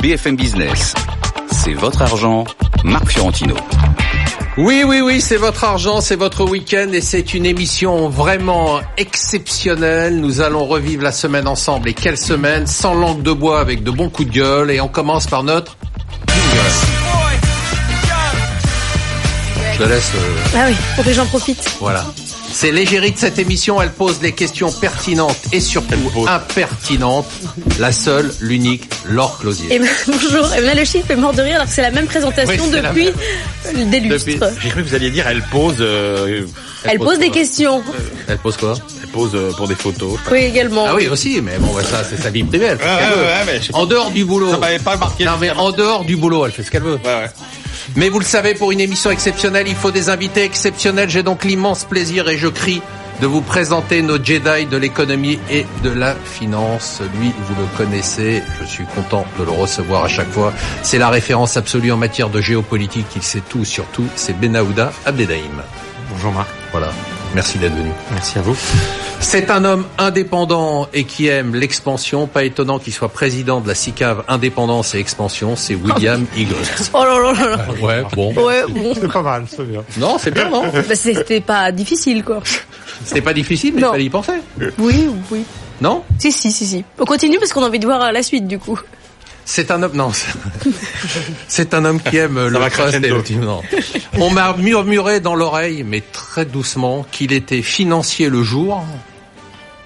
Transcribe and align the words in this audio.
BFM 0.00 0.36
Business. 0.36 0.94
C'est 1.50 1.74
votre 1.74 2.02
argent, 2.02 2.44
Marc 2.84 3.08
Fiorentino. 3.10 3.54
Oui, 4.56 4.82
oui, 4.86 5.00
oui, 5.00 5.20
c'est 5.20 5.36
votre 5.36 5.64
argent, 5.64 6.00
c'est 6.00 6.16
votre 6.16 6.44
week-end 6.44 6.88
et 6.92 7.00
c'est 7.00 7.34
une 7.34 7.46
émission 7.46 8.08
vraiment 8.08 8.80
exceptionnelle. 8.96 10.20
Nous 10.20 10.40
allons 10.40 10.66
revivre 10.66 11.02
la 11.02 11.12
semaine 11.12 11.46
ensemble. 11.46 11.88
Et 11.88 11.94
quelle 11.94 12.18
semaine 12.18 12.66
Sans 12.66 12.94
langue 12.94 13.22
de 13.22 13.32
bois 13.32 13.60
avec 13.60 13.82
de 13.82 13.90
bons 13.90 14.08
coups 14.10 14.28
de 14.28 14.34
gueule. 14.34 14.70
Et 14.70 14.80
on 14.80 14.88
commence 14.88 15.26
par 15.26 15.42
notre 15.42 15.76
Je 19.72 19.78
te 19.78 19.88
laisse. 19.88 20.12
euh, 20.14 20.36
Ah 20.56 20.64
oui, 20.68 20.76
pour 20.94 21.04
que 21.04 21.12
j'en 21.12 21.26
profite. 21.26 21.76
Voilà. 21.80 22.04
C'est 22.52 22.72
l'égérie 22.72 23.12
de 23.12 23.18
cette 23.18 23.38
émission, 23.38 23.80
elle 23.80 23.92
pose 23.92 24.18
des 24.20 24.32
questions 24.32 24.70
pertinentes 24.72 25.38
et 25.52 25.60
surtout 25.60 25.94
impertinentes. 26.26 27.30
La 27.78 27.92
seule, 27.92 28.32
l'unique, 28.40 28.84
Laure 29.06 29.38
Closier. 29.38 29.74
Et 29.74 29.78
ben, 29.78 29.88
bonjour, 30.08 30.52
et 30.54 30.60
bien 30.60 30.74
le 30.74 30.84
chiffre 30.84 31.10
est 31.10 31.16
mort 31.16 31.32
de 31.32 31.42
rire 31.42 31.54
alors 31.56 31.66
que 31.68 31.72
c'est 31.72 31.82
la 31.82 31.90
même 31.90 32.06
présentation 32.06 32.62
Oui, 32.64 32.70
depuis 32.70 33.08
même. 33.74 33.90
des 33.90 34.00
lustres. 34.00 34.26
Depuis- 34.30 34.40
J'ai 34.62 34.68
cru 34.70 34.82
que 34.82 34.88
vous 34.88 34.94
alliez 34.94 35.10
dire 35.10 35.26
elle 35.28 35.42
pose, 35.42 35.76
euh, 35.80 36.44
Elle 36.84 36.98
pose 36.98 37.18
des 37.18 37.30
questions. 37.30 37.82
Elle 38.28 38.38
pose 38.38 38.56
quoi 38.56 38.74
pose 39.12 39.32
euh, 39.34 39.52
pour 39.56 39.68
des 39.68 39.74
photos. 39.74 40.18
Oui, 40.30 40.38
également. 40.40 40.86
Ah 40.88 40.94
oui, 40.94 41.08
aussi, 41.08 41.40
mais 41.40 41.58
bon, 41.58 41.72
bah, 41.74 41.82
ça, 41.82 42.02
c'est 42.08 42.16
sa 42.20 42.30
vie 42.30 42.42
privée. 42.44 42.66
Elle 42.66 42.78
fait 42.78 42.84
ce 42.84 42.88
Ouais, 42.90 42.98
qu'elle 42.98 43.08
ouais, 43.10 43.14
veut. 43.16 43.22
ouais, 43.24 43.44
mais 43.46 43.58
je 43.60 43.66
sais 43.66 43.72
pas. 43.72 43.78
En 43.78 43.86
dehors 43.86 44.10
du 44.10 44.24
boulot. 44.24 44.50
Ça 44.50 44.58
m'avait 44.58 44.78
pas 44.78 44.96
marqué. 44.96 45.24
Non, 45.24 45.32
mais 45.40 45.50
en 45.50 45.70
dehors 45.72 46.04
du 46.04 46.16
boulot, 46.16 46.46
elle 46.46 46.52
fait 46.52 46.62
ce 46.62 46.70
qu'elle 46.70 46.82
veut. 46.82 46.98
Ouais, 47.04 47.14
ouais. 47.14 47.30
Mais 47.96 48.08
vous 48.08 48.18
le 48.20 48.24
savez, 48.24 48.54
pour 48.54 48.70
une 48.72 48.80
émission 48.80 49.10
exceptionnelle, 49.10 49.66
il 49.68 49.74
faut 49.74 49.90
des 49.90 50.10
invités 50.10 50.42
exceptionnels. 50.44 51.10
J'ai 51.10 51.22
donc 51.22 51.44
l'immense 51.44 51.84
plaisir 51.84 52.28
et 52.28 52.38
je 52.38 52.46
crie 52.48 52.82
de 53.20 53.26
vous 53.26 53.40
présenter 53.42 54.00
nos 54.00 54.16
Jedi 54.22 54.64
de 54.70 54.76
l'économie 54.76 55.38
et 55.50 55.66
de 55.82 55.90
la 55.90 56.14
finance. 56.14 57.02
Lui, 57.20 57.32
vous 57.48 57.54
le 57.60 57.66
connaissez. 57.76 58.42
Je 58.60 58.64
suis 58.66 58.84
content 58.94 59.26
de 59.38 59.44
le 59.44 59.50
recevoir 59.50 60.04
à 60.04 60.08
chaque 60.08 60.30
fois. 60.30 60.52
C'est 60.82 60.98
la 60.98 61.10
référence 61.10 61.56
absolue 61.56 61.92
en 61.92 61.96
matière 61.98 62.30
de 62.30 62.40
géopolitique. 62.40 63.06
Il 63.16 63.22
sait 63.22 63.42
tout 63.46 63.64
sur 63.64 63.84
tout. 63.86 64.06
C'est 64.14 64.38
Benahouda 64.38 64.92
Abdedaïm. 65.04 65.60
Bonjour 66.12 66.32
Marc. 66.32 66.48
Voilà. 66.70 66.92
Merci 67.34 67.58
d'être 67.58 67.74
venu. 67.76 67.90
Merci 68.10 68.38
à 68.38 68.42
vous. 68.42 68.56
C'est 69.20 69.50
un 69.50 69.64
homme 69.64 69.84
indépendant 69.98 70.88
et 70.92 71.04
qui 71.04 71.28
aime 71.28 71.54
l'expansion. 71.54 72.26
Pas 72.26 72.42
étonnant 72.44 72.78
qu'il 72.78 72.92
soit 72.92 73.08
président 73.10 73.60
de 73.60 73.68
la 73.68 73.74
SICAV 73.74 74.24
Indépendance 74.28 74.94
et 74.94 74.98
Expansion. 74.98 75.54
C'est 75.54 75.74
William 75.76 76.26
Eagles. 76.36 76.54
Oh 76.92 77.04
là 77.04 77.18
là 77.18 77.32
là 77.32 77.56
là. 77.56 77.66
Ouais, 77.80 78.02
bon. 78.14 78.34
Ouais, 78.34 78.62
bon. 78.68 78.94
C'est 78.94 79.12
pas 79.12 79.22
mal, 79.22 79.44
c'est 79.48 79.64
bien. 79.66 79.84
Non, 79.98 80.16
c'est 80.18 80.32
bien, 80.32 80.48
non 80.50 80.64
Bah, 80.72 80.94
c'était 80.94 81.40
pas 81.40 81.70
difficile, 81.70 82.24
quoi. 82.24 82.40
C'était 83.04 83.20
pas 83.22 83.32
difficile, 83.34 83.74
mais 83.74 83.82
il 83.82 83.86
fallait 83.86 84.04
y 84.04 84.10
penser. 84.10 84.32
Oui, 84.78 85.08
oui. 85.30 85.44
Non 85.80 86.02
Si, 86.18 86.32
si, 86.32 86.50
si, 86.50 86.66
si. 86.66 86.84
On 86.98 87.04
continue 87.04 87.38
parce 87.38 87.52
qu'on 87.52 87.62
a 87.62 87.66
envie 87.68 87.78
de 87.78 87.86
voir 87.86 88.10
la 88.12 88.22
suite, 88.22 88.46
du 88.48 88.58
coup. 88.58 88.78
C'est 89.52 89.72
un 89.72 89.82
homme, 89.82 89.96
non. 89.96 90.12
c'est- 91.48 91.74
un 91.74 91.84
homme 91.84 92.00
qui 92.00 92.18
aime 92.18 92.38
le 92.38 92.56
et 92.94 93.34
non. 93.34 93.62
On 94.20 94.30
m'a 94.30 94.52
murmuré 94.56 95.18
dans 95.18 95.34
l'oreille, 95.34 95.82
mais 95.82 96.00
très 96.12 96.44
doucement, 96.44 97.04
qu'il 97.10 97.32
était 97.32 97.60
financier 97.60 98.28
le 98.28 98.44
jour 98.44 98.84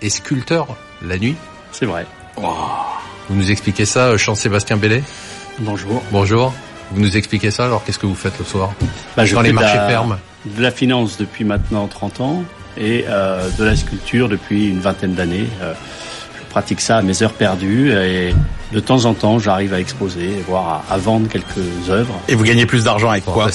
et 0.02 0.10
sculpteur 0.10 0.66
la 1.00 1.16
nuit. 1.16 1.34
C'est 1.72 1.86
vrai. 1.86 2.04
Vous 2.36 3.34
nous 3.36 3.50
expliquez 3.50 3.86
ça, 3.86 4.08
euh, 4.08 4.18
Jean-Sébastien 4.18 4.76
Bellet? 4.76 5.02
Bonjour. 5.60 6.02
Bonjour. 6.12 6.52
Vous 6.90 7.00
nous 7.00 7.16
expliquez 7.16 7.50
ça, 7.50 7.64
alors 7.64 7.82
qu'est-ce 7.84 7.98
que 7.98 8.04
vous 8.06 8.14
faites 8.14 8.38
le 8.38 8.44
soir? 8.44 8.74
Bah, 9.16 9.24
je 9.24 9.34
Dans 9.34 9.40
les 9.40 9.48
fais 9.48 9.54
de 9.54 9.60
marchés 9.60 9.78
la- 9.78 9.88
fermes. 9.88 10.18
De 10.44 10.60
la 10.62 10.72
finance 10.72 11.16
depuis 11.16 11.44
maintenant 11.44 11.86
30 11.88 12.20
ans 12.20 12.44
et 12.76 13.06
euh, 13.08 13.48
de 13.58 13.64
la 13.64 13.76
sculpture 13.76 14.28
depuis 14.28 14.68
une 14.68 14.80
vingtaine 14.80 15.14
d'années. 15.14 15.48
Euh, 15.62 15.72
pratique 16.54 16.80
ça 16.80 16.98
à 16.98 17.02
mes 17.02 17.20
heures 17.20 17.32
perdues 17.32 17.90
et 17.90 18.32
de 18.72 18.78
temps 18.78 19.06
en 19.06 19.14
temps 19.14 19.40
j'arrive 19.40 19.74
à 19.74 19.80
exposer, 19.80 20.40
voire 20.46 20.84
à, 20.88 20.94
à 20.94 20.98
vendre 20.98 21.28
quelques 21.28 21.90
œuvres. 21.90 22.14
Et 22.28 22.36
vous 22.36 22.44
gagnez 22.44 22.64
plus 22.64 22.84
d'argent 22.84 23.10
avec 23.10 23.24
quoi 23.24 23.48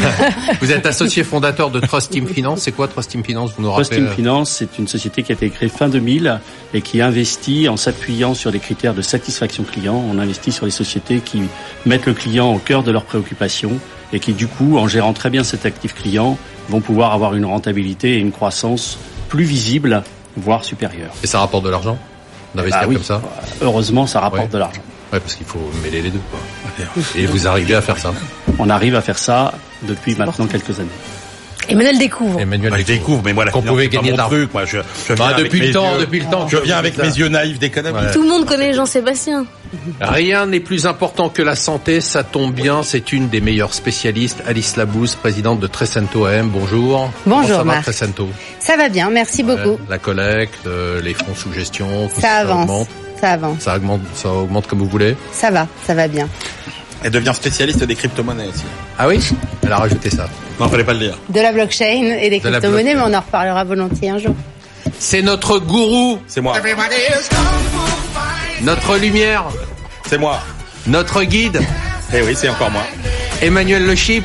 vous 0.60 0.70
êtes 0.70 0.86
associé 0.86 1.24
fondateur 1.24 1.72
de 1.72 1.80
Trust 1.80 2.12
Team 2.12 2.24
Finance. 2.28 2.60
C'est 2.60 2.70
quoi 2.70 2.86
Trust 2.86 3.10
Team 3.10 3.24
Finance 3.24 3.50
Vous 3.56 3.64
nous 3.64 3.72
Trust 3.72 3.90
rappelez 3.90 4.06
Team 4.06 4.12
euh, 4.12 4.14
Finance, 4.14 4.50
c'est 4.52 4.78
une 4.78 4.86
société 4.86 5.24
qui 5.24 5.32
a 5.32 5.34
été 5.34 5.50
créée 5.50 5.68
fin 5.68 5.88
2000 5.88 6.38
et 6.72 6.82
qui 6.82 7.02
investit 7.02 7.68
en 7.68 7.76
s'appuyant 7.76 8.34
sur 8.34 8.52
les 8.52 8.60
critères 8.60 8.94
de 8.94 9.02
satisfaction 9.02 9.64
client. 9.64 10.00
On 10.08 10.16
investit 10.20 10.52
sur 10.52 10.66
les 10.66 10.70
sociétés 10.70 11.18
qui 11.18 11.42
mettent 11.84 12.06
le 12.06 12.14
client 12.14 12.54
au 12.54 12.58
cœur 12.58 12.84
de 12.84 12.92
leurs 12.92 13.06
préoccupations 13.06 13.72
et 14.12 14.20
qui, 14.20 14.34
du 14.34 14.46
coup, 14.46 14.78
en 14.78 14.86
gérant 14.86 15.14
très 15.14 15.30
bien 15.30 15.42
cet 15.42 15.66
actif 15.66 15.96
client, 15.96 16.38
vont 16.68 16.80
pouvoir 16.80 17.12
avoir 17.12 17.34
une 17.34 17.44
rentabilité 17.44 18.14
et 18.14 18.18
une 18.18 18.30
croissance 18.30 18.98
plus 19.28 19.42
visible, 19.42 20.04
voire 20.36 20.64
supérieure. 20.64 21.10
Et 21.24 21.26
ça 21.26 21.40
rapporte 21.40 21.64
de 21.64 21.70
l'argent 21.70 21.98
D'investir 22.56 22.80
Bah 22.82 22.86
oui, 22.88 22.94
comme 22.96 23.04
ça 23.04 23.20
Heureusement, 23.62 24.06
ça 24.06 24.20
rapporte 24.20 24.42
Ouais. 24.44 24.48
de 24.48 24.58
l'argent. 24.58 24.80
Ouais, 25.12 25.20
parce 25.20 25.34
qu'il 25.34 25.46
faut 25.46 25.70
mêler 25.84 26.02
les 26.02 26.10
deux. 26.10 26.20
Quoi. 26.30 26.40
Et 27.14 27.26
vous 27.26 27.46
arrivez 27.46 27.74
à 27.76 27.80
faire 27.82 27.98
ça 27.98 28.12
On 28.58 28.68
arrive 28.70 28.94
à 28.96 29.00
faire 29.00 29.18
ça 29.18 29.52
depuis 29.82 30.14
maintenant 30.16 30.46
quelques 30.46 30.78
années. 30.80 30.88
Emmanuel 31.68 31.98
découvre. 31.98 32.40
Emmanuel 32.40 32.70
Bah, 32.70 32.76
je 32.78 32.84
découvre, 32.84 33.22
mais 33.24 33.32
moi 33.32 33.44
la 33.44 33.50
Qu'on 33.50 33.62
pouvait 33.62 33.88
gagner 33.88 34.12
mon 34.12 34.16
truc. 34.28 34.52
Moi, 34.54 34.64
je, 34.64 34.78
je 35.08 35.12
viens 35.14 35.30
Bah, 35.30 35.34
depuis 35.38 35.60
le 35.60 35.72
temps, 35.72 35.94
yeux- 35.94 36.00
depuis 36.00 36.20
le 36.20 36.26
temps. 36.26 36.48
Je 36.48 36.56
viens 36.58 36.76
avec 36.78 36.96
mes 36.98 37.10
ça. 37.10 37.16
yeux 37.18 37.28
naïfs 37.28 37.58
d'économie. 37.58 37.98
Ouais. 37.98 38.12
Tout 38.12 38.22
le 38.22 38.28
monde 38.28 38.46
connaît 38.46 38.72
Jean-Sébastien. 38.74 39.46
Rien 40.00 40.46
n'est 40.46 40.60
plus 40.60 40.86
important 40.86 41.28
que 41.28 41.42
la 41.42 41.56
santé, 41.56 42.00
ça 42.00 42.22
tombe 42.22 42.52
bien, 42.54 42.82
c'est 42.82 43.12
une 43.12 43.28
des 43.28 43.40
meilleures 43.40 43.74
spécialistes, 43.74 44.42
Alice 44.46 44.76
Labouze, 44.76 45.16
présidente 45.16 45.58
de 45.60 45.66
Trecento 45.66 46.24
AM. 46.26 46.48
Bonjour. 46.50 47.10
Bonjour, 47.26 47.42
Comment 47.42 47.46
ça 47.48 47.56
va, 47.58 47.64
Marc. 47.64 47.82
Trecento 47.82 48.28
Ça 48.60 48.76
va 48.76 48.88
bien, 48.88 49.10
merci 49.10 49.42
beaucoup. 49.42 49.70
Ouais, 49.70 49.78
La 49.90 49.98
collecte, 49.98 50.66
euh, 50.66 51.00
les 51.02 51.14
fonds 51.14 51.34
sous 51.34 51.52
gestion, 51.52 52.08
tout 52.14 52.20
ça 52.20 52.34
avance, 52.36 52.62
augmente. 52.70 52.88
ça 53.20 53.32
avance. 53.32 53.58
Ça 53.60 53.76
augmente, 53.76 54.00
ça 54.14 54.28
augmente 54.30 54.66
comme 54.68 54.78
vous 54.78 54.88
voulez. 54.88 55.16
Ça 55.32 55.50
va, 55.50 55.66
ça 55.84 55.94
va 55.94 56.06
bien. 56.06 56.28
Elle 57.04 57.10
devient 57.10 57.32
spécialiste 57.34 57.84
des 57.84 57.94
crypto-monnaies 57.94 58.48
aussi. 58.48 58.64
Ah 58.98 59.06
oui? 59.08 59.20
Elle 59.64 59.72
a 59.72 59.76
rajouté 59.78 60.10
ça. 60.10 60.28
Non, 60.58 60.68
fallait 60.68 60.84
pas 60.84 60.92
le 60.94 60.98
dire. 61.00 61.18
De 61.28 61.40
la 61.40 61.52
blockchain 61.52 62.16
et 62.20 62.30
des 62.30 62.40
De 62.40 62.48
crypto-monnaies, 62.48 62.94
mais 62.94 63.02
on 63.04 63.12
en 63.14 63.20
reparlera 63.20 63.64
volontiers 63.64 64.10
un 64.10 64.18
jour. 64.18 64.34
C'est 64.98 65.22
notre 65.22 65.58
gourou, 65.58 66.18
C'est 66.26 66.40
moi. 66.40 66.54
notre 68.62 68.96
lumière, 68.96 69.44
C'est 70.06 70.18
moi. 70.18 70.40
notre 70.86 71.22
guide, 71.24 71.60
Eh 72.14 72.22
oui, 72.22 72.34
c'est 72.36 72.48
encore 72.48 72.70
moi. 72.70 72.82
Emmanuel 73.42 73.84
Le 73.86 73.94
Chip, 73.94 74.24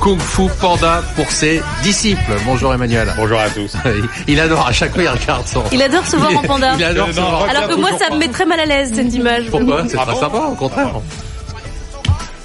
Kung 0.00 0.20
Fu 0.20 0.42
Panda 0.60 1.02
pour 1.16 1.30
ses 1.30 1.60
disciples. 1.82 2.20
Bonjour 2.44 2.72
Emmanuel. 2.72 3.12
Bonjour 3.16 3.40
à 3.40 3.48
tous. 3.50 3.72
Il 4.28 4.38
adore, 4.38 4.66
à 4.68 4.72
chaque 4.72 4.92
fois 4.94 5.02
il 5.02 5.08
regarde 5.08 5.46
son... 5.48 5.64
Il 5.72 5.82
adore 5.82 6.06
se 6.06 6.16
voir 6.16 6.36
en 6.36 6.42
panda. 6.42 6.74
Il 6.78 6.84
adore 6.84 7.08
Euh, 7.08 7.12
se 7.12 7.20
non, 7.20 7.28
voir 7.30 7.42
en 7.42 7.48
Alors 7.48 7.68
que 7.68 7.74
moi, 7.74 7.90
ça 7.98 8.14
me 8.14 8.18
met 8.20 8.28
très 8.28 8.44
mal 8.44 8.60
à 8.60 8.66
l'aise, 8.66 8.92
cette 8.94 9.12
image. 9.14 9.46
Pourquoi? 9.50 9.84
C'est 9.88 9.96
Ah 9.98 10.02
très 10.04 10.12
bon? 10.14 10.20
sympa, 10.20 10.38
au 10.38 10.54
contraire. 10.54 10.92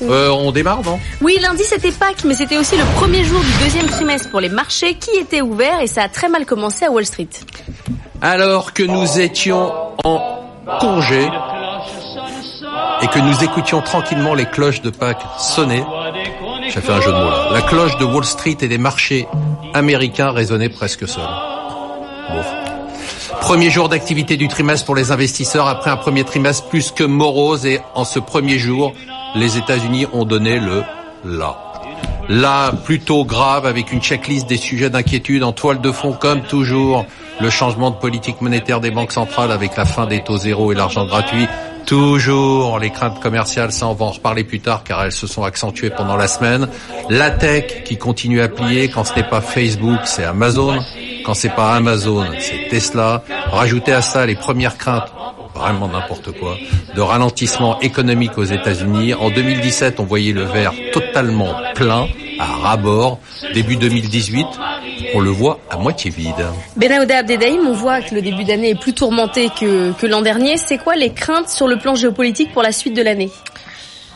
Euh, 0.04 0.30
on 0.30 0.52
démarre, 0.52 0.82
non? 0.84 1.00
Oui, 1.22 1.38
lundi 1.42 1.64
c'était 1.64 1.92
Pâques, 1.92 2.24
mais 2.26 2.34
c'était 2.34 2.58
aussi 2.58 2.76
le 2.76 2.84
premier 2.96 3.24
jour 3.24 3.40
du 3.40 3.64
deuxième 3.64 3.88
trimestre 3.88 4.30
pour 4.30 4.40
les 4.40 4.50
marchés 4.50 4.96
qui 4.96 5.12
étaient 5.18 5.42
ouverts 5.42 5.82
et 5.82 5.88
ça 5.88 6.04
a 6.04 6.10
très 6.10 6.30
mal 6.30 6.46
commencé 6.46 6.86
à 6.86 6.92
Wall 6.92 7.06
Street. 7.06 7.30
Alors 8.22 8.74
que 8.74 8.84
nous 8.84 9.20
étions 9.20 9.72
en 10.04 10.22
congé 10.80 11.28
et 13.02 13.08
que 13.08 13.20
nous 13.20 13.44
écoutions 13.44 13.82
tranquillement 13.82 14.34
les 14.34 14.46
cloches 14.46 14.82
de 14.82 14.90
Pâques 14.90 15.24
sonner, 15.38 15.84
j'ai 16.70 16.82
fait 16.82 16.92
un 16.92 17.02
jeu 17.02 17.12
de 17.12 17.18
mots 17.18 17.30
là, 17.30 17.50
la 17.54 17.62
cloche 17.62 17.98
de 17.98 18.06
Wall 18.06 18.26
Street 18.26 18.58
et 18.62 18.68
des 18.68 18.78
marchés 18.78 19.28
américains 19.74 20.32
résonnait 20.32 20.70
presque 20.70 21.08
seule. 21.08 21.24
Bon. 22.30 22.44
Premier 23.42 23.70
jour 23.70 23.90
d'activité 23.90 24.38
du 24.38 24.48
trimestre 24.48 24.86
pour 24.86 24.96
les 24.96 25.12
investisseurs 25.12 25.68
après 25.68 25.90
un 25.90 25.98
premier 25.98 26.24
trimestre 26.24 26.68
plus 26.68 26.92
que 26.92 27.04
morose 27.04 27.66
et 27.66 27.82
en 27.96 28.06
ce 28.06 28.20
premier 28.20 28.60
jour, 28.60 28.94
les 29.36 29.58
États-Unis 29.58 30.08
ont 30.14 30.26
donné 30.26 30.60
le 30.60 30.84
là. 31.26 31.58
Là, 32.30 32.72
plutôt 32.86 33.26
grave, 33.26 33.66
avec 33.66 33.92
une 33.92 34.02
checklist 34.02 34.48
des 34.48 34.58
sujets 34.58 34.90
d'inquiétude 34.90 35.44
en 35.44 35.52
toile 35.52 35.82
de 35.82 35.92
fond, 35.92 36.14
comme 36.14 36.42
toujours, 36.42 37.06
le 37.40 37.50
changement 37.50 37.90
de 37.90 37.96
politique 37.96 38.42
monétaire 38.42 38.80
des 38.80 38.92
banques 38.92 39.12
centrales 39.12 39.52
avec 39.52 39.76
la 39.76 39.86
fin 39.86 40.06
des 40.06 40.24
taux 40.24 40.38
zéro 40.38 40.72
et 40.72 40.76
l'argent 40.76 41.06
gratuit. 41.06 41.48
Toujours 41.86 42.78
les 42.78 42.92
craintes 42.92 43.20
commerciales, 43.20 43.72
ça 43.72 43.88
on 43.88 43.94
va 43.94 44.06
en 44.06 44.12
reparler 44.12 44.44
plus 44.44 44.60
tard 44.60 44.84
car 44.84 45.04
elles 45.04 45.12
se 45.12 45.26
sont 45.26 45.44
accentuées 45.44 45.90
pendant 45.90 46.16
la 46.16 46.28
semaine. 46.28 46.68
La 47.10 47.32
tech 47.32 47.84
qui 47.84 47.98
continue 47.98 48.42
à 48.42 48.48
plier, 48.48 48.90
quand 48.90 49.04
ce 49.04 49.16
n'est 49.16 49.28
pas 49.28 49.42
Facebook, 49.42 50.00
c'est 50.06 50.24
Amazon. 50.24 50.80
Quand 51.26 51.34
c'est 51.34 51.50
pas 51.50 51.76
Amazon, 51.76 52.28
c'est 52.40 52.70
Tesla. 52.70 53.24
Rajoutez 53.52 53.94
à 53.94 54.02
ça 54.02 54.26
les 54.26 54.36
premières 54.36 54.78
craintes 54.78 55.12
vraiment 55.56 55.88
n'importe 55.88 56.32
quoi, 56.40 56.58
de 56.96 57.02
ralentissement 57.02 57.80
économique 57.82 58.38
aux 58.38 58.44
États-Unis. 58.44 59.14
En 59.14 59.30
2017, 59.30 60.00
on 60.00 60.04
voyait 60.04 60.34
le 60.34 60.44
verre 60.44 60.74
totalement 60.92 61.54
plein, 61.76 62.08
à 62.40 62.46
ras-bord. 62.46 63.20
Début 63.54 63.76
2018, 63.76 64.46
on 65.14 65.20
le 65.20 65.30
voit 65.30 65.60
à 65.70 65.78
moitié 65.78 66.10
vide. 66.10 66.46
Benahouda 66.76 67.20
Abdedaïm, 67.20 67.68
on 67.68 67.74
voit 67.74 68.02
que 68.02 68.16
le 68.16 68.22
début 68.22 68.44
d'année 68.44 68.72
est 68.72 68.80
plus 68.80 68.94
tourmenté 68.94 69.50
que 69.50 70.06
l'an 70.08 70.22
dernier. 70.22 70.58
C'est 70.58 70.78
quoi 70.78 70.96
les 70.96 71.12
craintes 71.12 71.50
sur 71.50 71.68
le 71.68 71.78
plan 71.78 71.96
géopolitique 71.96 72.52
pour 72.54 72.64
la 72.64 72.72
suite 72.72 72.96
de 72.96 73.02
l'année? 73.02 73.30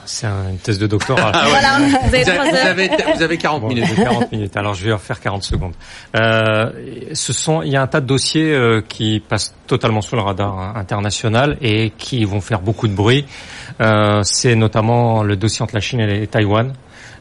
C'est 0.06 0.28
un- 0.28 0.50
une 0.50 0.58
thèse 0.58 0.80
de 0.80 0.88
doctorat. 0.88 1.32
Voilà, 1.50 1.78
vous 1.80 1.96
avez 2.08 2.24
Vous 2.24 2.32
trois 2.32 2.44
avez, 2.46 2.50
vous 2.52 2.56
heures. 2.58 2.68
avez, 2.68 2.90
vous 3.16 3.22
avez 3.24 3.38
40 3.38 3.62
Bon, 3.62 3.68
minutes. 3.68 3.86
j'ai 3.96 4.04
40 4.04 4.32
minutes. 4.32 4.58
Alors 4.58 4.74
je 4.74 4.86
vais 4.86 4.94
en 4.94 4.98
faire 4.98 5.20
40 5.20 5.44
secondes. 5.44 5.74
Euh, 6.16 6.72
ce 7.14 7.34
sont, 7.34 7.62
il 7.62 7.72
y 7.72 7.76
a 7.76 7.82
un 7.82 7.88
tas 7.88 8.02
de 8.02 8.06
dossiers 8.08 8.54
euh, 8.54 8.82
qui 8.88 9.20
passent 9.20 9.54
totalement 9.68 10.02
sous 10.02 10.16
le 10.16 10.22
radar 10.22 10.58
hein, 10.58 10.74
international 10.76 11.58
et 11.62 11.92
qui 11.98 12.24
vont 12.26 12.42
faire 12.42 12.62
beaucoup 12.62 12.88
de 12.88 12.94
bruit. 12.94 13.26
Euh, 13.82 14.22
c'est 14.24 14.56
notamment 14.56 15.24
le 15.24 15.36
dossier 15.36 15.64
entre 15.64 15.76
la 15.76 15.82
Chine 15.82 16.00
et 16.02 16.28
Taïwan. 16.28 16.74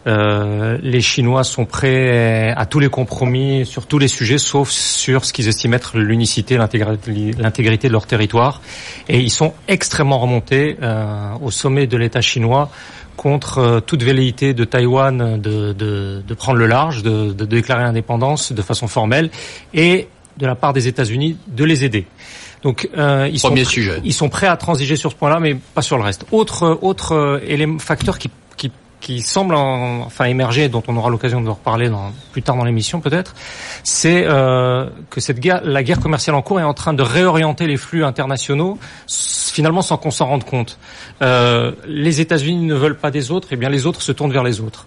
Euh, 0.06 0.78
les 0.82 1.00
Chinois 1.00 1.44
sont 1.44 1.64
prêts 1.64 2.52
à 2.56 2.66
tous 2.66 2.80
les 2.80 2.88
compromis 2.88 3.64
sur 3.64 3.86
tous 3.86 3.98
les 3.98 4.08
sujets, 4.08 4.38
sauf 4.38 4.70
sur 4.70 5.24
ce 5.24 5.32
qu'ils 5.32 5.48
estiment 5.48 5.76
être 5.76 5.96
l'unicité, 5.96 6.58
l'intégrité 6.58 7.88
de 7.88 7.92
leur 7.92 8.06
territoire. 8.06 8.60
Et 9.08 9.20
ils 9.20 9.30
sont 9.30 9.54
extrêmement 9.68 10.18
remontés 10.18 10.76
euh, 10.82 11.32
au 11.42 11.50
sommet 11.50 11.86
de 11.86 11.96
l'État 11.96 12.20
chinois 12.20 12.70
contre 13.16 13.58
euh, 13.58 13.80
toute 13.80 14.02
velléité 14.02 14.54
de 14.54 14.64
Taïwan 14.64 15.40
de, 15.40 15.72
de, 15.72 16.22
de 16.26 16.34
prendre 16.34 16.58
le 16.58 16.66
large, 16.66 17.02
de, 17.02 17.32
de 17.32 17.44
déclarer 17.44 17.84
l'indépendance 17.84 18.52
de 18.52 18.62
façon 18.62 18.88
formelle, 18.88 19.30
et 19.72 20.08
de 20.36 20.46
la 20.46 20.54
part 20.54 20.72
des 20.72 20.88
États-Unis 20.88 21.36
de 21.46 21.64
les 21.64 21.84
aider. 21.84 22.06
Donc 22.62 22.88
euh, 22.96 23.28
ils 23.30 23.40
Premier 23.40 23.64
sont 23.64 23.70
sujet. 23.70 24.00
ils 24.04 24.14
sont 24.14 24.28
prêts 24.28 24.46
à 24.46 24.56
transiger 24.56 24.96
sur 24.96 25.12
ce 25.12 25.16
point-là, 25.16 25.38
mais 25.38 25.54
pas 25.54 25.82
sur 25.82 25.98
le 25.98 26.02
reste. 26.02 26.24
Autre 26.32 26.78
autre 26.80 27.12
euh, 27.12 27.40
élément 27.46 27.78
facteur 27.78 28.18
qui 28.18 28.30
qui 29.04 29.20
semble 29.20 29.54
en- 29.54 30.00
enfin 30.06 30.24
émerger, 30.24 30.68
dont 30.68 30.82
on 30.88 30.96
aura 30.96 31.10
l'occasion 31.10 31.40
de 31.42 31.48
reparler 31.50 31.88
dans, 31.90 32.10
plus 32.32 32.42
tard 32.42 32.56
dans 32.56 32.64
l'émission 32.64 33.00
peut-être, 33.00 33.34
c'est 33.82 34.24
euh, 34.26 34.86
que 35.10 35.20
cette 35.20 35.38
guerre, 35.40 35.60
la 35.64 35.82
guerre 35.82 36.00
commerciale 36.00 36.34
en 36.36 36.42
cours 36.42 36.58
est 36.58 36.64
en 36.64 36.74
train 36.74 36.94
de 36.94 37.02
réorienter 37.02 37.66
les 37.66 37.76
flux 37.76 38.04
internationaux, 38.04 38.78
finalement 39.06 39.82
sans 39.82 39.96
qu'on 39.98 40.10
s'en 40.10 40.26
rende 40.26 40.44
compte. 40.44 40.78
Euh, 41.22 41.72
les 41.86 42.20
États-Unis 42.20 42.64
ne 42.66 42.74
veulent 42.74 42.98
pas 42.98 43.10
des 43.10 43.30
autres, 43.30 43.52
et 43.52 43.56
bien 43.56 43.68
les 43.68 43.86
autres 43.86 44.00
se 44.02 44.12
tournent 44.12 44.32
vers 44.32 44.42
les 44.44 44.60
autres. 44.60 44.86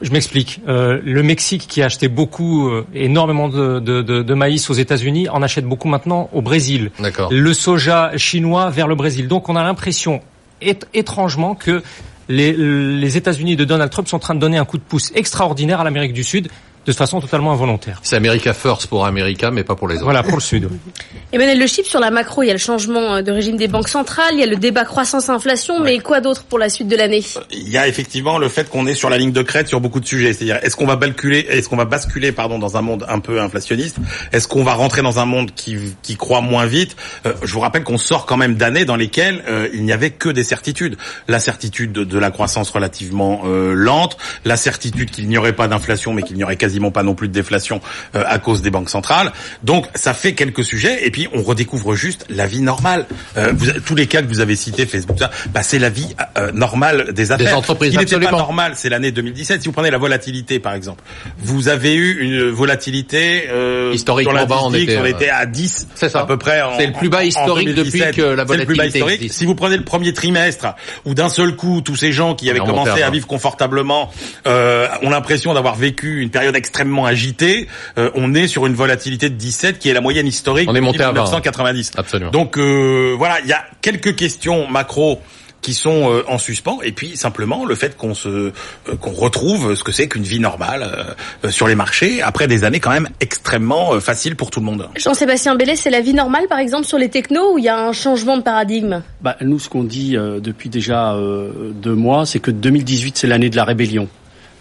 Je 0.00 0.10
m'explique. 0.12 0.60
Euh, 0.68 1.00
le 1.04 1.22
Mexique, 1.24 1.66
qui 1.68 1.82
a 1.82 1.86
acheté 1.86 2.06
beaucoup, 2.08 2.68
euh, 2.68 2.86
énormément 2.94 3.48
de, 3.48 3.80
de, 3.80 4.00
de, 4.02 4.34
maïs 4.34 4.70
aux 4.70 4.74
États-Unis, 4.74 5.28
en 5.28 5.42
achète 5.42 5.64
beaucoup 5.64 5.88
maintenant 5.88 6.28
au 6.32 6.40
Brésil. 6.40 6.90
D'accord. 7.00 7.30
Le 7.32 7.52
soja 7.52 8.12
chinois 8.16 8.70
vers 8.70 8.86
le 8.86 8.94
Brésil. 8.94 9.26
Donc 9.26 9.48
on 9.48 9.56
a 9.56 9.62
l'impression, 9.64 10.20
ét- 10.62 10.84
étrangement, 10.94 11.56
que 11.56 11.82
les, 12.28 13.16
États-Unis 13.16 13.56
de 13.56 13.64
Donald 13.64 13.90
Trump 13.90 14.08
sont 14.08 14.16
en 14.16 14.20
train 14.20 14.34
de 14.34 14.40
donner 14.40 14.58
un 14.58 14.64
coup 14.64 14.78
de 14.78 14.82
pouce 14.82 15.12
extraordinaire 15.14 15.80
à 15.80 15.84
l'Amérique 15.84 16.12
du 16.12 16.24
Sud 16.24 16.48
de 16.92 16.98
façon 16.98 17.20
totalement 17.20 17.52
involontaire. 17.52 18.00
C'est 18.02 18.16
America 18.16 18.52
First 18.52 18.86
pour 18.86 19.06
America, 19.06 19.50
mais 19.50 19.64
pas 19.64 19.74
pour 19.74 19.88
les 19.88 19.96
autres. 19.96 20.04
Voilà 20.04 20.22
pour 20.22 20.36
le 20.36 20.42
Sud. 20.42 20.68
Emmanuel 21.32 21.58
Le 21.58 21.66
Chip, 21.66 21.86
sur 21.86 22.00
la 22.00 22.10
macro, 22.10 22.42
il 22.42 22.46
y 22.46 22.50
a 22.50 22.54
le 22.54 22.58
changement 22.58 23.16
euh, 23.16 23.22
de 23.22 23.30
régime 23.30 23.56
des 23.56 23.68
banques 23.68 23.88
centrales, 23.88 24.32
il 24.32 24.40
y 24.40 24.42
a 24.42 24.46
le 24.46 24.56
débat 24.56 24.84
croissance-inflation, 24.84 25.80
mais 25.80 25.98
quoi 25.98 26.20
d'autre 26.20 26.44
pour 26.44 26.58
la 26.58 26.68
suite 26.68 26.88
de 26.88 26.96
l'année? 26.96 27.22
Il 27.52 27.68
y 27.68 27.76
a 27.76 27.86
effectivement 27.86 28.38
le 28.38 28.48
fait 28.48 28.68
qu'on 28.70 28.86
est 28.86 28.94
sur 28.94 29.10
la 29.10 29.18
ligne 29.18 29.32
de 29.32 29.42
crête 29.42 29.68
sur 29.68 29.80
beaucoup 29.80 30.00
de 30.00 30.06
sujets. 30.06 30.32
C'est-à-dire, 30.32 30.58
est-ce 30.62 30.76
qu'on 30.76 30.86
va 30.86 30.96
basculer, 30.96 31.46
est-ce 31.48 31.68
qu'on 31.68 31.76
va 31.76 31.84
basculer, 31.84 32.32
pardon, 32.32 32.58
dans 32.58 32.76
un 32.76 32.80
monde 32.80 33.04
un 33.08 33.18
peu 33.18 33.40
inflationniste? 33.40 33.96
Est-ce 34.32 34.48
qu'on 34.48 34.64
va 34.64 34.74
rentrer 34.74 35.02
dans 35.02 35.18
un 35.18 35.26
monde 35.26 35.50
qui, 35.54 35.76
qui 36.02 36.16
croît 36.16 36.40
moins 36.40 36.66
vite? 36.66 36.96
Euh, 37.26 37.34
Je 37.42 37.52
vous 37.52 37.60
rappelle 37.60 37.84
qu'on 37.84 37.98
sort 37.98 38.24
quand 38.24 38.36
même 38.36 38.54
d'années 38.54 38.84
dans 38.84 38.96
lesquelles 38.96 39.44
euh, 39.48 39.68
il 39.74 39.84
n'y 39.84 39.92
avait 39.92 40.10
que 40.10 40.28
des 40.30 40.44
certitudes. 40.44 40.96
La 41.28 41.40
certitude 41.40 41.92
de, 41.92 42.04
de 42.04 42.18
la 42.18 42.30
croissance 42.30 42.70
relativement 42.70 43.42
euh, 43.44 43.74
lente, 43.74 44.16
la 44.44 44.56
certitude 44.56 45.10
qu'il 45.10 45.28
n'y 45.28 45.36
aurait 45.36 45.52
pas 45.52 45.68
d'inflation, 45.68 46.14
mais 46.14 46.22
qu'il 46.22 46.36
n'y 46.36 46.44
aurait 46.44 46.56
quasiment 46.56 46.77
pas 46.90 47.02
non 47.02 47.14
plus 47.14 47.28
de 47.28 47.32
déflation 47.32 47.80
euh, 48.14 48.24
à 48.26 48.38
cause 48.38 48.62
des 48.62 48.70
banques 48.70 48.90
centrales. 48.90 49.32
Donc, 49.62 49.86
ça 49.94 50.14
fait 50.14 50.34
quelques 50.34 50.64
sujets, 50.64 51.06
et 51.06 51.10
puis 51.10 51.28
on 51.34 51.42
redécouvre 51.42 51.94
juste 51.94 52.24
la 52.28 52.46
vie 52.46 52.60
normale. 52.62 53.06
Euh, 53.36 53.52
vous, 53.54 53.70
tous 53.84 53.94
les 53.94 54.06
cas 54.06 54.22
que 54.22 54.28
vous 54.28 54.40
avez 54.40 54.56
cités, 54.56 54.86
Facebook, 54.86 55.18
ça, 55.18 55.30
bah, 55.52 55.62
c'est 55.62 55.78
la 55.78 55.90
vie 55.90 56.14
euh, 56.36 56.52
normale 56.52 57.12
des 57.12 57.32
affaires. 57.32 57.56
entreprises, 57.56 57.92
Ce 57.92 57.98
qui 57.98 58.14
n'était 58.14 58.26
pas 58.26 58.32
normal, 58.32 58.72
c'est 58.76 58.88
l'année 58.88 59.12
2017. 59.12 59.62
Si 59.62 59.68
vous 59.68 59.72
prenez 59.72 59.90
la 59.90 59.98
volatilité, 59.98 60.58
par 60.58 60.74
exemple, 60.74 61.02
vous 61.38 61.68
avez 61.68 61.94
eu 61.94 62.18
une 62.20 62.50
volatilité 62.50 63.44
euh, 63.50 63.92
Historiquement 63.94 64.38
sur 64.38 64.46
bas, 64.46 64.58
on 64.62 64.74
était, 64.74 64.96
on 64.98 65.02
euh, 65.04 65.06
était 65.06 65.30
à 65.30 65.46
10 65.46 65.88
C'est 65.94 66.08
ça. 66.08 66.20
à 66.20 66.26
peu 66.26 66.36
près. 66.36 66.60
C'est 66.78 66.86
le 66.86 66.92
plus 66.92 67.08
bas 67.08 67.24
historique 67.24 67.68
2017. 67.74 68.08
depuis 68.08 68.16
que 68.16 68.22
la 68.22 68.46
C'est 68.46 68.56
le 68.56 68.64
plus 68.64 68.76
bas 68.76 68.82
volatilité 68.82 68.98
historique. 68.98 69.22
existe. 69.22 69.38
Si 69.38 69.46
vous 69.46 69.54
prenez 69.54 69.76
le 69.76 69.84
premier 69.84 70.12
trimestre, 70.12 70.66
où 71.04 71.14
d'un 71.14 71.28
seul 71.28 71.56
coup, 71.56 71.80
tous 71.80 71.96
ces 71.96 72.12
gens 72.12 72.34
qui 72.34 72.50
avaient 72.50 72.58
commencé 72.60 72.90
à 72.90 73.06
vingt. 73.06 73.10
vivre 73.10 73.26
confortablement 73.26 74.10
euh, 74.46 74.88
ont 75.02 75.10
l'impression 75.10 75.54
d'avoir 75.54 75.74
vécu 75.74 76.20
une 76.22 76.30
période 76.30 76.56
extrêmement 76.68 77.06
agitée, 77.06 77.66
euh, 77.96 78.10
on 78.14 78.34
est 78.34 78.46
sur 78.46 78.66
une 78.66 78.74
volatilité 78.74 79.30
de 79.30 79.34
17 79.34 79.78
qui 79.78 79.88
est 79.88 79.94
la 79.94 80.02
moyenne 80.02 80.26
historique 80.26 80.68
On 80.68 80.74
est 80.74 80.80
depuis 80.80 80.86
monté 80.86 81.02
à 81.02 81.12
20. 81.12 81.12
1990. 81.12 81.92
Absolument. 81.96 82.30
Donc 82.30 82.58
euh, 82.58 83.14
voilà, 83.16 83.40
il 83.40 83.48
y 83.48 83.52
a 83.54 83.64
quelques 83.80 84.14
questions 84.14 84.68
macro 84.68 85.20
qui 85.60 85.74
sont 85.74 86.12
euh, 86.12 86.22
en 86.28 86.38
suspens 86.38 86.78
et 86.84 86.92
puis 86.92 87.16
simplement 87.16 87.64
le 87.64 87.74
fait 87.74 87.96
qu'on 87.96 88.14
se 88.14 88.28
euh, 88.28 88.52
qu'on 89.00 89.10
retrouve 89.10 89.74
ce 89.74 89.82
que 89.82 89.90
c'est 89.90 90.06
qu'une 90.06 90.22
vie 90.22 90.38
normale 90.38 91.16
sur 91.50 91.66
les 91.66 91.74
marchés 91.74 92.22
après 92.22 92.46
des 92.46 92.62
années 92.62 92.78
quand 92.78 92.92
même 92.92 93.08
extrêmement 93.20 93.94
euh, 93.94 94.00
faciles 94.00 94.36
pour 94.36 94.50
tout 94.50 94.60
le 94.60 94.66
monde. 94.66 94.88
Jean-Sébastien 94.96 95.54
Bellet, 95.54 95.76
c'est 95.76 95.90
la 95.90 96.00
vie 96.00 96.14
normale, 96.14 96.46
par 96.48 96.58
exemple, 96.58 96.86
sur 96.86 96.98
les 96.98 97.08
technos, 97.08 97.54
où 97.54 97.58
il 97.58 97.64
y 97.64 97.68
a 97.68 97.78
un 97.78 97.92
changement 97.92 98.36
de 98.36 98.42
paradigme? 98.42 99.02
Bah, 99.22 99.36
nous, 99.40 99.58
ce 99.58 99.68
qu'on 99.68 99.84
dit 99.84 100.16
euh, 100.16 100.40
depuis 100.40 100.68
déjà 100.68 101.14
euh, 101.14 101.72
deux 101.72 101.94
mois, 101.94 102.26
c'est 102.26 102.40
que 102.40 102.50
2018, 102.50 103.16
c'est 103.16 103.26
l'année 103.26 103.50
de 103.50 103.56
la 103.56 103.64
rébellion. 103.64 104.08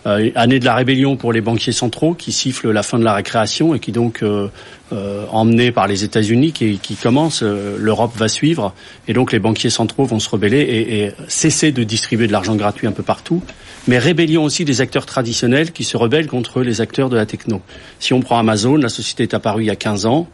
Euh, 0.08 0.32
année 0.36 0.60
de 0.60 0.66
la 0.66 0.74
rébellion 0.74 1.18
pour 1.18 1.34
les 1.34 1.42
banquiers 1.42 1.74
centraux 1.74 2.14
qui 2.14 2.32
sifflent 2.32 2.72
la 2.72 2.82
fin 2.82 2.98
de 2.98 3.04
la 3.04 3.14
récréation 3.14 3.76
et 3.76 3.80
qui 3.80 3.92
donc, 3.92 4.24
euh, 4.24 4.48
euh, 4.94 5.26
emmenés 5.32 5.72
par 5.74 5.86
les 5.86 6.06
États-Unis, 6.06 6.54
qui, 6.54 6.80
qui 6.80 6.96
commencent, 6.96 7.44
euh, 7.44 7.76
l'Europe 7.78 8.16
va 8.16 8.30
suivre 8.30 8.74
et 9.10 9.14
donc 9.14 9.34
les 9.34 9.40
banquiers 9.40 9.70
centraux 9.70 10.06
vont 10.06 10.20
se 10.20 10.30
rebeller 10.30 10.62
et, 10.62 11.04
et 11.04 11.12
cesser 11.28 11.74
de 11.74 11.84
distribuer 11.84 12.28
de 12.28 12.32
l'argent 12.32 12.56
gratuit 12.56 12.88
un 12.88 12.94
peu 12.94 13.04
partout. 13.04 13.44
Mais 13.88 13.98
rébellion 13.98 14.44
aussi 14.46 14.64
des 14.64 14.80
acteurs 14.80 15.06
traditionnels 15.06 15.74
qui 15.74 15.84
se 15.84 15.98
rebellent 15.98 16.28
contre 16.28 16.62
les 16.62 16.80
acteurs 16.80 17.10
de 17.10 17.18
la 17.18 17.26
techno. 17.26 17.62
Si 18.00 18.14
on 18.14 18.22
prend 18.22 18.38
Amazon, 18.38 18.78
la 18.78 18.90
société 18.90 19.24
est 19.24 19.34
apparue 19.34 19.64
il 19.64 19.68
y 19.68 19.72
a 19.72 19.76
15 19.76 20.06
ans. 20.06 20.28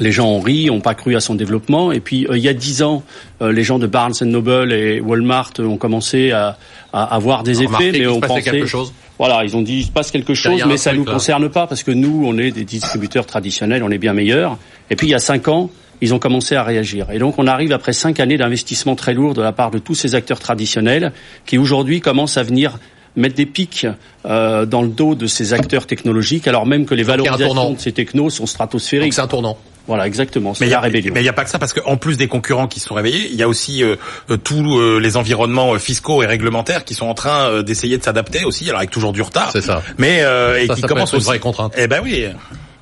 Les 0.00 0.12
gens 0.12 0.28
ont 0.28 0.40
ri, 0.40 0.70
ont 0.70 0.80
pas 0.80 0.94
cru 0.94 1.16
à 1.16 1.20
son 1.20 1.34
développement. 1.34 1.92
Et 1.92 2.00
puis, 2.00 2.26
euh, 2.26 2.36
il 2.36 2.42
y 2.42 2.48
a 2.48 2.52
dix 2.52 2.82
ans, 2.82 3.02
euh, 3.40 3.52
les 3.52 3.64
gens 3.64 3.78
de 3.78 3.86
Barnes 3.86 4.14
Noble 4.22 4.72
et 4.72 5.00
Walmart 5.00 5.52
ont 5.58 5.76
commencé 5.76 6.30
à, 6.30 6.58
à 6.92 7.04
avoir 7.14 7.42
des 7.42 7.62
effets, 7.62 7.92
mais 7.92 8.06
on 8.06 8.20
pensait. 8.20 8.42
quelque 8.42 8.66
chose. 8.66 8.92
Voilà, 9.18 9.44
ils 9.44 9.56
ont 9.56 9.62
dit 9.62 9.78
il 9.78 9.84
se 9.84 9.90
passe 9.90 10.10
quelque 10.10 10.34
chose, 10.34 10.62
mais 10.68 10.76
ça 10.76 10.90
truc, 10.90 11.00
nous 11.00 11.06
là. 11.06 11.12
concerne 11.12 11.48
pas 11.48 11.66
parce 11.66 11.82
que 11.82 11.90
nous, 11.90 12.22
on 12.24 12.38
est 12.38 12.52
des 12.52 12.64
distributeurs 12.64 13.26
traditionnels, 13.26 13.82
on 13.82 13.90
est 13.90 13.98
bien 13.98 14.12
meilleurs. 14.12 14.58
Et 14.90 14.96
puis, 14.96 15.08
il 15.08 15.10
y 15.10 15.14
a 15.14 15.18
cinq 15.18 15.48
ans, 15.48 15.70
ils 16.00 16.14
ont 16.14 16.18
commencé 16.18 16.54
à 16.54 16.62
réagir. 16.62 17.10
Et 17.10 17.18
donc, 17.18 17.34
on 17.38 17.46
arrive 17.46 17.72
après 17.72 17.92
cinq 17.92 18.20
années 18.20 18.36
d'investissement 18.36 18.94
très 18.94 19.14
lourd 19.14 19.34
de 19.34 19.42
la 19.42 19.52
part 19.52 19.70
de 19.70 19.78
tous 19.78 19.94
ces 19.94 20.14
acteurs 20.14 20.38
traditionnels 20.38 21.12
qui 21.46 21.58
aujourd'hui 21.58 22.00
commencent 22.00 22.36
à 22.36 22.42
venir 22.44 22.78
mettre 23.16 23.34
des 23.34 23.46
pics 23.46 23.86
euh, 24.26 24.64
dans 24.64 24.82
le 24.82 24.88
dos 24.88 25.14
de 25.14 25.26
ces 25.26 25.52
acteurs 25.52 25.86
technologiques, 25.86 26.46
alors 26.46 26.66
même 26.66 26.86
que 26.86 26.94
les 26.94 27.02
valorisations 27.02 27.72
de 27.72 27.78
ces 27.78 27.92
technos 27.92 28.30
sont 28.30 28.46
stratosphériques. 28.46 29.14
c'est 29.14 29.20
un 29.20 29.26
tournant. 29.26 29.58
Voilà, 29.88 30.06
exactement. 30.06 30.52
Mais 30.60 30.66
il 30.66 30.70
y 30.70 30.74
a, 30.74 30.80
rébellion. 30.80 31.12
mais 31.14 31.22
il 31.22 31.24
y 31.24 31.28
a 31.28 31.32
pas 31.32 31.42
que 31.44 31.50
ça 31.50 31.58
parce 31.58 31.72
qu'en 31.72 31.96
plus 31.96 32.16
des 32.16 32.28
concurrents 32.28 32.68
qui 32.68 32.78
se 32.78 32.86
sont 32.86 32.94
réveillés, 32.94 33.28
il 33.30 33.36
y 33.36 33.42
a 33.42 33.48
aussi 33.48 33.82
euh, 33.82 33.96
euh, 34.30 34.36
tous 34.36 34.78
euh, 34.78 35.00
les 35.00 35.16
environnements 35.16 35.76
fiscaux 35.78 36.22
et 36.22 36.26
réglementaires 36.26 36.84
qui 36.84 36.94
sont 36.94 37.06
en 37.06 37.14
train 37.14 37.48
euh, 37.48 37.62
d'essayer 37.62 37.98
de 37.98 38.04
s'adapter 38.04 38.44
aussi, 38.44 38.66
alors 38.68 38.78
avec 38.78 38.90
toujours 38.90 39.12
du 39.12 39.22
retard. 39.22 39.50
C'est 39.50 39.62
ça. 39.62 39.82
Mais 39.96 40.18
euh, 40.20 40.60
et 40.60 40.66
Ça, 40.66 40.74
qui 40.74 40.82
ça 40.82 40.86
commencent 40.88 41.12
une 41.12 41.16
aussi. 41.18 41.26
vraie 41.26 41.38
contrainte. 41.40 41.72
Eh 41.76 41.88
ben 41.88 42.00
oui. 42.04 42.26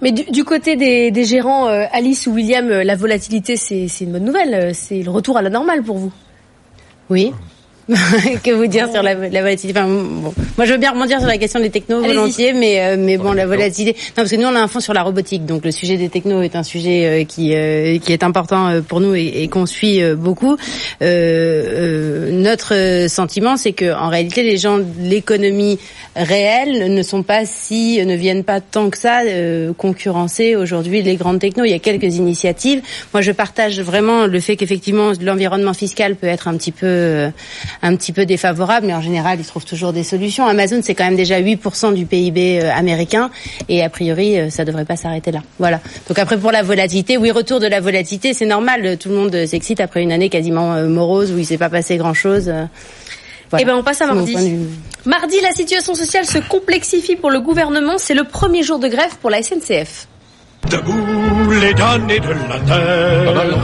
Mais 0.02 0.12
du, 0.12 0.24
du 0.24 0.44
côté 0.44 0.76
des, 0.76 1.10
des 1.10 1.24
gérants, 1.24 1.68
euh, 1.68 1.84
Alice 1.92 2.26
ou 2.26 2.32
William, 2.32 2.68
euh, 2.70 2.84
la 2.84 2.96
volatilité, 2.96 3.56
c'est 3.56 3.88
c'est 3.88 4.04
une 4.04 4.12
bonne 4.12 4.24
nouvelle. 4.24 4.52
euh, 4.54 4.70
C'est 4.74 5.02
le 5.02 5.10
retour 5.10 5.38
à 5.38 5.42
la 5.42 5.48
normale 5.48 5.82
pour 5.82 5.96
vous. 5.96 6.12
Oui. 7.08 7.32
que 8.42 8.50
vous 8.50 8.66
dire 8.66 8.90
sur 8.90 9.02
la, 9.02 9.14
la 9.14 9.42
volatilité? 9.42 9.78
Enfin, 9.78 9.88
bon. 9.88 10.34
Moi, 10.56 10.66
je 10.66 10.72
veux 10.72 10.78
bien 10.78 10.90
rebondir 10.90 11.18
sur 11.18 11.28
la 11.28 11.38
question 11.38 11.60
des 11.60 11.70
technos 11.70 12.00
volontiers, 12.00 12.52
mais 12.52 12.80
euh, 12.80 12.96
mais 12.98 13.16
bon, 13.16 13.32
la 13.32 13.46
volatilité. 13.46 13.96
Non, 13.98 14.14
parce 14.16 14.30
que 14.30 14.36
nous, 14.36 14.48
on 14.48 14.54
a 14.56 14.60
un 14.60 14.66
fonds 14.66 14.80
sur 14.80 14.92
la 14.92 15.02
robotique, 15.02 15.46
donc 15.46 15.64
le 15.64 15.70
sujet 15.70 15.96
des 15.96 16.08
technos 16.08 16.42
est 16.42 16.56
un 16.56 16.64
sujet 16.64 17.06
euh, 17.06 17.24
qui 17.24 17.54
euh, 17.54 17.98
qui 17.98 18.12
est 18.12 18.24
important 18.24 18.68
euh, 18.68 18.80
pour 18.80 19.00
nous 19.00 19.14
et, 19.14 19.42
et 19.42 19.48
qu'on 19.48 19.66
suit 19.66 20.02
euh, 20.02 20.16
beaucoup. 20.16 20.56
Euh, 21.02 21.06
euh, 21.06 22.30
notre 22.32 23.08
sentiment, 23.08 23.56
c'est 23.56 23.72
que 23.72 23.94
en 23.94 24.08
réalité, 24.08 24.42
les 24.42 24.56
gens 24.56 24.78
de 24.78 24.84
l'économie 25.02 25.78
réelle 26.16 26.92
ne 26.92 27.02
sont 27.02 27.22
pas 27.22 27.44
si 27.44 28.04
ne 28.04 28.14
viennent 28.16 28.44
pas 28.44 28.60
tant 28.60 28.90
que 28.90 28.98
ça 28.98 29.20
euh, 29.20 29.72
concurrencer 29.74 30.56
aujourd'hui 30.56 31.02
les 31.02 31.16
grandes 31.16 31.38
technos. 31.38 31.64
Il 31.64 31.70
y 31.70 31.74
a 31.74 31.78
quelques 31.78 32.16
initiatives. 32.16 32.82
Moi, 33.12 33.20
je 33.20 33.32
partage 33.32 33.80
vraiment 33.80 34.26
le 34.26 34.40
fait 34.40 34.56
qu'effectivement 34.56 35.12
l'environnement 35.20 35.74
fiscal 35.74 36.16
peut 36.16 36.26
être 36.26 36.48
un 36.48 36.56
petit 36.56 36.72
peu 36.72 36.86
euh, 36.86 37.30
un 37.82 37.94
petit 37.96 38.12
peu 38.12 38.26
défavorable, 38.26 38.86
mais 38.86 38.94
en 38.94 39.00
général, 39.00 39.38
ils 39.40 39.46
trouvent 39.46 39.64
toujours 39.64 39.92
des 39.92 40.02
solutions. 40.02 40.46
Amazon, 40.46 40.80
c'est 40.82 40.94
quand 40.94 41.04
même 41.04 41.16
déjà 41.16 41.40
8% 41.40 41.94
du 41.94 42.06
PIB 42.06 42.60
euh, 42.62 42.72
américain, 42.72 43.30
et 43.68 43.82
a 43.82 43.88
priori, 43.90 44.38
euh, 44.38 44.50
ça 44.50 44.64
devrait 44.64 44.84
pas 44.84 44.96
s'arrêter 44.96 45.30
là. 45.32 45.40
Voilà. 45.58 45.80
Donc 46.08 46.18
après, 46.18 46.38
pour 46.38 46.52
la 46.52 46.62
volatilité, 46.62 47.16
oui, 47.16 47.30
retour 47.30 47.60
de 47.60 47.66
la 47.66 47.80
volatilité, 47.80 48.32
c'est 48.34 48.46
normal. 48.46 48.84
euh, 48.84 48.96
Tout 48.96 49.08
le 49.10 49.16
monde 49.16 49.46
s'excite 49.46 49.80
après 49.80 50.02
une 50.02 50.12
année 50.12 50.28
quasiment 50.28 50.80
morose 50.82 51.32
où 51.32 51.38
il 51.38 51.46
s'est 51.46 51.58
pas 51.58 51.68
passé 51.70 51.96
grand-chose. 51.96 52.44
voilà. 52.44 53.62
Eh 53.62 53.64
ben, 53.64 53.74
on 53.76 53.82
passe 53.82 54.00
à 54.00 54.06
mardi. 54.06 54.34
Mardi, 55.04 55.36
la 55.42 55.52
situation 55.52 55.94
sociale 55.94 56.24
se 56.26 56.38
complexifie 56.38 57.14
pour 57.16 57.30
le 57.30 57.40
gouvernement. 57.40 57.94
C'est 57.98 58.14
le 58.14 58.24
premier 58.24 58.62
jour 58.62 58.78
de 58.78 58.88
grève 58.88 59.16
pour 59.20 59.30
la 59.30 59.42
SNCF. 59.42 60.08
Debout 60.70 61.50
les 61.60 61.74
damnés 61.74 62.18
de 62.18 62.28
la 62.28 62.58
terre, 62.60 63.56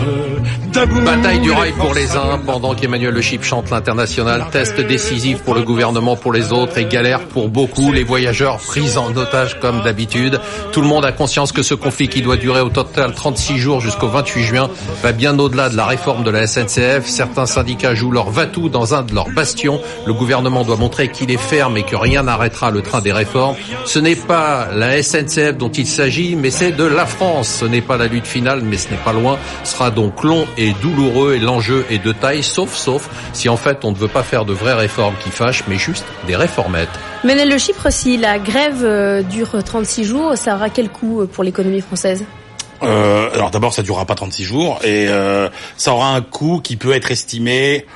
Bataille 1.05 1.41
du 1.41 1.51
rail 1.51 1.73
pour 1.73 1.93
les 1.93 2.17
uns, 2.17 2.41
pendant 2.47 2.75
qu'Emmanuel 2.75 3.13
Le 3.13 3.21
Chip 3.21 3.45
chante 3.45 3.71
l'international, 3.71 4.47
test 4.51 4.81
décisif 4.81 5.43
pour 5.43 5.55
le 5.55 5.63
gouvernement, 5.63 6.17
pour 6.17 6.33
les 6.33 6.51
autres, 6.53 6.79
et 6.79 6.87
galère 6.87 7.21
pour 7.21 7.51
beaucoup, 7.51 7.93
les 7.93 8.05
voyageurs 8.05 8.57
pris 8.57 8.97
en 8.97 9.15
otage 9.15 9.61
comme 9.61 9.83
d'habitude. 9.83 10.41
Tout 10.73 10.81
le 10.81 10.89
monde 10.89 11.05
a 11.05 11.13
conscience 11.13 11.53
que 11.53 11.63
ce 11.63 11.75
conflit 11.75 12.09
qui 12.09 12.23
doit 12.23 12.39
durer 12.39 12.63
au 12.63 12.71
total 12.71 13.13
36 13.13 13.59
jours 13.59 13.81
jusqu'au 13.81 14.09
28 14.09 14.43
juin 14.43 14.71
va 15.03 15.13
bien 15.13 15.39
au-delà 15.39 15.69
de 15.69 15.77
la 15.77 15.85
réforme 15.85 16.25
de 16.25 16.31
la 16.31 16.47
SNCF. 16.47 17.07
Certains 17.07 17.47
syndicats 17.47 17.95
jouent 17.95 18.13
leur 18.13 18.31
va-tout 18.31 18.71
dans 18.71 18.95
un 18.95 19.03
de 19.03 19.15
leurs 19.15 19.31
bastions. 19.31 19.79
Le 20.07 20.15
gouvernement 20.15 20.65
doit 20.65 20.77
montrer 20.77 21.09
qu'il 21.09 21.31
est 21.31 21.37
ferme 21.37 21.77
et 21.77 21.83
que 21.83 21.97
rien 21.97 22.23
n'arrêtera 22.23 22.71
le 22.71 22.81
train 22.81 23.03
des 23.03 23.13
réformes. 23.13 23.57
Ce 23.85 23.99
n'est 23.99 24.17
pas 24.17 24.69
la 24.75 25.03
SNCF 25.03 25.59
dont 25.59 25.71
il 25.71 25.87
s'agit, 25.87 26.35
mais 26.35 26.51
c'est 26.51 26.73
de 26.73 26.85
la 26.93 27.07
France. 27.07 27.49
Ce 27.49 27.65
n'est 27.65 27.81
pas 27.81 27.97
la 27.97 28.07
lutte 28.07 28.27
finale, 28.27 28.63
mais 28.63 28.77
ce 28.77 28.91
n'est 28.91 28.97
pas 28.97 29.13
loin. 29.13 29.39
Ce 29.65 29.73
sera 29.73 29.91
donc 29.91 30.23
long 30.23 30.47
et 30.57 30.73
douloureux 30.83 31.35
et 31.35 31.39
l'enjeu 31.39 31.85
est 31.91 32.03
de 32.03 32.13
taille, 32.13 32.43
sauf, 32.43 32.75
sauf, 32.75 33.09
si 33.33 33.49
en 33.49 33.57
fait 33.57 33.85
on 33.85 33.93
ne 33.93 33.97
veut 33.97 34.09
pas 34.09 34.23
faire 34.23 34.45
de 34.45 34.53
vraies 34.53 34.75
réformes 34.75 35.15
qui 35.23 35.31
fâchent, 35.31 35.65
mais 35.69 35.77
juste 35.77 36.05
des 36.27 36.37
réformettes. 36.37 36.89
Menel 37.25 37.49
Le 37.49 37.59
Chypre, 37.59 37.91
si 37.91 38.17
la 38.17 38.39
grève 38.39 38.85
euh, 38.85 39.23
dure 39.23 39.63
36 39.63 40.05
jours, 40.05 40.37
ça 40.37 40.57
aura 40.57 40.71
quel 40.71 40.89
coût 40.89 41.23
euh, 41.23 41.27
pour 41.27 41.45
l'économie 41.45 41.81
française? 41.81 42.25
Euh, 42.83 43.31
alors 43.33 43.51
d'abord, 43.51 43.73
ça 43.73 43.83
durera 43.83 44.05
pas 44.05 44.15
36 44.15 44.45
jours 44.45 44.81
et 44.83 45.07
euh, 45.09 45.49
ça 45.77 45.93
aura 45.93 46.15
un 46.15 46.21
coût 46.21 46.61
qui 46.63 46.77
peut 46.77 46.93
être 46.93 47.11
estimé 47.11 47.87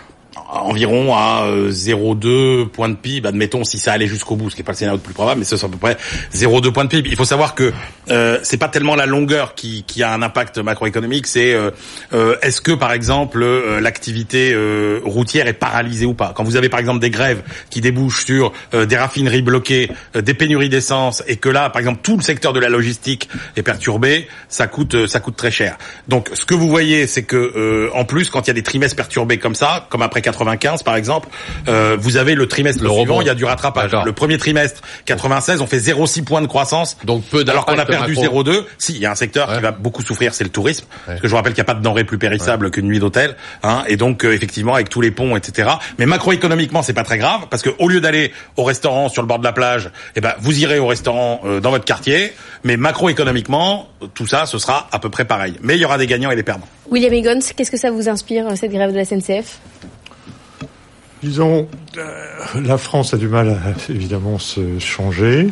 environ 0.49 1.15
à 1.15 1.47
euh, 1.47 1.71
0,2 1.71 2.69
points 2.69 2.89
de 2.89 2.95
PIB, 2.95 3.29
admettons 3.29 3.65
si 3.65 3.79
ça 3.79 3.93
allait 3.93 4.07
jusqu'au 4.07 4.37
bout, 4.37 4.51
ce 4.51 4.57
qui 4.57 4.63
est 4.63 4.65
pas 4.65 4.73
le 4.73 4.77
scénario 4.77 4.99
le 4.99 5.03
plus 5.03 5.15
probable, 5.15 5.41
mais 5.41 5.45
c'est 5.45 5.63
à 5.63 5.69
peu 5.69 5.77
près 5.77 5.97
0,2 6.35 6.73
points 6.73 6.85
de 6.85 6.91
PIB. 6.91 7.09
Il 7.11 7.17
faut 7.17 7.25
savoir 7.25 7.55
que 7.55 7.73
euh, 8.11 8.39
c'est 8.43 8.57
pas 8.57 8.69
tellement 8.69 8.95
la 8.95 9.07
longueur 9.07 9.55
qui, 9.55 9.85
qui 9.85 10.03
a 10.03 10.13
un 10.13 10.23
impact 10.23 10.59
macroéconomique, 10.59 11.27
c'est 11.27 11.55
euh, 11.55 11.71
euh, 12.13 12.37
est-ce 12.43 12.61
que 12.61 12.73
par 12.73 12.93
exemple 12.93 13.43
euh, 13.43 13.81
l'activité 13.81 14.53
euh, 14.53 15.01
routière 15.05 15.47
est 15.49 15.53
paralysée 15.53 16.07
ou 16.07 16.15
pas? 16.15 16.33
Quand 16.35 16.45
vous 16.45 16.57
avez 16.57 16.69
par 16.69 16.81
exemple 16.81 17.01
des 17.01 17.11
grèves 17.11 17.43
qui 17.71 17.81
débouchent 17.81 18.25
sur 18.25 18.53
euh, 18.75 18.87
des 18.87 18.97
raffineries 18.97 19.43
bloquées, 19.43 19.91
euh, 20.15 20.21
des 20.21 20.35
pénuries 20.35 20.69
d'essence, 20.69 21.23
et 21.27 21.37
que 21.37 21.49
là 21.49 21.71
par 21.71 21.81
exemple 21.81 22.01
tout 22.03 22.17
le 22.17 22.23
secteur 22.23 22.53
de 22.53 22.61
la 22.61 22.69
logistique 22.69 23.29
est 23.57 23.63
perturbé, 23.63 24.29
ça 24.49 24.67
coûte 24.67 24.95
euh, 24.95 25.07
ça 25.07 25.21
coûte 25.21 25.37
très 25.37 25.51
cher. 25.51 25.77
Donc 26.09 26.31
ce 26.35 26.45
que 26.45 26.55
vous 26.55 26.69
voyez, 26.69 27.07
c'est 27.07 27.25
que 27.25 27.37
euh, 27.37 27.91
en 27.95 28.05
plus 28.05 28.31
quand 28.31 28.43
il 28.43 28.49
y 28.49 28.51
a 28.51 28.55
des 28.55 28.63
trimestres 28.63 28.97
perturbés 28.97 29.39
comme 29.39 29.55
ça, 29.55 29.87
comme 29.91 30.03
après 30.03 30.23
95 30.37 30.83
par 30.83 30.97
exemple, 30.97 31.29
euh, 31.69 31.97
vous 31.99 32.17
avez 32.17 32.35
le 32.35 32.47
trimestre 32.47 32.83
Le 32.83 32.91
suivant, 32.91 33.21
il 33.21 33.27
y 33.27 33.31
a 33.31 33.35
du 33.35 33.45
rattrapage. 33.45 33.91
D'accord. 33.91 34.05
Le 34.05 34.13
premier 34.13 34.39
trimestre 34.39 34.83
96, 35.07 35.61
on 35.61 35.67
fait 35.67 35.79
0,6 35.79 36.23
points 36.25 36.43
de 36.43 36.47
croissance. 36.47 36.97
Donc 37.05 37.25
peu 37.25 37.45
alors 37.49 37.65
qu'on 37.67 37.79
a 37.79 37.87
perdu 37.87 38.15
macro. 38.17 38.43
0,2. 38.45 38.65
Si, 38.79 38.93
il 38.93 38.99
y 38.99 39.07
a 39.07 39.11
un 39.11 39.15
secteur 39.15 39.49
Ouais. 39.49 39.57
qui 39.57 39.63
va 39.63 39.71
beaucoup 39.71 40.03
souffrir, 40.03 40.35
c'est 40.35 40.45
le 40.45 40.51
tourisme. 40.51 40.85
Ouais. 40.85 40.99
Parce 41.07 41.21
que 41.21 41.27
je 41.29 41.31
vous 41.31 41.37
rappelle 41.37 41.53
qu'il 41.53 41.63
n'y 41.63 41.67
a 41.71 41.73
pas 41.73 41.79
de 41.79 41.83
denrées 41.83 42.05
plus 42.05 42.19
périssables 42.19 42.71
qu'une 42.71 42.87
nuit 42.87 42.99
d'hôtel. 42.99 43.37
Hein, 43.63 43.85
et 43.87 43.97
donc, 43.97 44.25
euh, 44.25 44.33
effectivement, 44.33 44.75
avec 44.75 44.89
tous 44.89 45.01
les 45.01 45.11
ponts, 45.11 45.37
etc. 45.37 45.71
Mais 45.99 46.07
macroéconomiquement, 46.07 46.83
c'est 46.83 46.93
pas 46.95 47.05
très 47.05 47.19
grave 47.19 47.43
parce 47.51 47.63
que 47.63 47.71
au 47.79 47.89
lieu 47.89 48.01
d'aller 48.01 48.33
au 48.57 48.65
restaurant 48.65 49.09
sur 49.09 49.23
le 49.23 49.29
bord 49.29 49.39
de 49.39 49.45
la 49.45 49.53
plage, 49.53 49.91
eh 50.17 50.21
ben, 50.21 50.35
vous 50.41 50.59
irez 50.61 50.79
au 50.79 50.87
restaurant 50.87 51.41
euh, 51.45 51.61
dans 51.61 51.71
votre 51.71 51.85
quartier. 51.85 52.33
Mais 52.65 52.77
macroéconomiquement, 52.77 53.89
tout 54.15 54.27
ça, 54.27 54.47
ce 54.47 54.59
sera 54.59 54.89
à 54.93 54.99
peu 54.99 55.09
près 55.11 55.25
pareil. 55.25 55.55
Mais 55.63 55.75
il 55.77 55.81
y 55.81 55.85
aura 55.85 55.99
des 55.99 56.07
gagnants 56.07 56.31
et 56.31 56.37
des 56.37 56.43
perdants. 56.43 56.67
William 56.91 57.13
Higgins, 57.13 57.41
qu'est-ce 57.57 57.71
que 57.71 57.77
ça 57.79 57.91
vous 57.91 58.09
inspire, 58.09 58.47
euh, 58.49 58.57
cette 58.57 58.73
grève 58.73 58.91
de 58.93 58.97
la 58.97 59.05
SNCF 59.05 59.59
Disons, 61.23 61.67
euh, 61.97 62.61
la 62.63 62.77
France 62.77 63.15
a 63.15 63.17
du 63.17 63.29
mal 63.29 63.49
à 63.49 63.91
évidemment 63.91 64.39
se 64.39 64.79
changer. 64.79 65.49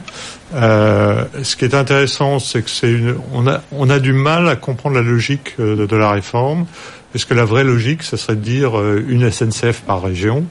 Euh, 0.55 1.25
ce 1.43 1.57
qui 1.57 1.65
est 1.65 1.75
intéressant, 1.75 2.39
c'est 2.39 2.63
que 2.63 2.71
c'est 2.71 2.91
une, 2.91 3.17
on 3.33 3.47
a, 3.47 3.63
on 3.73 3.89
a 3.89 3.99
du 3.99 4.13
mal 4.13 4.47
à 4.49 4.57
comprendre 4.57 4.97
la 4.97 5.03
logique 5.03 5.55
euh, 5.59 5.87
de, 5.87 5.97
la 5.97 6.11
réforme. 6.11 6.67
Parce 7.13 7.25
que 7.25 7.33
la 7.33 7.45
vraie 7.45 7.65
logique, 7.65 8.03
ça 8.03 8.17
serait 8.17 8.35
de 8.35 8.41
dire 8.41 8.73
une 9.07 9.31
SNCF 9.31 9.83
par 9.83 10.03
région? 10.03 10.47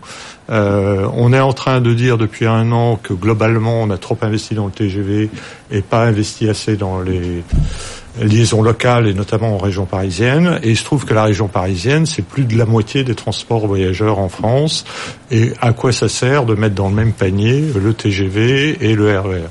On 0.47 1.33
est 1.33 1.39
en 1.39 1.51
train 1.51 1.81
de 1.81 1.93
dire 1.93 2.17
depuis 2.17 2.45
un 2.45 2.71
an 2.71 2.95
que 2.95 3.11
globalement, 3.13 3.81
on 3.81 3.89
a 3.89 3.97
trop 3.97 4.17
investi 4.21 4.55
dans 4.55 4.67
le 4.67 4.71
TGV 4.71 5.29
et 5.71 5.81
pas 5.81 6.05
investi 6.05 6.47
assez 6.47 6.77
dans 6.77 7.01
les 7.01 7.43
liaisons 8.21 8.61
locales 8.61 9.07
et 9.07 9.13
notamment 9.13 9.55
en 9.55 9.57
région 9.57 9.85
parisienne. 9.85 10.59
Et 10.63 10.69
il 10.71 10.77
se 10.77 10.83
trouve 10.83 11.05
que 11.05 11.13
la 11.13 11.23
région 11.23 11.47
parisienne, 11.47 12.05
c'est 12.05 12.21
plus 12.21 12.43
de 12.45 12.57
la 12.57 12.65
moitié 12.65 13.03
des 13.03 13.15
transports 13.15 13.65
voyageurs 13.67 14.19
en 14.19 14.29
France. 14.29 14.85
Et 15.31 15.51
à 15.61 15.73
quoi 15.73 15.91
ça 15.91 16.07
sert 16.09 16.45
de 16.45 16.55
mettre 16.55 16.75
dans 16.75 16.89
le 16.89 16.95
même 16.95 17.13
panier 17.13 17.63
le 17.75 17.93
TGV 17.93 18.77
et 18.81 18.93
le 18.95 19.19
RER 19.19 19.41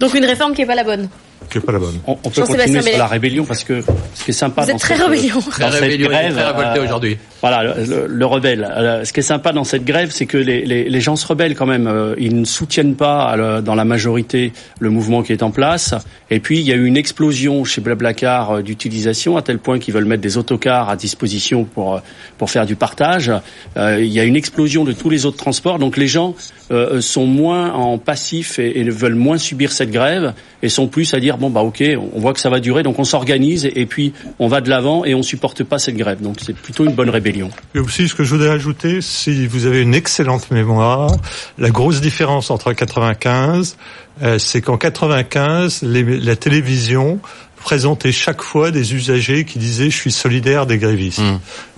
Donc 0.00 0.14
une 0.14 0.24
réforme 0.26 0.54
qui 0.54 0.62
est 0.62 0.66
pas 0.66 0.74
la 0.74 0.84
bonne. 0.84 1.08
qui 1.50 1.58
est 1.58 1.60
pas 1.60 1.72
la 1.72 1.78
bonne. 1.78 1.98
On, 2.06 2.18
on 2.22 2.30
peut 2.30 2.42
continuer 2.42 2.82
sur 2.82 2.98
la 2.98 3.06
rébellion 3.06 3.44
parce 3.44 3.64
que 3.64 3.82
ce 4.14 4.24
qui 4.24 4.30
est 4.30 4.34
sympa 4.34 4.62
Vous 4.62 4.68
dans 4.68 4.74
êtes 4.74 4.80
très 4.80 4.96
cette- 4.96 5.06
rébellion. 5.06 5.36
Dans 5.36 5.70
cette 5.70 5.80
rébellion, 5.80 6.06
est 6.10 6.12
grève, 6.12 6.34
très 6.34 6.44
révolté 6.44 6.78
euh, 6.80 6.84
aujourd'hui. 6.84 7.18
Voilà, 7.42 7.74
le, 7.74 7.84
le- 7.84 8.06
le 8.06 8.26
rebelle. 8.26 8.66
Euh, 8.70 9.04
ce 9.04 9.12
qui 9.12 9.20
est 9.20 9.22
sympa 9.22 9.52
dans 9.52 9.64
cette 9.64 9.84
grève, 9.84 10.10
c'est 10.10 10.26
que 10.26 10.38
les, 10.38 10.64
les, 10.64 10.88
les 10.88 11.00
gens 11.00 11.16
se 11.16 11.26
rebellent 11.26 11.54
quand 11.54 11.66
même. 11.66 11.86
Euh, 11.86 12.14
Ils 12.18 12.38
ne 12.38 12.44
soutiennent 12.44 12.94
pas 12.96 13.36
euh, 13.36 13.60
dans 13.60 13.74
la 13.74 13.84
majorité 13.84 14.52
le 14.80 14.90
mouvement 14.90 15.22
qui 15.22 15.32
est 15.32 15.42
en 15.42 15.50
place. 15.50 15.94
Et 16.30 16.40
puis, 16.40 16.58
il 16.60 16.66
y 16.66 16.72
a 16.72 16.76
eu 16.76 16.86
une 16.86 16.96
explosion 16.96 17.64
chez 17.64 17.80
Blablacar 17.80 18.62
d'utilisation, 18.62 19.36
à 19.36 19.42
tel 19.42 19.58
point 19.58 19.78
qu'ils 19.78 19.92
veulent 19.94 20.06
mettre 20.06 20.22
des 20.22 20.38
autocars 20.38 20.88
à 20.88 20.96
disposition 20.96 21.64
pour, 21.64 22.00
pour 22.38 22.50
faire 22.50 22.64
du 22.66 22.74
partage. 22.74 23.30
Euh, 23.76 23.98
il 24.00 24.12
y 24.12 24.18
a 24.18 24.24
une 24.24 24.36
explosion 24.36 24.84
de 24.84 24.92
tous 24.92 25.10
les 25.10 25.26
autres 25.26 25.36
transports. 25.36 25.78
Donc, 25.78 25.96
les 25.98 26.08
gens 26.08 26.34
euh, 26.70 27.00
sont 27.02 27.26
moins 27.26 27.72
en 27.74 27.98
passif 27.98 28.58
et, 28.58 28.80
et 28.80 28.84
veulent 28.84 29.14
moins 29.14 29.38
subir 29.38 29.72
cette 29.72 29.90
grève 29.90 30.32
et 30.62 30.68
sont 30.70 30.88
plus 30.88 31.12
à 31.14 31.20
dire, 31.20 31.36
bon, 31.36 31.50
bah 31.50 31.60
ok, 31.60 31.84
on 32.14 32.18
voit 32.18 32.32
que 32.32 32.40
ça 32.40 32.48
va 32.48 32.60
durer, 32.60 32.82
donc 32.82 32.98
on 32.98 33.04
s'organise 33.04 33.66
et, 33.66 33.80
et 33.82 33.86
puis 33.86 34.12
on 34.38 34.48
va 34.48 34.60
de 34.62 34.70
l'avant 34.70 35.04
et 35.04 35.14
on 35.14 35.22
supporte 35.22 35.62
pas 35.64 35.78
cette 35.78 35.96
grève. 35.96 36.22
Donc, 36.22 36.36
c'est 36.40 36.56
plutôt 36.56 36.84
une 36.86 36.92
bonne 36.92 37.10
rébellion. 37.10 37.25
Et 37.74 37.78
aussi, 37.80 38.08
ce 38.08 38.14
que 38.14 38.24
je 38.24 38.30
voudrais 38.34 38.50
ajouter, 38.50 39.00
si 39.00 39.46
vous 39.46 39.66
avez 39.66 39.82
une 39.82 39.94
excellente 39.94 40.50
mémoire, 40.50 41.10
la 41.58 41.70
grosse 41.70 42.00
différence 42.00 42.50
entre 42.50 42.72
95, 42.72 43.76
euh, 44.22 44.38
c'est 44.38 44.60
qu'en 44.62 44.76
95, 44.78 45.82
les- 45.82 46.18
la 46.20 46.36
télévision 46.36 47.18
présentait 47.66 48.12
chaque 48.12 48.42
fois 48.42 48.70
des 48.70 48.94
usagers 48.94 49.44
qui 49.44 49.58
disaient 49.58 49.90
je 49.90 49.96
suis 49.96 50.12
solidaire 50.12 50.66
des 50.66 50.78
grévistes. 50.78 51.20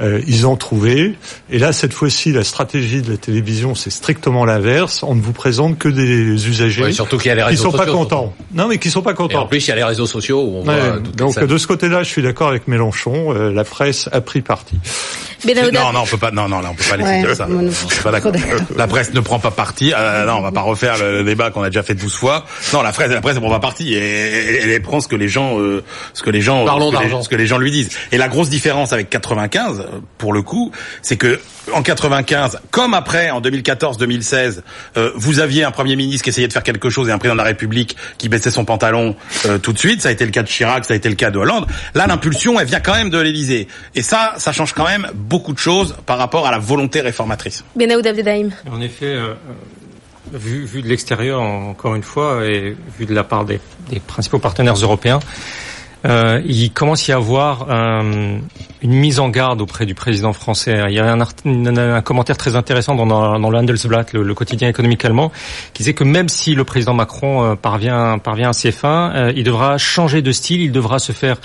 Euh, 0.02 0.20
ils 0.26 0.46
ont 0.46 0.54
trouvé. 0.54 1.14
Et 1.50 1.58
là, 1.58 1.72
cette 1.72 1.94
fois-ci, 1.94 2.30
la 2.30 2.44
stratégie 2.44 3.00
de 3.00 3.10
la 3.12 3.16
télévision, 3.16 3.74
c'est 3.74 3.88
strictement 3.88 4.44
l'inverse. 4.44 5.02
On 5.02 5.14
ne 5.14 5.22
vous 5.22 5.32
présente 5.32 5.78
que 5.78 5.88
des 5.88 6.46
usagers 6.46 6.82
Ouais, 6.82 6.92
surtout 6.92 7.16
qu'il 7.16 7.28
y 7.28 7.30
a 7.30 7.36
les 7.36 7.40
qui 7.40 7.48
réseaux 7.48 7.70
sont 7.70 7.76
pas 7.78 7.86
contents. 7.86 8.34
Non, 8.52 8.68
mais 8.68 8.76
qui 8.76 8.90
sont 8.90 9.00
pas 9.00 9.12
Et 9.12 9.14
en 9.14 9.16
contents. 9.16 9.46
plus, 9.46 9.64
il 9.66 9.68
y 9.70 9.72
a 9.72 9.76
les 9.76 9.84
réseaux 9.84 10.04
sociaux 10.06 10.42
où 10.42 10.56
on 10.58 10.66
Ouais, 10.68 10.78
voit 10.78 10.96
toutes 10.98 11.06
les 11.06 11.12
donc 11.12 11.38
de 11.42 11.56
ce 11.56 11.66
côté-là, 11.66 12.02
je 12.02 12.08
suis 12.10 12.20
d'accord 12.22 12.48
avec 12.48 12.68
Mélenchon. 12.68 13.32
euh, 13.34 13.50
la 13.50 13.64
presse 13.64 14.10
a 14.12 14.20
pris 14.20 14.42
parti. 14.42 14.76
Non, 15.46 15.92
non, 15.92 16.00
on 16.02 16.04
peut 16.06 16.18
pas. 16.18 16.32
Non, 16.32 16.48
non, 16.48 16.60
là, 16.60 16.68
on 16.70 16.74
peut 16.74 16.84
pas 16.90 16.96
laisser 16.98 17.08
Ouais, 17.10 17.20
dire 17.22 17.34
ça. 17.36 17.46
non 17.46 17.60
Je 17.70 17.86
plus. 17.86 17.94
suis 17.94 18.02
pas 18.02 18.10
d'accord. 18.10 18.32
La 18.76 18.86
presse 18.88 19.14
ne 19.14 19.20
prend 19.20 19.38
pas 19.38 19.52
parti. 19.52 19.92
Euh, 19.96 20.26
non, 20.26 20.34
on 20.34 20.42
va 20.42 20.50
pas 20.52 20.62
refaire 20.62 20.98
le, 20.98 21.18
le 21.18 21.24
débat 21.24 21.50
qu'on 21.50 21.62
a 21.62 21.70
déjà 21.70 21.82
fait 21.82 21.94
12 21.94 22.12
fois. 22.12 22.44
Non, 22.74 22.82
la 22.82 22.90
presse, 22.92 23.08
la 23.10 23.20
presse 23.22 23.36
ne 23.36 23.40
prend 23.40 23.50
pas 23.50 23.60
parti. 23.60 23.94
Et 23.94 23.98
elle, 23.98 24.68
elle 24.70 24.82
prend 24.82 25.00
ce 25.00 25.06
que 25.08 25.14
les 25.16 25.28
gens, 25.28 25.58
euh, 25.60 25.77
ce 26.14 26.22
que 26.22 26.30
les 26.30 26.40
gens, 26.40 26.64
Parlons 26.64 26.90
ce 26.90 26.96
que 26.96 27.02
les- 27.02 27.08
d'argent. 27.08 27.22
ce 27.22 27.28
que 27.28 27.36
les 27.36 27.46
gens 27.46 27.58
lui 27.58 27.70
disent. 27.70 27.90
Et 28.12 28.18
la 28.18 28.28
grosse 28.28 28.48
différence 28.50 28.92
avec 28.92 29.10
95, 29.10 29.80
euh, 29.80 29.98
pour 30.18 30.32
le 30.32 30.42
coup, 30.42 30.72
c'est 31.02 31.16
que 31.16 31.40
en 31.74 31.82
95, 31.82 32.60
comme 32.70 32.94
après 32.94 33.30
en 33.30 33.40
2014-2016, 33.40 34.62
euh, 34.96 35.10
vous 35.16 35.40
aviez 35.40 35.64
un 35.64 35.70
premier 35.70 35.96
ministre 35.96 36.24
qui 36.24 36.30
essayait 36.30 36.48
de 36.48 36.52
faire 36.52 36.62
quelque 36.62 36.88
chose 36.90 37.08
et 37.08 37.12
un 37.12 37.18
président 37.18 37.34
de 37.34 37.38
la 37.42 37.44
République 37.44 37.96
qui 38.16 38.28
baissait 38.28 38.50
son 38.50 38.64
pantalon 38.64 39.16
euh, 39.46 39.58
tout 39.58 39.72
de 39.72 39.78
suite. 39.78 40.00
Ça 40.02 40.08
a 40.08 40.12
été 40.12 40.24
le 40.24 40.30
cas 40.30 40.42
de 40.42 40.48
Chirac, 40.48 40.84
ça 40.84 40.94
a 40.94 40.96
été 40.96 41.08
le 41.08 41.14
cas 41.14 41.30
de 41.30 41.38
Hollande. 41.38 41.66
Là, 41.94 42.06
l'impulsion, 42.06 42.58
elle 42.58 42.66
vient 42.66 42.80
quand 42.80 42.94
même 42.94 43.10
de 43.10 43.18
l'Élysée. 43.18 43.68
Et 43.94 44.02
ça, 44.02 44.34
ça 44.38 44.52
change 44.52 44.72
quand 44.72 44.86
même 44.86 45.08
beaucoup 45.14 45.52
de 45.52 45.58
choses 45.58 45.94
par 46.06 46.18
rapport 46.18 46.46
à 46.46 46.50
la 46.50 46.58
volonté 46.58 47.00
réformatrice. 47.00 47.64
Benahouda 47.76 48.10
Abdelhaim. 48.10 48.48
En 48.70 48.80
effet, 48.80 49.06
euh, 49.06 49.34
euh, 49.34 49.34
vu, 50.38 50.64
vu 50.64 50.82
de 50.82 50.88
l'extérieur, 50.88 51.40
encore 51.42 51.94
une 51.94 52.02
fois, 52.02 52.46
et 52.46 52.76
vu 52.98 53.06
de 53.06 53.14
la 53.14 53.24
part 53.24 53.44
des, 53.44 53.60
des 53.90 54.00
principaux 54.00 54.38
partenaires 54.38 54.74
européens, 54.76 55.20
euh, 56.06 56.40
il 56.46 56.70
commence 56.72 57.08
à 57.08 57.12
y 57.12 57.14
avoir 57.14 57.66
euh, 57.70 58.38
une 58.82 58.92
mise 58.92 59.18
en 59.20 59.28
garde 59.28 59.60
auprès 59.60 59.86
du 59.86 59.94
président 59.94 60.32
français. 60.32 60.80
Il 60.88 60.94
y 60.94 60.98
a 61.00 61.12
un, 61.12 61.20
un- 61.20 61.94
un 61.96 62.00
commentaire 62.02 62.36
très 62.36 62.54
intéressant 62.56 62.94
dans, 62.94 63.06
dans, 63.06 63.38
dans 63.38 63.50
le 63.50 63.58
Handelsblatt, 63.58 64.12
le, 64.12 64.22
le 64.22 64.34
quotidien 64.34 64.68
économique 64.68 65.04
allemand, 65.04 65.32
qui 65.72 65.82
disait 65.82 65.94
que 65.94 66.04
même 66.04 66.28
si 66.28 66.54
le 66.54 66.64
président 66.64 66.94
Macron 66.94 67.44
euh, 67.44 67.54
parvient, 67.56 68.18
parvient 68.18 68.50
à 68.50 68.52
ses 68.52 68.70
fins, 68.72 69.12
euh, 69.14 69.32
il 69.34 69.44
devra 69.44 69.78
changer 69.78 70.22
de 70.22 70.32
style, 70.32 70.60
il 70.60 70.72
devra 70.72 70.98
se 70.98 71.12
faire 71.12 71.36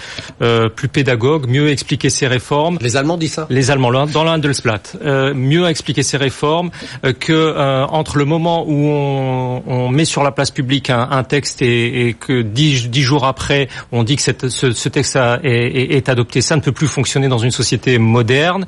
euh, 0.41 0.69
plus 0.69 0.87
pédagogue, 0.87 1.47
mieux 1.47 1.69
expliquer 1.69 2.09
ses 2.09 2.27
réformes. 2.27 2.77
Les 2.81 2.95
Allemands 2.95 3.17
disent 3.17 3.33
ça? 3.33 3.47
Les 3.49 3.71
Allemands, 3.71 4.05
dans 4.07 4.23
le 4.23 4.29
Handelsblatt, 4.29 4.97
euh, 5.03 5.33
mieux 5.33 5.67
expliquer 5.67 6.03
ces 6.03 6.17
réformes 6.17 6.69
euh, 7.05 7.13
que 7.13 7.33
euh, 7.33 7.85
entre 7.87 8.17
le 8.17 8.25
moment 8.25 8.63
où 8.67 8.87
on, 8.87 9.63
on 9.65 9.89
met 9.89 10.05
sur 10.05 10.23
la 10.23 10.31
place 10.31 10.51
publique 10.51 10.89
un, 10.89 11.07
un 11.11 11.23
texte 11.23 11.61
et, 11.61 12.07
et 12.07 12.13
que 12.13 12.41
dix, 12.41 12.89
dix 12.89 13.01
jours 13.01 13.25
après, 13.25 13.67
on 13.91 14.03
dit 14.03 14.15
que 14.15 14.21
cette 14.21 14.42
cette, 14.43 14.51
ce, 14.51 14.71
ce, 14.71 14.89
texte 14.89 15.15
a, 15.15 15.39
est, 15.43 15.95
est, 15.95 16.09
adopté, 16.09 16.41
ça 16.41 16.55
ne 16.55 16.61
peut 16.61 16.71
plus 16.71 16.87
fonctionner 16.87 17.27
dans 17.27 17.37
une 17.37 17.51
société 17.51 17.97
moderne 17.97 18.65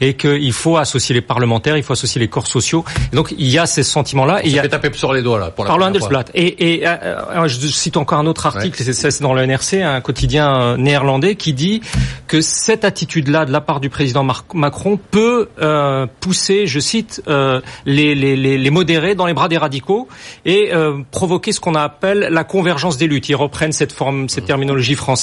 et 0.00 0.14
qu'il 0.14 0.52
faut 0.52 0.76
associer 0.76 1.14
les 1.14 1.20
parlementaires, 1.20 1.76
il 1.76 1.82
faut 1.82 1.92
associer 1.92 2.20
les 2.20 2.28
corps 2.28 2.46
sociaux. 2.46 2.84
Et 3.12 3.16
donc 3.16 3.34
il 3.36 3.48
y 3.48 3.58
a 3.58 3.66
ces 3.66 3.82
sentiments-là. 3.82 4.40
Il 4.44 4.52
y 4.52 4.58
a 4.58 4.68
taper 4.68 4.90
sur 4.92 5.12
les 5.12 5.22
doigts 5.22 5.38
là. 5.38 5.50
Pour 5.50 5.64
la 5.64 5.70
par 5.70 5.82
Handelsblatt. 5.82 6.30
Et, 6.34 6.74
et 6.74 6.86
euh, 6.86 7.48
je 7.48 7.66
cite 7.66 7.96
encore 7.96 8.18
un 8.18 8.26
autre 8.26 8.46
article, 8.46 8.82
c'est 8.82 9.22
dans 9.22 9.34
le 9.34 9.44
NRC, 9.46 9.82
un 9.82 10.00
quotidien 10.00 10.60
euh, 10.60 10.76
néerlandais, 10.76 11.36
qui 11.36 11.52
dit 11.52 11.80
que 12.26 12.40
cette 12.40 12.84
attitude-là 12.84 13.44
de 13.44 13.52
la 13.52 13.60
part 13.60 13.80
du 13.80 13.90
président 13.90 14.26
Macron 14.54 14.98
peut 15.10 15.48
euh, 15.60 16.06
pousser, 16.20 16.66
je 16.66 16.80
cite, 16.80 17.22
euh, 17.28 17.60
les, 17.84 18.14
les, 18.14 18.36
les, 18.36 18.70
modérés 18.70 19.14
dans 19.14 19.26
les 19.26 19.34
bras 19.34 19.48
des 19.48 19.56
radicaux 19.56 20.08
et 20.44 20.74
euh, 20.74 20.98
provoquer 21.10 21.52
ce 21.52 21.60
qu'on 21.60 21.74
appelle 21.74 22.28
la 22.30 22.44
convergence 22.44 22.96
des 22.96 23.06
luttes. 23.06 23.28
Ils 23.28 23.36
reprennent 23.36 23.72
cette 23.72 23.92
forme, 23.92 24.28
cette 24.28 24.46
terminologie 24.46 24.94
française. 24.94 25.15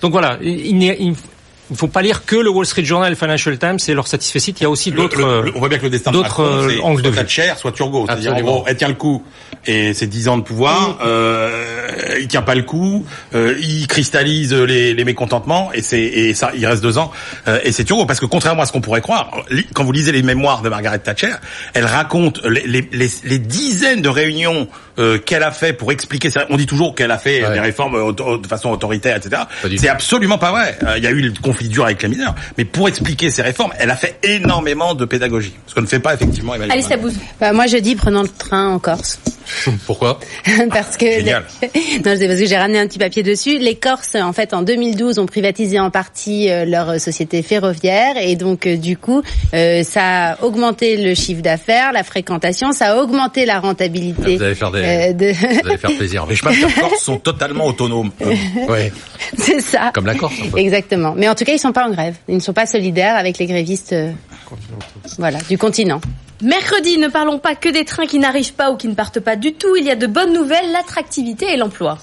Donc 0.00 0.12
voilà, 0.12 0.38
il, 0.42 0.82
il, 0.82 1.14
il 1.70 1.72
ne 1.72 1.76
faut 1.76 1.88
pas 1.88 2.02
lire 2.02 2.26
que 2.26 2.36
le 2.36 2.50
Wall 2.50 2.66
Street 2.66 2.84
Journal 2.84 3.08
et 3.08 3.10
le 3.10 3.16
Financial 3.16 3.56
Times 3.58 3.78
et 3.88 3.94
leur 3.94 4.06
satisfait 4.06 4.38
Il 4.38 4.62
y 4.62 4.66
a 4.66 4.70
aussi 4.70 4.90
d'autres. 4.90 5.50
On 5.54 5.58
voit 5.58 5.68
bien 5.68 5.78
que 5.78 5.84
le 5.84 5.90
destin 5.90 6.12
d'autres 6.12 6.40
euh, 6.40 6.80
angles 6.82 7.02
de 7.02 7.08
vue. 7.08 7.16
Thatcher, 7.16 7.54
soit 7.56 7.72
Turgot. 7.72 8.06
C'est-à-dire, 8.06 8.34
elle 8.66 8.76
tient 8.76 8.88
le 8.88 8.94
coup 8.94 9.22
et 9.66 9.94
c'est 9.94 10.06
10 10.06 10.28
ans 10.28 10.36
de 10.36 10.42
pouvoir. 10.42 10.90
Mm. 10.90 10.98
Euh, 11.04 12.18
il 12.20 12.28
tient 12.28 12.42
pas 12.42 12.54
le 12.54 12.62
coup. 12.62 13.04
Euh, 13.34 13.54
il 13.60 13.86
cristallise 13.86 14.52
les, 14.52 14.94
les 14.94 15.04
mécontentements 15.04 15.72
et 15.72 15.82
c'est 15.82 16.00
et 16.02 16.34
ça, 16.34 16.52
il 16.54 16.66
reste 16.66 16.82
deux 16.82 16.98
ans. 16.98 17.10
Euh, 17.48 17.58
et 17.64 17.72
c'est 17.72 17.84
Turgot 17.84 18.06
parce 18.06 18.20
que 18.20 18.26
contrairement 18.26 18.62
à 18.62 18.66
ce 18.66 18.72
qu'on 18.72 18.80
pourrait 18.80 19.00
croire, 19.00 19.30
quand 19.74 19.84
vous 19.84 19.92
lisez 19.92 20.12
les 20.12 20.22
mémoires 20.22 20.62
de 20.62 20.68
Margaret 20.68 20.98
Thatcher, 20.98 21.32
elle 21.74 21.86
raconte 21.86 22.42
les, 22.44 22.62
les, 22.66 22.88
les, 22.92 23.10
les 23.24 23.38
dizaines 23.38 24.02
de 24.02 24.08
réunions 24.08 24.68
euh, 24.98 25.18
qu'elle 25.18 25.42
a 25.42 25.50
fait 25.50 25.72
pour 25.72 25.92
expliquer. 25.92 26.28
On 26.50 26.56
dit 26.56 26.66
toujours 26.66 26.94
qu'elle 26.94 27.10
a 27.10 27.18
fait 27.18 27.40
des 27.52 27.60
réformes 27.60 28.14
de 28.14 28.46
façon 28.46 28.70
autoritaire, 28.70 29.16
etc. 29.16 29.42
C'est 29.76 29.88
absolument 29.88 30.38
pas 30.38 30.52
vrai. 30.52 30.78
Il 30.96 31.02
y 31.02 31.06
a 31.06 31.10
eu 31.10 31.20
le 31.20 31.32
conflit 31.42 31.68
dur 31.68 31.84
avec 31.84 32.02
les 32.02 32.08
mineurs, 32.08 32.34
mais 32.56 32.64
pour 32.64 32.88
expliquer 32.88 33.30
ces 33.30 33.42
réformes, 33.42 33.72
elle 33.78 33.90
a 33.90 33.96
fait 33.96 34.18
énormément 34.22 34.94
de 34.94 35.04
pédagogie, 35.04 35.54
ce 35.66 35.74
qu'on 35.74 35.82
ne 35.82 35.86
fait 35.86 35.98
pas 36.00 36.14
effectivement. 36.14 36.52
Alice 36.52 36.88
bah, 37.40 37.52
moi, 37.52 37.66
je 37.66 37.76
dis 37.78 37.96
prenons 37.96 38.22
le 38.22 38.28
train 38.28 38.68
en 38.68 38.78
Corse. 38.78 39.18
Pourquoi 39.86 40.18
Parce 40.70 40.96
que 40.96 41.04
non, 41.24 42.14
c'est 42.16 42.26
parce 42.28 42.40
que 42.40 42.46
j'ai 42.46 42.56
ramené 42.56 42.78
un 42.78 42.86
petit 42.86 42.98
papier 42.98 43.22
dessus. 43.22 43.58
Les 43.58 43.76
Corses, 43.76 44.14
en 44.14 44.32
fait, 44.32 44.54
en 44.54 44.62
2012, 44.62 45.18
ont 45.18 45.26
privatisé 45.26 45.78
en 45.78 45.90
partie 45.90 46.50
euh, 46.50 46.64
leur 46.64 47.00
société 47.00 47.42
ferroviaire 47.42 48.16
et 48.16 48.36
donc 48.36 48.66
euh, 48.66 48.76
du 48.76 48.96
coup, 48.96 49.22
euh, 49.54 49.82
ça 49.82 50.32
a 50.32 50.42
augmenté 50.42 50.96
le 50.96 51.14
chiffre 51.14 51.42
d'affaires, 51.42 51.92
la 51.92 52.04
fréquentation, 52.04 52.72
ça 52.72 52.92
a 52.92 52.96
augmenté 52.96 53.46
la 53.46 53.60
rentabilité. 53.60 54.36
Vous 54.36 54.42
allez 54.42 54.54
faire, 54.54 54.70
des... 54.70 55.14
de... 55.14 55.32
vous 55.32 55.68
allez 55.68 55.78
faire 55.78 55.96
plaisir. 55.96 56.26
Mais 56.28 56.34
je 56.34 56.42
pense 56.42 56.56
que 56.56 56.66
les 56.66 56.72
Corses 56.72 57.02
sont 57.02 57.18
totalement 57.18 57.66
autonomes. 57.66 58.10
ouais. 58.68 58.92
C'est 59.36 59.60
ça. 59.60 59.90
Comme 59.94 60.06
la 60.06 60.14
Corse. 60.14 60.34
Exactement. 60.56 61.14
Mais 61.16 61.28
en 61.28 61.34
tout 61.34 61.44
cas, 61.44 61.52
ils 61.52 61.58
sont 61.58 61.72
pas 61.72 61.86
en 61.86 61.90
grève. 61.90 62.16
Ils 62.28 62.36
ne 62.36 62.40
sont 62.40 62.52
pas 62.52 62.66
solidaires 62.66 63.16
avec 63.16 63.38
les 63.38 63.46
grévistes. 63.46 63.94
Voilà, 65.18 65.38
du 65.48 65.58
continent. 65.58 66.00
Mercredi, 66.42 66.98
ne 66.98 67.08
parlons 67.08 67.38
pas 67.38 67.54
que 67.54 67.68
des 67.68 67.84
trains 67.84 68.06
qui 68.06 68.18
n'arrivent 68.18 68.54
pas 68.54 68.70
ou 68.70 68.76
qui 68.76 68.88
ne 68.88 68.94
partent 68.94 69.20
pas 69.20 69.36
du 69.36 69.54
tout. 69.54 69.76
Il 69.76 69.84
y 69.84 69.90
a 69.90 69.96
de 69.96 70.06
bonnes 70.06 70.32
nouvelles, 70.32 70.72
l'attractivité 70.72 71.52
et 71.52 71.56
l'emploi. 71.56 71.98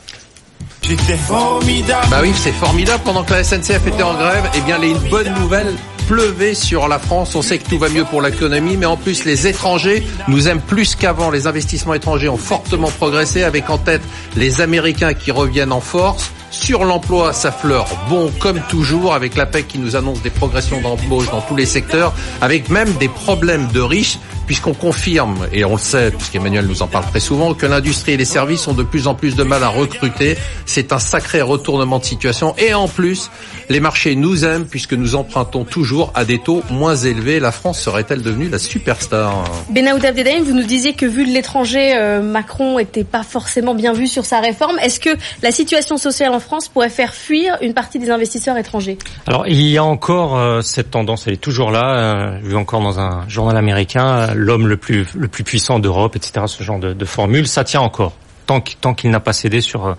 Bah 2.10 2.20
oui, 2.22 2.32
c'est 2.36 2.52
formidable. 2.52 3.02
Pendant 3.04 3.24
que 3.24 3.34
la 3.34 3.44
SNCF 3.44 3.86
était 3.88 4.04
en 4.04 4.14
grève, 4.14 4.50
eh 4.56 4.62
bien, 4.62 4.78
les 4.78 4.94
bonnes 5.10 5.34
nouvelles 5.40 5.74
pleuvaient 6.08 6.54
sur 6.54 6.88
la 6.88 6.98
France. 6.98 7.36
On 7.36 7.42
sait 7.42 7.58
que 7.58 7.70
tout 7.70 7.78
va 7.78 7.90
mieux 7.90 8.04
pour 8.04 8.22
l'économie, 8.22 8.78
mais 8.78 8.86
en 8.86 8.98
plus, 8.98 9.26
les 9.26 9.48
étrangers 9.48 10.04
nous 10.28 10.48
aiment 10.48 10.62
plus 10.62 10.96
qu'avant. 10.96 11.30
Les 11.30 11.48
investissements 11.48 11.94
étrangers 11.94 12.30
ont 12.30 12.38
fortement 12.38 12.90
progressé, 12.90 13.44
avec 13.44 13.70
en 13.70 13.78
tête 13.78 14.02
les 14.36 14.62
Américains 14.62 15.14
qui 15.14 15.32
reviennent 15.32 15.72
en 15.72 15.82
force. 15.82 16.32
Sur 16.52 16.84
l'emploi, 16.84 17.32
ça 17.32 17.50
fleure 17.50 17.88
bon 18.10 18.30
comme 18.40 18.62
toujours 18.70 19.14
avec 19.14 19.38
l'APEC 19.38 19.70
qui 19.70 19.80
nous 19.80 19.96
annonce 19.96 20.22
des 20.22 20.30
progressions 20.30 20.82
d'embauche 20.82 21.32
dans 21.32 21.40
tous 21.40 21.56
les 21.56 21.66
secteurs, 21.66 22.14
avec 22.42 22.70
même 22.70 22.92
des 22.96 23.08
problèmes 23.08 23.68
de 23.68 23.80
riches 23.80 24.20
puisqu'on 24.52 24.74
confirme, 24.74 25.48
et 25.54 25.64
on 25.64 25.72
le 25.72 25.78
sait, 25.78 26.12
puisqu'Emmanuel 26.12 26.66
nous 26.66 26.82
en 26.82 26.88
parle 26.88 27.06
très 27.06 27.22
souvent, 27.22 27.54
que 27.54 27.66
l'industrie 27.66 28.12
et 28.12 28.18
les 28.18 28.26
services 28.26 28.68
ont 28.68 28.74
de 28.74 28.84
plus 28.84 29.08
en 29.08 29.16
plus 29.16 29.38
de 29.38 29.44
mal 29.44 29.64
à 29.64 29.70
recruter. 29.70 30.36
C'est 30.66 30.92
un 30.92 31.00
sacré 31.00 31.42
retournement 31.42 32.00
de 32.00 32.04
situation. 32.04 32.54
Et 32.58 32.74
en 32.74 32.90
plus, 32.90 33.32
les 33.70 33.80
marchés 33.80 34.14
nous 34.16 34.44
aiment 34.44 34.66
puisque 34.66 34.92
nous 34.92 35.16
empruntons 35.16 35.64
toujours 35.64 36.12
à 36.16 36.26
des 36.26 36.38
taux 36.38 36.64
moins 36.70 36.98
élevés. 36.98 37.40
La 37.40 37.54
France 37.54 37.80
serait-elle 37.80 38.24
devenue 38.24 38.50
la 38.50 38.60
superstar 38.60 39.46
Benaoud 39.70 40.04
Abdedaïm, 40.04 40.44
vous 40.44 40.54
nous 40.54 40.66
disiez 40.66 40.96
que 40.96 41.06
vu 41.06 41.26
de 41.26 41.32
l'étranger, 41.32 41.96
euh, 41.96 42.22
Macron 42.22 42.78
était 42.78 43.06
pas 43.06 43.24
forcément 43.24 43.74
bien 43.74 43.94
vu 43.94 44.06
sur 44.06 44.26
sa 44.26 44.42
réforme. 44.42 44.78
Est-ce 44.80 45.00
que 45.00 45.12
la 45.44 45.54
situation 45.54 45.96
sociale 45.96 46.34
en 46.34 46.42
France 46.42 46.68
pourrait 46.68 46.90
faire 46.90 47.14
fuir 47.14 47.58
une 47.62 47.74
partie 47.74 48.00
des 48.00 48.10
investisseurs 48.10 48.58
étrangers? 48.58 48.98
Alors, 49.28 49.48
il 49.48 49.62
y 49.62 49.78
a 49.78 49.84
encore 49.86 50.38
euh, 50.38 50.60
cette 50.62 50.92
tendance, 50.92 51.28
elle 51.28 51.36
est 51.36 51.38
toujours 51.38 51.72
là. 51.72 51.96
Euh, 51.96 52.38
vu 52.44 52.58
encore 52.58 52.82
dans 52.82 53.00
un 53.00 53.24
journal 53.30 53.56
américain, 53.56 54.34
l'homme 54.42 54.68
le 54.68 54.78
plus, 54.78 55.08
le 55.16 55.28
plus 55.28 55.44
puissant 55.44 55.80
d'Europe, 55.80 56.16
etc., 56.16 56.46
ce 56.48 56.64
genre 56.64 56.80
de, 56.80 56.94
de 56.94 57.06
formule, 57.06 57.48
ça 57.48 57.64
tient 57.64 57.82
encore, 57.82 58.14
tant 58.46 58.94
qu'il 58.94 59.12
n'a 59.12 59.20
pas 59.20 59.34
cédé 59.34 59.62
sur, 59.62 59.86
euh, 59.86 59.94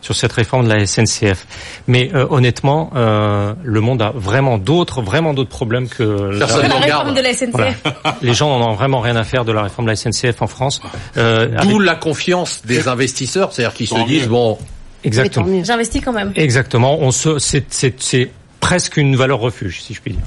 sur 0.00 0.16
cette 0.16 0.32
réforme 0.32 0.68
de 0.68 0.72
la 0.72 0.86
SNCF. 0.86 1.46
Mais 1.86 2.10
euh, 2.14 2.26
honnêtement, 2.30 2.90
euh, 2.94 3.54
le 3.62 3.80
monde 3.80 4.02
a 4.02 4.12
vraiment 4.14 4.58
d'autres, 4.58 5.02
vraiment 5.02 5.34
d'autres 5.34 5.50
problèmes 5.50 5.88
que 5.88 6.02
la, 6.02 6.46
réforme 6.46 7.14
de 7.14 7.20
la 7.20 7.34
SNCF. 7.34 7.82
Les 8.22 8.34
gens 8.34 8.58
n'en 8.58 8.70
ont 8.70 8.74
vraiment 8.74 9.00
rien 9.00 9.16
à 9.16 9.24
faire 9.24 9.44
de 9.44 9.52
la 9.52 9.62
réforme 9.62 9.86
de 9.86 9.90
la 9.90 9.96
SNCF 9.96 10.40
en 10.40 10.46
France. 10.46 10.80
Euh, 11.16 11.48
D'où 11.62 11.78
la 11.78 11.94
confiance 11.94 12.62
des 12.64 12.88
investisseurs, 12.88 13.52
c'est-à-dire 13.52 13.74
qu'ils 13.74 13.88
se 13.88 14.06
disent 14.06 14.28
bon. 14.28 14.58
Exactement. 15.04 15.62
J'investis 15.62 16.02
quand 16.04 16.12
même. 16.12 16.32
Exactement. 16.34 16.98
On 17.00 17.10
se, 17.10 17.38
c'est 17.38 18.30
presque 18.60 18.96
une 18.96 19.16
valeur 19.16 19.38
refuge, 19.38 19.82
si 19.82 19.94
je 19.94 20.00
puis 20.00 20.12
dire. 20.12 20.22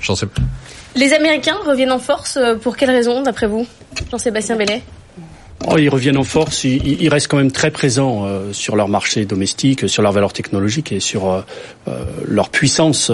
J'en 0.00 0.14
sais 0.14 0.26
pas. 0.26 0.42
Les 0.96 1.12
Américains 1.12 1.56
reviennent 1.64 1.92
en 1.92 1.98
force 1.98 2.36
euh, 2.36 2.56
pour 2.56 2.76
quelles 2.76 2.90
raisons, 2.90 3.22
d'après 3.22 3.46
vous, 3.46 3.66
Jean-Sébastien 4.10 4.56
Bellet? 4.56 4.82
Oh, 5.66 5.76
ils 5.76 5.90
reviennent 5.90 6.16
en 6.16 6.24
force. 6.24 6.64
Ils, 6.64 7.08
restent 7.10 7.28
quand 7.28 7.36
même 7.36 7.52
très 7.52 7.70
présents 7.70 8.24
euh, 8.24 8.52
sur 8.52 8.76
leur 8.76 8.88
marché 8.88 9.26
domestique, 9.26 9.88
sur 9.90 10.02
leur 10.02 10.12
valeur 10.12 10.32
technologique 10.32 10.90
et 10.90 11.00
sur 11.00 11.30
euh, 11.30 11.42
leur 12.26 12.48
puissance. 12.48 13.10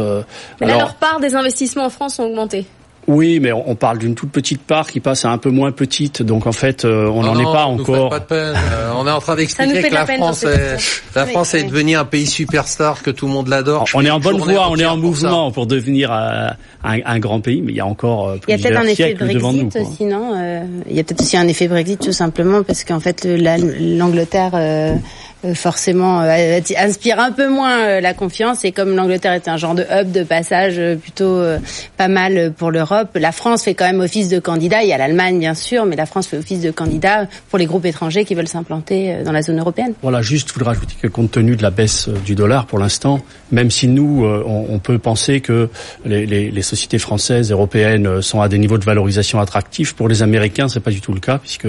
Mais 0.61 0.69
là, 0.69 0.79
leur 0.79 0.95
part 0.95 1.19
des 1.19 1.35
investissements 1.35 1.87
en 1.87 1.91
France 1.91 2.21
ont 2.21 2.25
augmenté. 2.27 2.65
Oui, 3.07 3.39
mais 3.41 3.53
on 3.53 3.77
parle 3.77 3.99
d'une 3.99 4.15
toute 4.15 4.31
petite 4.31 4.63
part 4.63 4.91
qui 4.91 4.99
passe 4.99 5.25
à 5.25 5.31
un 5.31 5.39
peu 5.39 5.51
moins 5.51 5.71
petite, 5.71 6.23
donc 6.23 6.47
en 6.47 6.53
fait, 6.53 6.85
euh, 6.85 7.07
on 7.07 7.23
n'en 7.23 7.39
est 7.39 7.45
pas 7.45 7.67
encore. 7.67 8.11
Pas 8.11 8.19
de 8.19 8.25
peine. 8.25 8.55
Euh, 8.57 8.91
on 8.97 9.07
est 9.07 9.11
en 9.11 9.21
train 9.21 9.37
d'expliquer 9.37 9.83
que 9.83 9.95
la, 9.95 10.07
France, 10.07 10.43
est, 10.43 10.77
la 11.15 11.27
France 11.27 11.55
est 11.55 11.65
devenue 11.65 11.97
un 11.97 12.05
pays 12.05 12.27
superstar, 12.27 13.03
que 13.03 13.11
tout 13.11 13.27
le 13.27 13.33
monde 13.33 13.47
l'adore. 13.47 13.85
On 13.95 14.05
est 14.05 14.11
en 14.11 14.19
bonne 14.19 14.39
voie, 14.39 14.69
on 14.71 14.77
est 14.77 14.87
en 14.87 14.97
mouvement 14.97 15.53
pour, 15.53 15.67
devenir 15.67 16.13
euh, 16.13 16.49
un, 16.83 16.99
un, 17.05 17.19
grand 17.19 17.41
pays, 17.41 17.63
mais 17.63 17.73
il 17.73 17.77
y 17.77 17.81
a 17.81 17.87
encore 17.87 18.37
il 18.49 18.51
y 18.51 18.55
a 18.55 18.59
peut-être 18.59 18.81
un 18.81 18.87
effet 18.87 19.15
Brexit 19.15 19.77
aussi, 19.77 20.05
non 20.05 20.33
Il 20.89 20.97
y 20.97 21.01
a 21.01 21.05
peut-être 21.05 21.21
aussi 21.21 21.37
un 21.37 21.47
effet 21.47 21.69
Brexit 21.69 22.01
tout 22.01 22.13
simplement 22.13 22.63
parce 22.63 22.85
qu'en 22.85 23.01
fait 23.01 23.25
l'Angleterre 23.25 24.53
forcément 25.55 26.23
euh, 26.23 26.61
inspire 26.77 27.21
un 27.21 27.33
peu 27.33 27.49
moins 27.49 27.79
euh, 27.79 28.01
la 28.01 28.15
confiance. 28.15 28.65
Et 28.65 28.73
comme 28.73 28.95
l'Angleterre 28.95 29.33
est 29.33 29.49
un 29.49 29.57
genre 29.57 29.75
de 29.75 29.83
hub 29.83 30.13
de 30.13 30.23
passage 30.23 30.81
plutôt 31.01 31.43
pas 31.97 32.09
mal 32.09 32.53
pour 32.57 32.71
l'Europe, 32.71 33.11
la 33.15 33.33
France 33.33 33.65
fait 33.65 33.75
quand 33.75 33.85
même 33.85 34.01
office 34.01 34.29
de 34.29 34.39
candidat. 34.39 34.83
Il 34.83 34.89
y 34.89 34.93
a 34.93 34.99
l'Allemagne 34.99 35.39
bien 35.39 35.55
sûr, 35.55 35.87
mais 35.87 35.97
la 35.97 36.07
France 36.07 36.27
fait 36.27 36.39
office 36.39 36.61
de 36.61 36.71
candidat 36.71 37.27
pour 37.49 37.59
les 37.59 37.67
groupes 37.67 37.85
étrangers 37.85 38.25
qui 38.25 38.35
veulent 38.35 38.49
s'implanter 38.49 39.23
dans 39.25 39.33
la 39.33 39.43
zone 39.43 39.59
européenne. 39.59 39.95
Voilà, 40.03 40.23
juste 40.23 40.49
je 40.49 40.55
voudrais 40.55 40.71
rajouter 40.71 40.95
que 41.01 41.09
compte 41.09 41.31
tenu 41.31 41.57
de 41.57 41.63
la 41.63 41.71
baisse 41.71 42.09
du 42.09 42.35
dollar 42.35 42.67
pour 42.67 42.79
l'instant, 42.79 43.21
même 43.51 43.71
si 43.71 43.89
nous 43.89 44.25
on, 44.25 44.79
peut 44.79 44.99
penser 44.99 45.41
que 45.41 45.69
les, 46.05 46.63
sociétés 46.63 46.99
françaises, 46.99 47.51
européennes 47.51 48.23
sont 48.23 48.41
à 48.41 48.49
des 48.49 48.59
niveaux 48.59 48.79
de 48.79 48.85
valorisation 48.85 49.41
attractifs, 49.41 49.95
pour 49.95 50.09
les 50.09 50.23
Américains 50.23 50.69
c'est 50.69 50.81
pas 50.81 50.91
du 50.91 51.01
tout 51.01 51.13
le 51.13 51.21
cas 51.21 51.39
puisque 51.39 51.69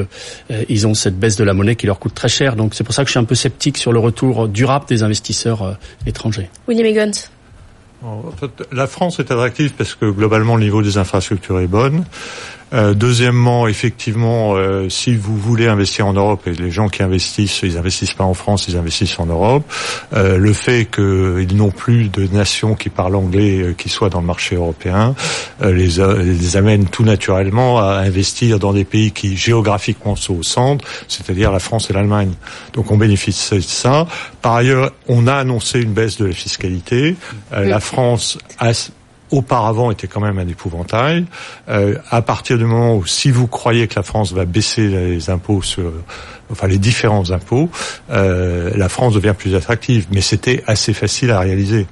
ils 0.69 0.87
ont 0.87 0.93
cette 0.93 1.17
baisse 1.17 1.35
de 1.35 1.43
la 1.43 1.53
monnaie 1.53 1.75
qui 1.75 1.85
leur 1.85 1.99
coûte 1.99 2.13
très 2.13 2.29
cher. 2.29 2.55
Donc 2.55 2.73
c'est 2.73 2.83
pour 2.83 2.93
ça 2.93 3.03
que 3.03 3.07
je 3.07 3.11
suis 3.11 3.19
un 3.19 3.23
peu 3.23 3.35
sceptique 3.35 3.66
sur 3.75 3.91
le 3.91 3.99
retour 3.99 4.47
durable 4.47 4.85
des 4.87 5.03
investisseurs 5.03 5.63
euh, 5.63 5.73
étrangers. 6.05 6.49
William 6.67 6.85
Eggons. 6.85 7.19
La 8.71 8.87
France 8.87 9.19
est 9.19 9.31
attractive 9.31 9.73
parce 9.73 9.95
que 9.95 10.09
globalement 10.09 10.55
le 10.55 10.63
niveau 10.63 10.81
des 10.81 10.97
infrastructures 10.97 11.59
est 11.59 11.67
bon. 11.67 12.05
Euh, 12.73 12.93
deuxièmement, 12.93 13.67
effectivement, 13.67 14.55
euh, 14.55 14.89
si 14.89 15.15
vous 15.15 15.37
voulez 15.37 15.67
investir 15.67 16.07
en 16.07 16.13
Europe, 16.13 16.47
et 16.47 16.53
les 16.53 16.71
gens 16.71 16.89
qui 16.89 17.01
investissent, 17.01 17.61
ils 17.63 17.77
investissent 17.77 18.13
pas 18.13 18.23
en 18.23 18.33
France, 18.33 18.67
ils 18.67 18.77
investissent 18.77 19.19
en 19.19 19.25
Europe, 19.25 19.63
euh, 20.13 20.37
le 20.37 20.53
fait 20.53 20.85
qu'ils 20.85 21.55
n'ont 21.55 21.71
plus 21.71 22.09
de 22.09 22.27
nations 22.27 22.75
qui 22.75 22.89
parlent 22.89 23.15
anglais 23.15 23.73
qui 23.77 23.89
soient 23.89 24.09
dans 24.09 24.19
le 24.19 24.27
marché 24.27 24.55
européen, 24.55 25.15
les, 25.63 25.97
les 25.97 26.57
amène 26.57 26.85
tout 26.85 27.03
naturellement 27.03 27.79
à 27.79 27.99
investir 27.99 28.59
dans 28.59 28.73
des 28.73 28.83
pays 28.83 29.11
qui 29.11 29.37
géographiquement 29.37 30.15
sont 30.15 30.35
au 30.35 30.43
centre, 30.43 30.85
c'est-à-dire 31.07 31.51
la 31.51 31.59
France 31.59 31.89
et 31.89 31.93
l'Allemagne. 31.93 32.31
Donc 32.73 32.91
on 32.91 32.97
bénéficie 32.97 33.55
de 33.55 33.61
ça. 33.61 34.07
Par 34.41 34.55
ailleurs, 34.55 34.91
on 35.07 35.27
a 35.27 35.33
annoncé 35.33 35.79
une 35.81 35.93
baisse 35.93 36.17
de 36.17 36.25
la 36.25 36.33
fiscalité. 36.33 37.15
la 37.51 37.79
France 37.79 38.37
a 38.59 38.73
auparavant 39.31 39.91
était 39.91 40.07
quand 40.07 40.21
même 40.21 40.39
un 40.39 40.47
épouvantail. 40.47 41.25
Euh, 41.69 41.95
à 42.09 42.21
partir 42.21 42.57
du 42.57 42.65
moment 42.65 42.95
où, 42.95 43.05
si 43.05 43.31
vous 43.31 43.47
croyez 43.47 43.87
que 43.87 43.95
la 43.95 44.03
France 44.03 44.33
va 44.33 44.45
baisser 44.45 44.87
les 44.87 45.29
impôts 45.29 45.61
sur, 45.61 45.91
enfin 46.51 46.67
les 46.67 46.77
différents 46.77 47.31
impôts, 47.31 47.69
euh, 48.11 48.71
la 48.75 48.89
France 48.89 49.13
devient 49.13 49.35
plus 49.37 49.55
attractive. 49.55 50.07
Mais 50.11 50.21
c'était 50.21 50.63
assez 50.67 50.93
facile 50.93 51.31
à 51.31 51.39
réaliser. 51.39 51.87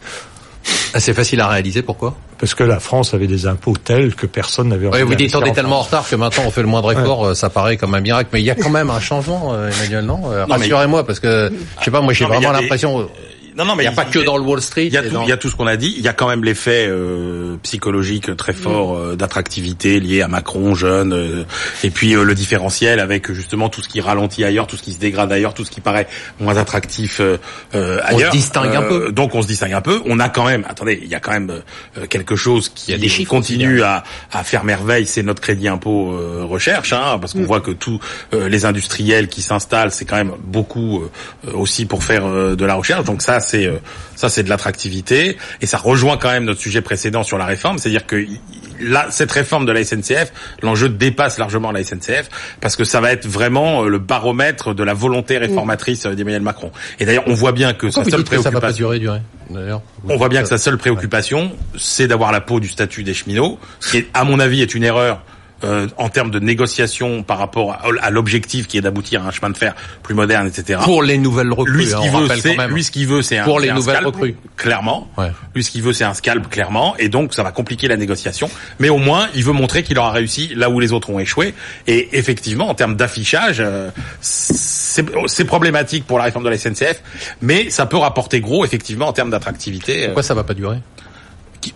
Assez 0.94 1.14
facile 1.14 1.42
à 1.42 1.48
réaliser, 1.48 1.82
pourquoi? 1.84 2.16
Parce 2.40 2.56
que 2.56 2.64
la 2.64 2.80
France 2.80 3.14
avait 3.14 3.28
des 3.28 3.46
impôts 3.46 3.76
tels 3.82 4.16
que 4.16 4.26
personne 4.26 4.70
n'avait. 4.70 4.88
Oui, 4.88 5.04
vous 5.04 5.16
dites 5.16 5.36
on 5.36 5.44
est 5.44 5.54
tellement 5.54 5.80
en 5.80 5.84
retard 5.84 6.08
que 6.08 6.16
maintenant 6.16 6.44
on 6.48 6.52
fait 6.52 6.62
le 6.62 6.68
moindre 6.68 6.92
effort, 6.92 7.22
ouais. 7.22 7.36
ça 7.36 7.50
paraît 7.50 7.78
comme 7.78 7.94
un 7.94 8.02
miracle. 8.02 8.30
Mais 8.34 8.42
il 8.42 8.46
y 8.46 8.50
a 8.50 8.56
quand 8.56 8.72
même 8.72 8.90
un 8.90 9.00
changement, 9.00 9.54
Emmanuel, 9.54 10.06
non, 10.06 10.18
non 10.18 10.46
Rassurez-moi, 10.50 11.06
parce 11.06 11.20
que 11.20 11.52
je 11.80 11.86
sais 11.86 11.92
pas, 11.92 12.02
moi 12.02 12.14
j'ai 12.14 12.26
vraiment 12.26 12.52
l'impression. 12.52 13.08
Non, 13.56 13.64
non, 13.64 13.76
mais 13.76 13.84
il 13.84 13.88
n'y 13.88 13.94
a 13.94 13.96
pas 13.96 14.04
que 14.04 14.20
dans 14.20 14.38
le 14.38 14.44
Wall 14.44 14.62
Street. 14.62 14.88
Il 14.88 14.94
y 14.94 14.98
a, 14.98 15.04
tout, 15.04 15.10
dans... 15.12 15.24
il 15.24 15.30
y 15.30 15.32
a 15.32 15.38
tout 15.38 15.50
ce 15.50 15.56
qu'on 15.56 15.68
a 15.68 15.78
dit. 15.78 15.94
Il 15.98 16.04
y 16.04 16.10
a 16.10 16.14
quand 16.14 16.28
même 16.28 16.44
l'effet 16.44 16.88
euh, 16.90 17.56
psychologique 17.64 18.36
très 18.36 18.52
fort 18.52 18.98
euh, 18.98 19.16
d'attractivité 19.16 20.02
lié 20.02 20.22
à 20.22 20.28
Macron 20.28 20.76
jeune, 20.76 21.14
euh, 21.14 21.44
et 21.84 21.90
puis 21.90 22.14
le 22.14 22.36
différentiel 22.36 23.00
avec 23.00 23.32
justement 23.32 23.70
tout 23.70 23.82
ce 23.82 23.88
qui 23.88 24.02
ralentit 24.02 24.44
ailleurs, 24.44 24.68
tout 24.68 24.76
ce 24.76 24.84
qui 24.84 24.92
se 24.92 25.00
dégrade 25.00 25.32
ailleurs, 25.32 25.54
tout 25.54 25.64
ce 25.64 25.72
qui 25.72 25.80
paraît 25.80 26.08
moins 26.40 26.58
attractif 26.58 27.22
ailleurs. 27.22 28.12
On 28.12 28.20
se 28.20 28.32
distingue 28.32 28.76
un 28.76 28.82
peu. 28.82 29.12
Donc 29.14 29.36
on 29.36 29.42
se 29.42 29.48
distingue 29.48 29.74
un 29.74 29.82
peu. 29.82 30.02
On 30.06 30.20
a 30.20 30.28
quand 30.28 30.46
même, 30.46 30.66
attendez, 30.68 31.00
il 31.02 31.08
y 31.08 31.16
a 31.16 31.20
quand 31.22 31.32
même 31.32 31.62
quelque 32.10 32.36
chose 32.36 32.68
qui, 32.70 32.90
il 32.90 32.92
y 32.92 32.96
a 32.96 32.98
des 32.98 33.08
chiffres 33.08 33.30
continue 33.30 33.84
à, 33.84 34.04
à, 34.34 34.44
faire 34.44 34.66
merveille. 34.66 35.06
C'est 35.06 35.24
notre 35.24 35.42
crédit 35.42 35.70
impôt 35.70 36.18
recherche, 36.48 36.92
hein, 36.92 37.18
parce 37.22 37.34
qu'on 37.34 37.40
mm. 37.40 37.46
voit 37.46 37.62
que 37.62 37.72
tous 37.72 38.00
les 38.34 38.66
industriels 38.66 39.30
qui 39.30 39.42
s'installent, 39.42 39.92
c'est 39.92 40.06
quand 40.06 40.18
même 40.18 40.34
beaucoup 40.44 41.04
aussi 41.54 41.86
pour 41.86 42.04
faire 42.04 42.28
de 42.28 42.66
la 42.66 42.74
recherche. 42.74 43.06
Donc 43.06 43.22
ça 43.22 43.40
c'est 43.46 43.70
ça 44.16 44.30
c'est 44.30 44.44
de 44.44 44.50
l'attractivité 44.50 45.38
et 45.62 45.66
ça 45.66 45.78
rejoint 45.78 46.18
quand 46.18 46.32
même 46.32 46.46
notre 46.46 46.60
sujet 46.60 46.82
précédent 46.82 47.24
sur 47.24 47.38
la 47.38 47.46
réforme, 47.46 47.78
c'est-à-dire 47.78 48.06
que 48.06 48.26
là 48.80 49.08
cette 49.10 49.32
réforme 49.32 49.66
de 49.66 49.72
la 49.72 49.84
SNCF, 49.84 50.32
l'enjeu 50.62 50.90
dépasse 50.90 51.38
largement 51.38 51.72
la 51.72 51.84
SNCF 51.84 52.30
parce 52.62 52.76
que 52.76 52.84
ça 52.84 53.02
va 53.02 53.12
être 53.12 53.28
vraiment 53.28 53.84
le 53.84 54.00
baromètre 54.00 54.74
de 54.74 54.84
la 54.84 54.94
volonté 54.94 55.38
réformatrice 55.38 56.06
d'Emmanuel 56.06 56.42
Macron. 56.42 56.72
Et 57.00 57.06
d'ailleurs, 57.06 57.24
on 57.28 57.34
voit 57.34 57.52
bien 57.52 57.74
que 57.74 57.88
Pourquoi 57.88 58.04
sa 58.04 58.10
seule 58.10 58.24
préoccupation, 58.24 58.52
ça 58.52 58.60
va 58.60 58.62
pas 58.62 58.74
durer, 58.74 59.00
durer. 59.00 59.22
On 60.08 60.18
voit 60.18 60.30
bien 60.30 60.42
que 60.42 60.48
sa 60.48 60.58
seule 60.58 60.78
préoccupation, 60.78 61.52
c'est 61.78 62.08
d'avoir 62.08 62.32
la 62.32 62.42
peau 62.42 62.60
du 62.60 62.70
statut 62.70 63.04
des 63.04 63.14
cheminots, 63.14 63.60
ce 63.80 63.92
qui, 63.92 63.98
est, 63.98 64.08
à 64.14 64.24
mon 64.24 64.40
avis, 64.40 64.62
est 64.62 64.74
une 64.74 64.84
erreur 64.84 65.22
euh, 65.66 65.88
en 65.98 66.10
termes 66.10 66.32
de 66.32 66.40
négociation 66.40 67.24
par 67.24 67.38
rapport 67.38 67.74
à, 67.74 67.82
à 68.02 68.10
l'objectif 68.10 68.68
qui 68.68 68.78
est 68.78 68.82
d'aboutir 68.82 69.24
à 69.24 69.28
un 69.28 69.32
chemin 69.32 69.50
de 69.50 69.58
fer 69.58 69.76
plus 70.04 70.14
moderne, 70.14 70.48
etc. 70.48 70.80
Pour 70.84 71.04
les 71.04 71.18
nouvelles 71.18 71.52
recrues, 71.52 71.74
lui 71.74 71.86
ce 71.88 71.96
qu'il 71.96 72.12
veut, 72.12 72.28
c'est 72.36 72.68
lui 72.68 72.84
ce 72.84 72.92
qu'il 72.92 73.08
veut, 73.08 73.22
c'est 73.22 73.42
pour 73.42 73.58
un, 73.58 73.62
les 73.62 73.70
un 73.70 73.76
nouvelles 73.76 73.98
scalp, 73.98 74.16
recrues, 74.16 74.36
clairement. 74.56 75.10
Ouais. 75.18 75.32
Lui 75.54 75.64
ce 75.64 75.72
qu'il 75.72 75.82
veut, 75.82 75.94
c'est 75.94 76.04
un 76.04 76.14
scalp, 76.14 76.50
clairement, 76.50 76.96
et 76.98 77.10
donc 77.10 77.34
ça 77.34 77.44
va 77.44 77.52
compliquer 77.52 77.88
la 77.88 77.98
négociation. 77.98 78.50
Mais 78.80 78.90
au 78.90 78.98
moins, 78.98 79.28
il 79.36 79.44
veut 79.44 79.54
montrer 79.54 79.84
qu'il 79.84 79.98
aura 79.98 80.12
réussi 80.12 80.54
là 80.56 80.70
où 80.70 80.80
les 80.80 80.94
autres 80.94 81.10
ont 81.10 81.20
échoué. 81.20 81.54
Et 81.88 82.18
effectivement, 82.18 82.70
en 82.70 82.76
termes 82.76 82.96
d'affichage, 82.96 83.58
euh, 83.60 83.90
c'est 84.22 85.46
problématique 85.46 86.06
pour 86.06 86.18
la 86.18 86.26
réforme 86.26 86.46
de 86.46 86.50
la 86.50 86.58
SNCF, 86.58 87.02
mais 87.42 87.70
ça 87.70 87.86
peut 87.86 87.98
rapporter 87.98 88.40
gros 88.40 88.66
effectivement 88.66 89.08
en 89.08 89.14
termes 89.14 89.30
d'attractivité. 89.30 90.06
Pourquoi 90.06 90.24
ça 90.24 90.34
va 90.34 90.44
pas 90.44 90.54
durer? 90.54 90.78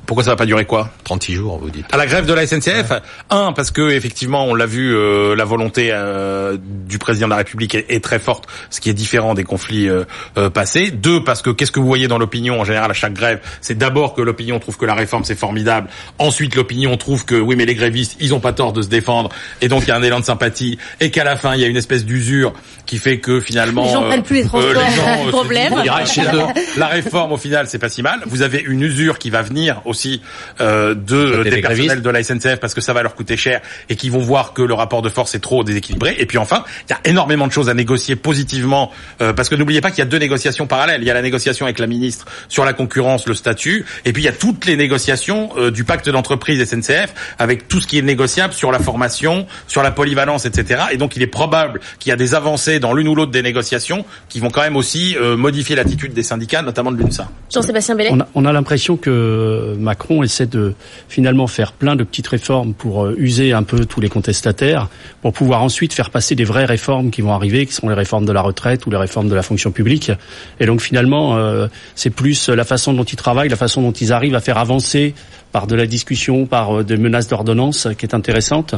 Pourquoi 0.05 0.23
ça 0.23 0.31
va 0.31 0.35
pas 0.35 0.45
durer 0.45 0.65
quoi 0.65 0.89
36 1.03 1.33
jours, 1.33 1.59
vous 1.59 1.69
dites. 1.69 1.85
À 1.91 1.97
la 1.97 2.05
grève 2.05 2.25
de 2.25 2.33
la 2.33 2.45
SNCF, 2.45 2.91
ouais. 2.91 2.97
un 3.29 3.53
parce 3.53 3.71
que 3.71 3.91
effectivement, 3.91 4.45
on 4.45 4.55
l'a 4.55 4.65
vu, 4.65 4.95
euh, 4.95 5.35
la 5.35 5.45
volonté 5.45 5.89
euh, 5.91 6.57
du 6.59 6.97
président 6.97 7.27
de 7.27 7.31
la 7.31 7.37
République 7.37 7.75
est, 7.75 7.85
est, 7.89 8.03
très 8.03 8.19
forte, 8.19 8.45
ce 8.69 8.79
qui 8.79 8.89
est 8.89 8.93
différent 8.93 9.33
des 9.33 9.43
conflits 9.43 9.89
euh, 9.89 10.49
passés. 10.49 10.91
Deux 10.91 11.23
parce 11.23 11.41
que 11.41 11.49
qu'est-ce 11.49 11.71
que 11.71 11.79
vous 11.79 11.87
voyez 11.87 12.07
dans 12.07 12.17
l'opinion 12.17 12.59
en 12.59 12.63
général 12.63 12.89
à 12.91 12.93
chaque 12.93 13.13
grève? 13.13 13.39
C'est 13.61 13.77
d'abord 13.77 14.13
que 14.13 14.21
l'opinion 14.21 14.59
trouve 14.59 14.77
que 14.77 14.85
la 14.85 14.95
réforme 14.95 15.23
c'est 15.23 15.37
formidable. 15.37 15.89
Ensuite, 16.17 16.55
l'opinion 16.55 16.95
trouve 16.97 17.25
que 17.25 17.35
oui, 17.35 17.55
mais 17.55 17.65
les 17.65 17.75
grévistes, 17.75 18.15
ils 18.19 18.33
ont 18.33 18.39
pas 18.39 18.53
tort 18.53 18.73
de 18.73 18.81
se 18.81 18.89
défendre, 18.89 19.29
et 19.61 19.67
donc 19.67 19.83
il 19.83 19.89
y 19.89 19.91
a 19.91 19.95
un 19.95 20.03
élan 20.03 20.19
de 20.19 20.25
sympathie, 20.25 20.77
et 20.99 21.11
qu'à 21.11 21.23
la 21.23 21.35
fin, 21.35 21.55
il 21.55 21.61
y 21.61 21.63
a 21.63 21.67
une 21.67 21.77
espèce 21.77 22.05
d'usure 22.05 22.53
qui 22.85 22.97
fait 22.97 23.19
que 23.19 23.39
finalement, 23.39 23.85
les 23.85 23.91
gens 23.91 24.03
prennent 24.03 24.23
plus 24.23 24.37
les 24.37 24.45
transports. 24.45 24.73
les 24.73 24.95
gens, 24.95 25.27
problème. 25.29 25.75
la 26.77 26.87
réforme 26.87 27.31
au 27.31 27.37
final, 27.37 27.67
c'est 27.67 27.79
pas 27.79 27.89
si 27.89 28.01
mal. 28.01 28.21
Vous 28.25 28.41
avez 28.41 28.63
une 28.65 28.81
usure 28.81 29.19
qui 29.19 29.29
va 29.29 29.41
venir 29.41 29.68
aussi 29.85 30.21
euh, 30.61 30.93
de 30.93 31.43
des, 31.43 31.49
des 31.49 31.61
personnels 31.61 32.01
de 32.01 32.09
la 32.09 32.23
SNCF 32.23 32.59
parce 32.59 32.73
que 32.73 32.81
ça 32.81 32.93
va 32.93 33.03
leur 33.03 33.15
coûter 33.15 33.37
cher 33.37 33.61
et 33.89 33.95
qui 33.95 34.09
vont 34.09 34.19
voir 34.19 34.53
que 34.53 34.61
le 34.61 34.73
rapport 34.73 35.01
de 35.01 35.09
force 35.09 35.35
est 35.35 35.39
trop 35.39 35.63
déséquilibré. 35.63 36.15
Et 36.19 36.25
puis 36.25 36.37
enfin, 36.37 36.63
il 36.87 36.91
y 36.91 36.95
a 36.95 36.99
énormément 37.05 37.47
de 37.47 37.51
choses 37.51 37.69
à 37.69 37.73
négocier 37.73 38.15
positivement 38.15 38.91
euh, 39.21 39.33
parce 39.33 39.49
que 39.49 39.55
n'oubliez 39.55 39.81
pas 39.81 39.89
qu'il 39.89 39.99
y 39.99 40.01
a 40.01 40.05
deux 40.05 40.17
négociations 40.17 40.67
parallèles. 40.67 41.01
Il 41.01 41.07
y 41.07 41.11
a 41.11 41.13
la 41.13 41.21
négociation 41.21 41.65
avec 41.65 41.79
la 41.79 41.87
ministre 41.87 42.25
sur 42.47 42.65
la 42.65 42.73
concurrence, 42.73 43.27
le 43.27 43.33
statut, 43.33 43.85
et 44.05 44.13
puis 44.13 44.23
il 44.23 44.25
y 44.25 44.29
a 44.29 44.33
toutes 44.33 44.65
les 44.65 44.75
négociations 44.75 45.49
euh, 45.57 45.71
du 45.71 45.83
pacte 45.83 46.09
d'entreprise 46.09 46.63
SNCF 46.63 47.13
avec 47.37 47.67
tout 47.67 47.81
ce 47.81 47.87
qui 47.87 47.97
est 47.97 48.03
négociable 48.03 48.53
sur 48.53 48.71
la 48.71 48.79
formation, 48.79 49.45
sur 49.67 49.83
la 49.83 49.91
polyvalence, 49.91 50.45
etc. 50.45 50.83
Et 50.91 50.97
donc 50.97 51.15
il 51.15 51.21
est 51.21 51.27
probable 51.27 51.79
qu'il 51.99 52.09
y 52.09 52.13
a 52.13 52.15
des 52.15 52.35
avancées 52.35 52.79
dans 52.79 52.93
l'une 52.93 53.07
ou 53.07 53.15
l'autre 53.15 53.31
des 53.31 53.41
négociations 53.41 54.05
qui 54.27 54.39
vont 54.39 54.49
quand 54.49 54.61
même 54.61 54.75
aussi 54.75 55.15
euh, 55.17 55.35
modifier 55.37 55.75
l'attitude 55.75 56.13
des 56.13 56.23
syndicats, 56.23 56.61
notamment 56.61 56.91
de 56.91 56.97
l'UNSA. 56.97 57.29
Jean-Sébastien 57.51 57.95
Bellet. 57.95 58.09
On 58.11 58.19
a, 58.19 58.27
on 58.35 58.45
a 58.45 58.53
l'impression 58.53 58.97
que 58.97 59.58
Macron 59.77 60.23
essaie 60.23 60.45
de 60.45 60.73
finalement 61.07 61.47
faire 61.47 61.73
plein 61.73 61.95
de 61.95 62.03
petites 62.03 62.27
réformes 62.27 62.73
pour 62.73 63.05
euh, 63.05 63.15
user 63.17 63.53
un 63.53 63.63
peu 63.63 63.85
tous 63.85 64.01
les 64.01 64.09
contestataires, 64.09 64.89
pour 65.21 65.33
pouvoir 65.33 65.63
ensuite 65.63 65.93
faire 65.93 66.09
passer 66.09 66.35
des 66.35 66.43
vraies 66.43 66.65
réformes 66.65 67.11
qui 67.11 67.21
vont 67.21 67.33
arriver, 67.33 67.65
qui 67.65 67.73
sont 67.73 67.89
les 67.89 67.95
réformes 67.95 68.25
de 68.25 68.31
la 68.31 68.41
retraite 68.41 68.85
ou 68.85 68.89
les 68.89 68.97
réformes 68.97 69.29
de 69.29 69.35
la 69.35 69.43
fonction 69.43 69.71
publique. 69.71 70.11
Et 70.59 70.65
donc 70.65 70.81
finalement, 70.81 71.37
euh, 71.37 71.67
c'est 71.95 72.09
plus 72.09 72.49
la 72.49 72.63
façon 72.63 72.93
dont 72.93 73.03
ils 73.03 73.15
travaillent, 73.15 73.49
la 73.49 73.55
façon 73.55 73.81
dont 73.81 73.91
ils 73.91 74.13
arrivent 74.13 74.35
à 74.35 74.41
faire 74.41 74.57
avancer 74.57 75.13
par 75.51 75.67
de 75.67 75.75
la 75.75 75.85
discussion, 75.85 76.45
par 76.45 76.79
euh, 76.79 76.83
des 76.83 76.97
menaces 76.97 77.27
d'ordonnance, 77.27 77.87
qui 77.97 78.05
est 78.05 78.13
intéressante. 78.13 78.75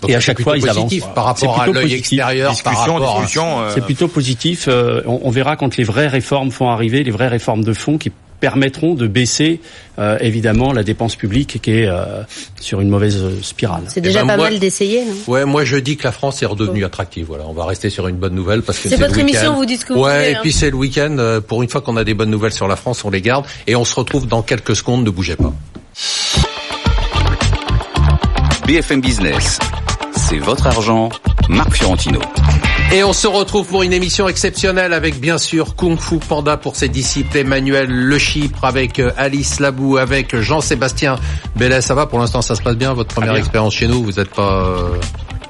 Donc 0.00 0.10
et 0.10 0.14
à 0.14 0.20
chaque 0.20 0.40
fois, 0.40 0.56
ils 0.56 0.68
avancent. 0.68 0.94
Par 1.14 1.24
rapport 1.24 1.60
à 1.60 1.66
l'œil 1.66 1.94
extérieur, 1.94 2.52
discussion, 2.52 3.60
euh... 3.60 3.70
c'est 3.74 3.80
plutôt 3.80 4.08
positif. 4.08 4.66
Euh, 4.68 5.02
on, 5.06 5.20
on, 5.24 5.30
verra 5.30 5.56
quand 5.56 5.76
les 5.76 5.84
vraies 5.84 6.06
réformes 6.06 6.50
vont 6.50 6.68
arriver, 6.68 7.02
les 7.02 7.10
vraies 7.10 7.28
réformes 7.28 7.64
de 7.64 7.72
fond 7.72 7.98
qui 7.98 8.12
permettront 8.40 8.94
de 8.94 9.06
baisser 9.06 9.60
euh, 9.98 10.16
évidemment 10.20 10.72
la 10.72 10.82
dépense 10.84 11.16
publique 11.16 11.60
qui 11.60 11.70
est 11.72 11.86
euh, 11.86 12.22
sur 12.60 12.80
une 12.80 12.88
mauvaise 12.88 13.40
spirale. 13.42 13.82
C'est 13.88 14.00
déjà 14.00 14.20
ben, 14.22 14.28
pas 14.28 14.36
moi, 14.36 14.50
mal 14.50 14.58
d'essayer. 14.58 15.00
Hein. 15.02 15.14
Ouais, 15.26 15.44
moi 15.44 15.64
je 15.64 15.76
dis 15.76 15.96
que 15.96 16.04
la 16.04 16.12
France 16.12 16.42
est 16.42 16.46
redevenue 16.46 16.84
attractive. 16.84 17.26
Voilà, 17.26 17.44
on 17.48 17.52
va 17.52 17.64
rester 17.66 17.90
sur 17.90 18.06
une 18.08 18.16
bonne 18.16 18.34
nouvelle 18.34 18.62
parce 18.62 18.78
que 18.78 18.88
c'est 18.88 18.96
votre 18.96 19.14
le 19.14 19.20
émission, 19.20 19.54
vous 19.54 19.64
dites 19.66 19.80
ce 19.80 19.86
que 19.86 19.92
vous 19.94 20.00
Ouais, 20.00 20.18
voulez, 20.18 20.30
et 20.30 20.34
hein. 20.36 20.40
puis 20.42 20.52
c'est 20.52 20.70
le 20.70 20.76
week-end. 20.76 21.16
euh, 21.18 21.40
Pour 21.40 21.62
une 21.62 21.68
fois 21.68 21.80
qu'on 21.80 21.96
a 21.96 22.04
des 22.04 22.14
bonnes 22.14 22.30
nouvelles 22.30 22.52
sur 22.52 22.68
la 22.68 22.76
France, 22.76 23.04
on 23.04 23.10
les 23.10 23.20
garde 23.22 23.44
et 23.66 23.74
on 23.76 23.84
se 23.84 23.94
retrouve 23.94 24.26
dans 24.26 24.42
quelques 24.42 24.76
secondes. 24.76 25.04
Ne 25.04 25.10
bougez 25.10 25.36
pas. 25.36 25.52
BFM 28.66 29.00
Business, 29.00 29.58
c'est 30.14 30.38
votre 30.38 30.66
argent, 30.66 31.08
Marc 31.48 31.74
Fiorentino. 31.74 32.20
Et 32.90 33.04
on 33.04 33.12
se 33.12 33.26
retrouve 33.26 33.66
pour 33.66 33.82
une 33.82 33.92
émission 33.92 34.28
exceptionnelle 34.28 34.94
avec 34.94 35.20
bien 35.20 35.36
sûr 35.36 35.76
Kung 35.76 35.98
Fu 36.00 36.16
Panda 36.16 36.56
pour 36.56 36.74
ses 36.74 36.88
disciples, 36.88 37.36
Emmanuel 37.36 37.90
Le 37.90 38.18
Chypre 38.18 38.64
avec 38.64 38.98
euh, 38.98 39.10
Alice 39.18 39.60
Labou, 39.60 39.98
avec 39.98 40.34
Jean-Sébastien 40.34 41.16
Bellet. 41.54 41.82
Ça 41.82 41.94
va 41.94 42.06
pour 42.06 42.18
l'instant, 42.18 42.40
ça 42.40 42.54
se 42.54 42.62
passe 42.62 42.76
bien 42.76 42.94
votre 42.94 43.14
première 43.14 43.32
bien. 43.34 43.40
expérience 43.40 43.74
chez 43.74 43.88
nous 43.88 44.02
Vous 44.02 44.12
n'êtes 44.12 44.30
pas, 44.30 44.64
euh, 44.64 44.96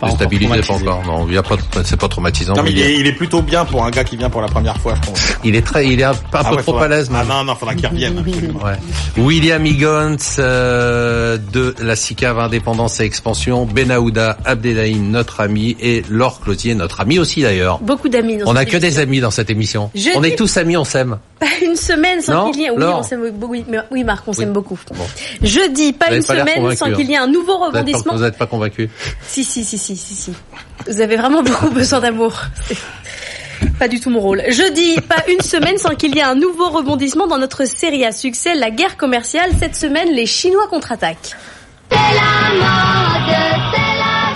Pas 0.00 0.06
encore 0.06 0.18
déstabilisé 0.28 0.60
pas 0.66 0.74
encore 0.74 1.04
Non, 1.06 1.26
il 1.28 1.34
y 1.34 1.38
a 1.38 1.42
pas, 1.42 1.56
c'est 1.84 1.96
pas 1.98 2.08
traumatisant. 2.08 2.54
Non, 2.54 2.62
mais 2.62 2.70
il 2.70 2.80
est, 2.80 2.94
il 3.00 3.06
est 3.06 3.12
plutôt 3.12 3.42
bien 3.42 3.64
pour 3.64 3.84
un 3.84 3.90
gars 3.90 4.04
qui 4.04 4.16
vient 4.16 4.30
pour 4.30 4.40
la 4.40 4.48
première 4.48 4.76
fois, 4.78 4.94
je 4.94 5.00
pense. 5.08 5.32
il 5.44 5.54
est 5.56 5.62
très, 5.66 5.86
il 5.88 6.00
est 6.00 6.04
un, 6.04 6.12
un 6.12 6.14
Ah 6.32 6.44
peu 6.44 6.56
ouais, 6.56 6.62
trop 6.62 6.72
faudra- 6.72 6.84
à 6.84 6.88
l'aise. 6.88 7.10
Ah 7.14 7.24
non, 7.24 7.44
non, 7.44 7.54
faudra 7.54 7.74
qu'il 7.74 7.86
revienne. 7.86 8.18
absolument. 8.18 8.60
Ouais. 8.64 8.76
William 9.16 9.64
Higgins 9.66 10.16
euh, 10.38 11.38
de 11.52 11.74
la 11.80 11.96
SICAV 11.96 12.38
Indépendance 12.38 13.00
et 13.00 13.04
Expansion, 13.04 13.64
Benahouda 13.66 14.36
Abdelhaim, 14.44 15.10
notre 15.10 15.40
ami, 15.40 15.76
et 15.80 16.04
Laure 16.08 16.40
Closier, 16.40 16.74
notre 16.74 17.00
ami 17.00 17.18
aussi 17.18 17.42
d'ailleurs. 17.42 17.78
Beaucoup 17.80 18.08
d'amis. 18.08 18.38
On 18.46 18.52
n'a 18.52 18.64
que 18.64 18.76
des 18.76 18.98
amis 18.98 19.20
dans 19.20 19.30
cette 19.30 19.50
émission. 19.50 19.90
Je 19.94 20.10
on 20.14 20.20
dis- 20.20 20.28
est 20.30 20.36
tous 20.36 20.56
amis, 20.56 20.76
on 20.76 20.84
s'aime. 20.84 21.18
Pas 21.40 21.46
une 21.64 21.76
semaine 21.76 22.20
sans 22.20 22.50
qu'il 22.50 22.62
y 22.62 22.64
ait. 22.66 22.70
Oui, 22.70 22.82
on 22.84 23.02
s'aime 23.02 23.30
beaucoup. 23.30 23.52
Oui, 23.52 23.64
mais- 23.68 23.78
oui, 23.92 24.02
Marc, 24.04 24.24
on 24.26 24.30
Oui. 24.32 24.36
s'aime 24.36 24.52
beaucoup. 24.52 24.78
Bon. 24.94 25.04
Je 25.42 25.70
dis 25.72 25.92
pas 25.92 26.06
Vous 26.08 26.16
une 26.16 26.24
pas 26.24 26.34
semaine 26.38 26.46
sans 26.76 26.84
convaincu, 26.86 26.94
qu'il 27.02 27.10
y 27.10 27.14
ait 27.14 27.16
un 27.18 27.26
nouveau 27.28 27.58
Vous 27.58 27.64
n'êtes 27.66 27.72
pas, 27.72 27.78
rebondissement. 27.80 28.12
vous 28.16 28.22
êtes 28.24 28.38
pas 28.38 28.46
convaincu 28.46 28.90
Si, 29.26 29.44
si, 29.44 29.64
si, 29.64 29.78
si, 29.78 29.87
si, 29.96 30.14
si. 30.14 30.32
Vous 30.86 31.00
avez 31.00 31.16
vraiment 31.16 31.42
beaucoup 31.42 31.70
besoin 31.70 32.00
d'amour. 32.00 32.34
C'est 32.66 32.76
Pas 33.78 33.88
du 33.88 34.00
tout 34.00 34.10
mon 34.10 34.20
rôle. 34.20 34.42
Je 34.48 34.72
dis 34.72 35.00
pas 35.00 35.24
une 35.28 35.40
semaine 35.40 35.78
sans 35.78 35.94
qu'il 35.94 36.14
y 36.14 36.18
ait 36.18 36.22
un 36.22 36.34
nouveau 36.34 36.70
rebondissement 36.70 37.26
dans 37.26 37.38
notre 37.38 37.64
série 37.64 38.04
à 38.04 38.12
succès, 38.12 38.54
la 38.54 38.70
guerre 38.70 38.96
commerciale. 38.96 39.50
Cette 39.58 39.76
semaine, 39.76 40.08
les 40.12 40.26
Chinois 40.26 40.68
contre-attaquent. 40.68 41.36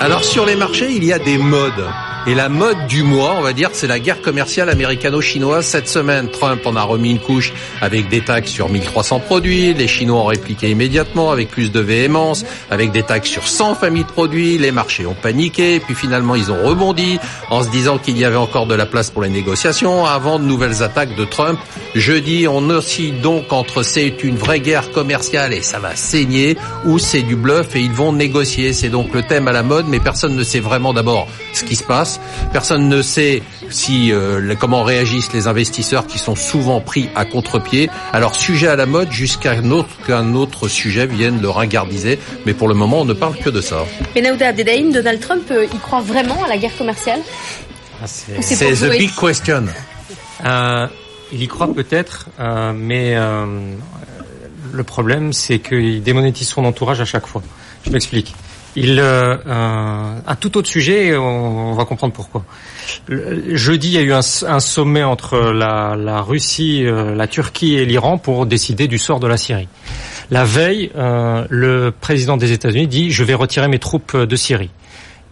Alors 0.02 0.24
sur 0.24 0.44
les 0.44 0.56
marchés, 0.56 0.90
il 0.90 1.04
y 1.04 1.12
a 1.12 1.20
des 1.20 1.38
modes. 1.38 1.86
Et 2.24 2.36
la 2.36 2.48
mode 2.48 2.86
du 2.86 3.02
mois, 3.02 3.34
on 3.36 3.40
va 3.40 3.52
dire, 3.52 3.70
c'est 3.72 3.88
la 3.88 3.98
guerre 3.98 4.22
commerciale 4.22 4.68
américano-chinoise. 4.68 5.66
Cette 5.66 5.88
semaine, 5.88 6.28
Trump 6.30 6.64
en 6.66 6.76
a 6.76 6.82
remis 6.84 7.10
une 7.10 7.18
couche 7.18 7.52
avec 7.80 8.08
des 8.08 8.20
taxes 8.20 8.52
sur 8.52 8.68
1300 8.68 9.18
produits. 9.18 9.74
Les 9.74 9.88
Chinois 9.88 10.20
ont 10.20 10.26
répliqué 10.26 10.70
immédiatement 10.70 11.32
avec 11.32 11.48
plus 11.48 11.72
de 11.72 11.80
véhémence, 11.80 12.44
avec 12.70 12.92
des 12.92 13.02
taxes 13.02 13.28
sur 13.28 13.48
100 13.48 13.74
familles 13.74 14.04
de 14.04 14.08
produits. 14.08 14.56
Les 14.56 14.70
marchés 14.70 15.04
ont 15.04 15.16
paniqué, 15.20 15.80
puis 15.80 15.96
finalement 15.96 16.36
ils 16.36 16.52
ont 16.52 16.64
rebondi 16.64 17.18
en 17.50 17.64
se 17.64 17.70
disant 17.70 17.98
qu'il 17.98 18.16
y 18.16 18.24
avait 18.24 18.36
encore 18.36 18.66
de 18.66 18.76
la 18.76 18.86
place 18.86 19.10
pour 19.10 19.22
les 19.22 19.28
négociations 19.28 20.06
avant 20.06 20.38
de 20.38 20.44
nouvelles 20.44 20.84
attaques 20.84 21.16
de 21.16 21.24
Trump. 21.24 21.58
Jeudi, 21.96 22.46
on 22.48 22.70
oscille 22.70 23.20
donc 23.20 23.52
entre 23.52 23.82
c'est 23.82 24.22
une 24.22 24.36
vraie 24.36 24.60
guerre 24.60 24.92
commerciale 24.92 25.52
et 25.52 25.62
ça 25.62 25.80
va 25.80 25.96
saigner 25.96 26.56
ou 26.84 27.00
c'est 27.00 27.22
du 27.22 27.34
bluff 27.34 27.74
et 27.74 27.80
ils 27.80 27.92
vont 27.92 28.12
négocier. 28.12 28.72
C'est 28.72 28.90
donc 28.90 29.12
le 29.12 29.22
thème 29.22 29.48
à 29.48 29.52
la 29.52 29.64
mode, 29.64 29.88
mais 29.92 30.00
personne 30.00 30.34
ne 30.34 30.42
sait 30.42 30.58
vraiment 30.58 30.92
d'abord 30.94 31.28
ce 31.52 31.62
qui 31.64 31.76
se 31.76 31.84
passe. 31.84 32.18
Personne 32.52 32.88
ne 32.88 33.02
sait 33.02 33.42
si 33.70 34.10
euh, 34.10 34.54
comment 34.58 34.82
réagissent 34.82 35.32
les 35.34 35.46
investisseurs 35.46 36.06
qui 36.06 36.18
sont 36.18 36.34
souvent 36.34 36.80
pris 36.80 37.08
à 37.14 37.24
contre-pied. 37.24 37.88
Alors 38.12 38.34
sujet 38.34 38.68
à 38.68 38.74
la 38.76 38.86
mode 38.86 39.12
jusqu'à 39.12 39.52
un 39.52 39.70
autre 39.70 39.90
qu'un 40.06 40.34
autre 40.34 40.66
sujet 40.66 41.06
vienne 41.06 41.40
le 41.42 41.50
ringardiser, 41.50 42.18
mais 42.46 42.54
pour 42.54 42.66
le 42.68 42.74
moment 42.74 43.02
on 43.02 43.04
ne 43.04 43.12
parle 43.12 43.36
que 43.36 43.50
de 43.50 43.60
ça. 43.60 43.84
Mais 44.14 44.22
Naouda 44.22 44.48
Abdedaïm, 44.48 44.92
Donald 44.92 45.20
Trump, 45.20 45.42
euh, 45.50 45.66
il 45.72 45.78
croit 45.80 46.00
vraiment 46.00 46.42
à 46.44 46.48
la 46.48 46.56
guerre 46.56 46.76
commerciale 46.76 47.20
Ah, 48.02 48.06
c'est- 48.06 48.40
the 48.74 48.90
big 48.98 49.14
question. 49.14 49.66
Euh, 50.44 50.86
il 51.32 51.42
y 51.42 51.48
croit 51.48 51.72
peut-être, 51.72 52.28
euh, 52.40 52.72
mais 52.74 53.14
euh, 53.16 53.46
le 54.72 54.84
problème, 54.84 55.32
c'est 55.32 55.58
qu'il 55.58 56.02
démonétise 56.02 56.48
son 56.48 56.64
entourage 56.64 57.00
à 57.00 57.04
chaque 57.04 57.26
fois. 57.26 57.42
Je 57.84 57.90
m'explique. 57.90 58.34
Il, 58.74 58.98
euh, 59.00 59.36
euh, 59.46 60.18
un 60.26 60.34
tout 60.36 60.56
autre 60.56 60.68
sujet, 60.68 61.08
et 61.08 61.16
on, 61.16 61.74
va 61.74 61.84
comprendre 61.84 62.14
pourquoi. 62.14 62.44
Jeudi, 63.08 63.88
il 63.88 63.94
y 63.94 63.98
a 63.98 64.02
eu 64.02 64.12
un, 64.12 64.22
sommet 64.22 65.02
entre 65.02 65.38
la, 65.52 65.94
la 65.96 66.22
Russie, 66.22 66.84
euh, 66.86 67.14
la 67.14 67.26
Turquie 67.26 67.74
et 67.74 67.84
l'Iran 67.84 68.18
pour 68.18 68.46
décider 68.46 68.88
du 68.88 68.98
sort 68.98 69.20
de 69.20 69.26
la 69.26 69.36
Syrie. 69.36 69.68
La 70.30 70.44
veille, 70.44 70.90
euh, 70.96 71.46
le 71.50 71.92
président 71.92 72.36
des 72.36 72.52
États-Unis 72.52 72.86
dit 72.86 73.10
je 73.10 73.24
vais 73.24 73.34
retirer 73.34 73.68
mes 73.68 73.78
troupes 73.78 74.16
de 74.16 74.36
Syrie. 74.36 74.70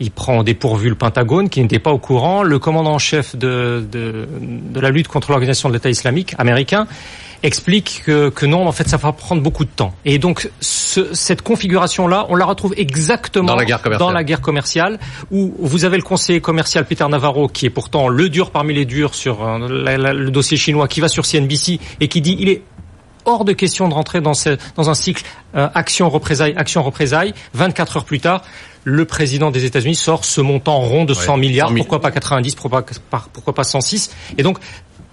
Il 0.00 0.10
prend 0.10 0.38
au 0.38 0.42
dépourvu 0.42 0.88
le 0.88 0.94
Pentagone 0.94 1.48
qui 1.50 1.60
n'était 1.60 1.78
pas 1.78 1.92
au 1.92 1.98
courant. 1.98 2.42
Le 2.42 2.58
commandant 2.58 2.94
en 2.94 2.98
chef 2.98 3.36
de, 3.36 3.86
de, 3.92 4.26
de 4.32 4.80
la 4.80 4.90
lutte 4.90 5.08
contre 5.08 5.30
l'organisation 5.30 5.68
de 5.68 5.74
l'État 5.74 5.90
islamique 5.90 6.34
américain 6.38 6.86
explique 7.42 8.02
que, 8.04 8.28
que 8.28 8.44
non, 8.46 8.66
en 8.66 8.72
fait, 8.72 8.86
ça 8.88 8.96
va 8.98 9.12
prendre 9.12 9.42
beaucoup 9.42 9.64
de 9.64 9.70
temps. 9.70 9.94
Et 10.04 10.18
donc, 10.18 10.50
ce- 10.60 11.14
cette 11.14 11.40
configuration-là, 11.42 12.26
on 12.28 12.36
la 12.36 12.44
retrouve 12.44 12.74
exactement 12.76 13.46
Dans 13.46 13.56
la 13.56 13.64
guerre 13.64 13.80
commerciale. 13.82 14.08
dans 14.08 14.12
la 14.12 14.24
guerre 14.24 14.40
commerciale, 14.42 14.98
où 15.30 15.54
vous 15.58 15.84
avez 15.86 15.96
le 15.96 16.02
conseiller 16.02 16.40
commercial 16.40 16.84
Peter 16.84 17.06
Navarro, 17.08 17.48
qui 17.48 17.64
est 17.66 17.70
pourtant 17.70 18.08
le 18.08 18.28
dur 18.28 18.50
parmi 18.50 18.74
les 18.74 18.84
durs 18.84 19.14
sur 19.14 19.42
euh, 19.46 19.68
la- 19.84 19.96
la- 19.96 20.12
le 20.12 20.30
dossier 20.30 20.56
chinois, 20.58 20.86
qui 20.88 21.00
va 21.00 21.08
sur 21.08 21.24
CNBC 21.24 21.80
et 22.00 22.08
qui 22.08 22.20
dit 22.20 22.36
il 22.38 22.48
est 22.50 22.62
hors 23.24 23.44
de 23.44 23.52
question 23.52 23.88
de 23.88 23.94
rentrer 23.94 24.20
dans, 24.20 24.34
ce, 24.34 24.56
dans 24.76 24.88
un 24.90 24.94
cycle 24.94 25.24
euh, 25.54 25.68
action-représailles, 25.74 26.54
action-représailles. 26.56 27.32
24 27.54 27.98
heures 27.98 28.04
plus 28.04 28.20
tard, 28.20 28.42
le 28.84 29.04
président 29.04 29.50
des 29.50 29.64
États-Unis 29.64 29.94
sort 29.94 30.24
ce 30.24 30.40
montant 30.40 30.78
rond 30.80 31.04
de 31.04 31.14
100 31.14 31.34
Ouais, 31.34 31.40
milliards. 31.40 31.68
100 31.68 31.74
000. 31.74 31.84
Pourquoi 31.84 32.00
pas 32.00 32.10
90 32.10 32.54
Pourquoi 32.54 32.84
pas, 33.10 33.24
pourquoi 33.32 33.54
pas 33.54 33.64
106 33.64 34.10
Et 34.38 34.42
donc, 34.42 34.58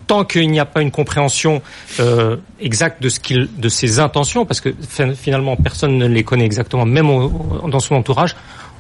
tant 0.08 0.24
qu'il 0.24 0.50
n'y 0.50 0.60
a 0.60 0.66
pas 0.66 0.82
une 0.82 0.92
compréhension 0.92 1.62
euh, 2.00 2.38
exacte 2.62 3.02
de 3.04 3.10
ce 3.10 3.20
qu'il, 3.20 3.50
de 3.58 3.68
ses 3.70 4.00
intentions, 4.00 4.46
parce 4.46 4.62
que 4.62 4.74
fin- 4.88 5.14
finalement 5.14 5.58
personne 5.58 5.98
ne 5.98 6.08
les 6.08 6.24
connaît 6.24 6.46
exactement, 6.46 6.86
même 6.86 7.10
au- 7.10 7.68
dans 7.68 7.82
son 7.82 7.96
entourage, 7.96 8.36